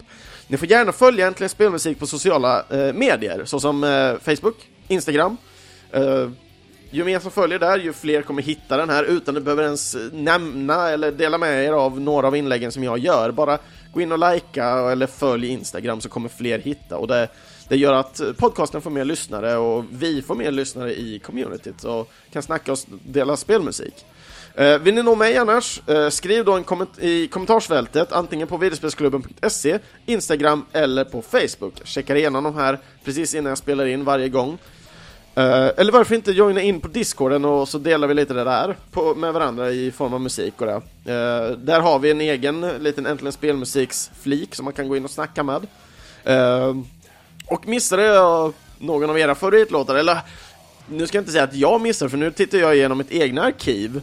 Ni 0.49 0.57
får 0.57 0.69
gärna 0.69 0.93
följa 0.93 1.27
Äntligen 1.27 1.49
Spelmusik 1.49 1.99
på 1.99 2.07
sociala 2.07 2.65
eh, 2.71 2.93
medier 2.93 3.45
såsom 3.45 3.85
eh, 3.85 4.15
Facebook, 4.19 4.57
Instagram, 4.89 5.37
eh, 5.93 6.29
ju 6.91 7.05
mer 7.05 7.21
som 7.21 7.31
följer 7.31 7.59
där, 7.59 7.79
ju 7.79 7.93
fler 7.93 8.23
kommer 8.23 8.43
hitta 8.43 8.77
den 8.77 8.91
här 8.91 9.05
utan 9.05 9.37
att 9.37 9.43
behöver 9.43 9.63
ens 9.63 9.95
eh, 9.95 10.13
nämna 10.13 10.89
eller 10.89 11.13
dela 11.13 11.39
med 11.39 11.65
er 11.65 11.73
av 11.73 12.01
några 12.01 12.27
av 12.27 12.37
inläggen 12.37 12.73
som 12.73 12.85
jag 12.85 12.99
gör. 12.99 13.31
Bara 13.31 13.59
gå 13.93 14.01
in 14.01 14.13
och 14.13 14.33
likea 14.33 14.93
eller 14.93 15.07
följ 15.07 15.49
Instagram 15.49 16.01
så 16.01 16.09
kommer 16.09 16.29
fler 16.29 16.59
hitta 16.59 16.97
och 16.97 17.09
det, 17.09 17.29
det 17.69 17.77
gör 17.77 17.93
att 17.93 18.21
podcasten 18.37 18.81
får 18.81 18.91
mer 18.91 19.05
lyssnare 19.05 19.57
och 19.57 19.85
vi 19.91 20.23
får 20.23 20.35
mer 20.35 20.51
lyssnare 20.51 20.95
i 20.95 21.19
communityt 21.19 21.85
och 21.85 22.13
kan 22.33 22.43
snacka 22.43 22.73
och 22.73 22.79
dela 22.89 23.37
spelmusik. 23.37 24.05
Eh, 24.59 24.79
vill 24.79 24.95
ni 24.95 25.03
nå 25.03 25.15
mig 25.15 25.37
annars, 25.37 25.89
eh, 25.89 26.09
skriv 26.09 26.45
då 26.45 26.53
en 26.53 26.65
komment 26.65 26.99
i 26.99 27.29
kommentarsfältet 27.29 28.13
antingen 28.13 28.49
på 28.49 28.57
videospelsklubben.se, 28.57 29.79
Instagram 30.07 30.65
eller 30.73 31.05
på 31.05 31.23
Facebook. 31.23 31.75
Checkar 31.85 32.15
igenom 32.15 32.45
de 32.45 32.55
här 32.55 32.79
precis 33.05 33.35
innan 33.35 33.49
jag 33.49 33.59
spelar 33.59 33.87
in 33.87 34.05
varje 34.05 34.29
gång. 34.29 34.59
Eh, 35.35 35.71
eller 35.77 35.93
varför 35.93 36.15
inte 36.15 36.33
joina 36.33 36.63
in 36.63 36.81
på 36.81 36.89
discorden 36.89 37.45
och 37.45 37.69
så 37.69 37.79
delar 37.79 38.09
vi 38.09 38.15
lite 38.15 38.35
det 38.35 38.45
där 38.45 38.77
på, 38.91 39.15
med 39.15 39.33
varandra 39.33 39.71
i 39.71 39.91
form 39.91 40.15
av 40.15 40.21
musik 40.21 40.55
och 40.61 40.67
det. 40.67 40.81
Där 41.57 41.81
har 41.81 41.99
vi 41.99 42.11
en 42.11 42.21
egen 42.21 42.61
liten 42.61 43.07
Äntligen 43.07 43.33
Spelmusiks-flik 43.33 44.55
som 44.55 44.65
man 44.65 44.75
kan 44.75 44.89
gå 44.89 44.97
in 44.97 45.05
och 45.05 45.11
snacka 45.11 45.43
med. 45.43 45.67
Och 47.47 47.69
missade 47.69 48.03
jag 48.03 48.53
någon 48.79 49.11
av 49.11 49.19
era 49.19 49.35
favoritlåtar, 49.35 49.95
eller 49.95 50.19
nu 50.89 51.07
ska 51.07 51.17
jag 51.17 51.23
inte 51.23 51.33
säga 51.33 51.45
att 51.45 51.55
jag 51.55 51.81
missar 51.81 52.09
för 52.09 52.17
nu 52.17 52.33
tittar 52.33 52.59
jag 52.59 52.77
igenom 52.77 52.99
mitt 52.99 53.13
egna 53.13 53.43
arkiv. 53.43 54.01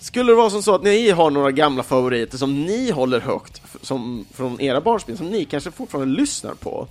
Skulle 0.00 0.32
det 0.32 0.36
vara 0.36 0.50
som 0.50 0.62
så 0.62 0.74
att 0.74 0.82
ni 0.82 1.10
har 1.10 1.30
några 1.30 1.50
gamla 1.50 1.82
favoriter 1.82 2.38
som 2.38 2.62
ni 2.62 2.90
håller 2.90 3.20
högt 3.20 3.62
som, 3.82 4.26
från 4.32 4.60
era 4.60 4.80
barnspel, 4.80 5.16
som 5.16 5.26
ni 5.26 5.44
kanske 5.44 5.70
fortfarande 5.70 6.20
lyssnar 6.20 6.54
på, 6.54 6.88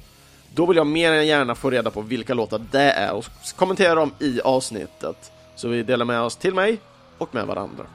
då 0.56 0.66
vill 0.66 0.78
jag 0.78 0.88
mer 0.88 1.12
än 1.12 1.28
gärna 1.28 1.56
få 1.56 1.70
reda 1.70 1.92
på 1.92 2.02
vilka 2.02 2.34
låtar 2.34 2.66
det 2.72 2.92
är 2.92 3.14
och 3.14 3.26
kommentera 3.56 3.96
dem 3.96 4.12
i 4.20 4.42
avsnittet. 4.42 5.32
Så 5.56 5.68
vi 5.68 5.84
delar 5.84 6.06
med 6.06 6.22
oss 6.22 6.36
till 6.36 6.54
mig 6.54 6.78
och 7.18 7.36
med 7.36 7.48
varandra. 7.48 7.86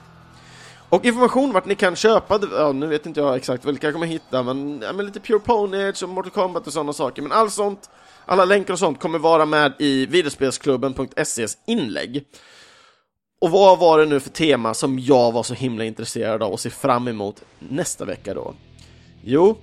Och 0.90 1.04
information 1.04 1.52
vart 1.52 1.66
ni 1.66 1.74
kan 1.74 1.96
köpa, 1.96 2.40
ja, 2.52 2.72
nu 2.72 2.86
vet 2.86 3.06
inte 3.06 3.20
jag 3.20 3.36
exakt 3.36 3.64
vilka 3.64 3.86
jag 3.86 3.94
kommer 3.94 4.06
hitta, 4.06 4.42
men, 4.42 4.80
ja, 4.82 4.92
men 4.92 5.06
lite 5.06 5.20
Pure 5.20 5.38
Ponage 5.38 6.02
och 6.02 6.08
Mortal 6.08 6.30
Kombat 6.30 6.66
och 6.66 6.72
sådana 6.72 6.92
saker. 6.92 7.22
Men 7.22 7.32
allt 7.32 7.52
sånt, 7.52 7.90
alla 8.26 8.44
länkar 8.44 8.72
och 8.72 8.78
sånt 8.78 9.00
kommer 9.00 9.18
vara 9.18 9.46
med 9.46 9.72
i 9.78 10.06
videospelsklubben.ses 10.06 11.58
inlägg. 11.66 12.24
Och 13.40 13.50
vad 13.50 13.78
var 13.78 13.98
det 13.98 14.06
nu 14.06 14.20
för 14.20 14.30
tema 14.30 14.74
som 14.74 14.98
jag 14.98 15.32
var 15.32 15.42
så 15.42 15.54
himla 15.54 15.84
intresserad 15.84 16.42
av 16.42 16.52
och 16.52 16.60
ser 16.60 16.70
fram 16.70 17.08
emot 17.08 17.42
nästa 17.58 18.04
vecka 18.04 18.34
då? 18.34 18.54
Jo, 19.22 19.58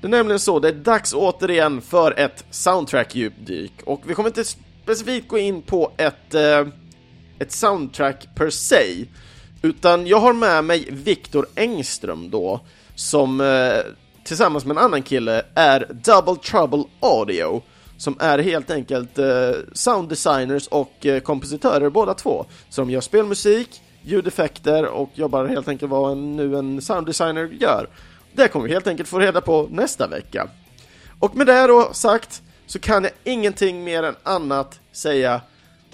det 0.00 0.06
är 0.06 0.10
nämligen 0.10 0.40
så, 0.40 0.58
det 0.58 0.68
är 0.68 0.72
dags 0.72 1.14
återigen 1.14 1.80
för 1.80 2.18
ett 2.18 2.44
soundtrack-djupdyk 2.50 3.82
och 3.84 4.02
vi 4.06 4.14
kommer 4.14 4.28
inte 4.28 4.44
specifikt 4.44 5.28
gå 5.28 5.38
in 5.38 5.62
på 5.62 5.92
ett, 5.96 6.34
eh, 6.34 6.66
ett 7.38 7.52
soundtrack 7.52 8.28
per 8.34 8.50
se, 8.50 9.06
utan 9.64 10.06
jag 10.06 10.20
har 10.20 10.32
med 10.32 10.64
mig 10.64 10.88
Viktor 10.90 11.46
Engström 11.54 12.30
då, 12.30 12.60
som 12.94 13.40
eh, 13.40 13.92
tillsammans 14.24 14.64
med 14.64 14.76
en 14.76 14.84
annan 14.84 15.02
kille 15.02 15.42
är 15.54 15.86
Double 15.90 16.36
Trouble 16.36 16.84
Audio, 17.00 17.62
som 17.96 18.16
är 18.20 18.38
helt 18.38 18.70
enkelt 18.70 19.18
eh, 19.18 19.50
sounddesigners 19.72 20.66
och 20.66 21.06
eh, 21.06 21.20
kompositörer 21.20 21.90
båda 21.90 22.14
två. 22.14 22.46
Så 22.68 22.80
de 22.80 22.90
gör 22.90 23.00
spelmusik, 23.00 23.82
ljudeffekter 24.02 24.86
och 24.86 25.10
jobbar 25.14 25.46
helt 25.46 25.68
enkelt 25.68 25.90
vad 25.90 26.12
en, 26.12 26.36
nu 26.36 26.56
en 26.56 26.82
sounddesigner 26.82 27.48
gör. 27.60 27.88
Det 28.32 28.48
kommer 28.48 28.66
vi 28.66 28.72
helt 28.72 28.86
enkelt 28.86 29.08
få 29.08 29.18
reda 29.18 29.40
på 29.40 29.68
nästa 29.70 30.06
vecka. 30.06 30.48
Och 31.18 31.36
med 31.36 31.46
det 31.46 31.66
då 31.66 31.92
sagt 31.92 32.42
så 32.66 32.78
kan 32.78 33.04
jag 33.04 33.12
ingenting 33.24 33.84
mer 33.84 34.02
än 34.02 34.14
annat 34.22 34.80
säga 34.92 35.40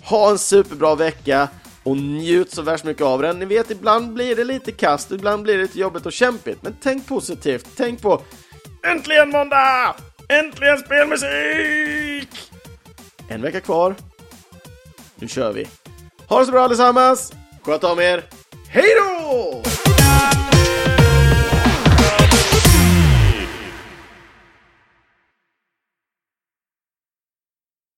ha 0.02 0.30
en 0.30 0.38
superbra 0.38 0.94
vecka 0.94 1.48
och 1.90 1.96
njut 1.96 2.50
så 2.50 2.62
värst 2.62 2.84
mycket 2.84 3.02
av 3.02 3.22
den. 3.22 3.38
Ni 3.38 3.44
vet, 3.44 3.70
ibland 3.70 4.12
blir 4.12 4.36
det 4.36 4.44
lite 4.44 4.72
kast, 4.72 5.10
ibland 5.10 5.42
blir 5.42 5.56
det 5.56 5.62
lite 5.62 5.78
jobbigt 5.78 6.06
och 6.06 6.12
kämpigt. 6.12 6.62
Men 6.62 6.76
tänk 6.82 7.06
positivt, 7.06 7.66
tänk 7.76 8.02
på 8.02 8.22
Äntligen 8.86 9.30
måndag! 9.30 9.94
Äntligen 10.28 10.78
spelmusik! 10.78 12.28
En 13.28 13.42
vecka 13.42 13.60
kvar. 13.60 13.94
Nu 15.14 15.28
kör 15.28 15.52
vi. 15.52 15.66
Ha 16.26 16.38
det 16.38 16.46
så 16.46 16.52
bra 16.52 16.64
allesammans! 16.64 17.32
Sköt 17.62 17.84
om 17.84 18.00
er. 18.00 18.24
Hej 18.68 18.88
då! 18.96 19.62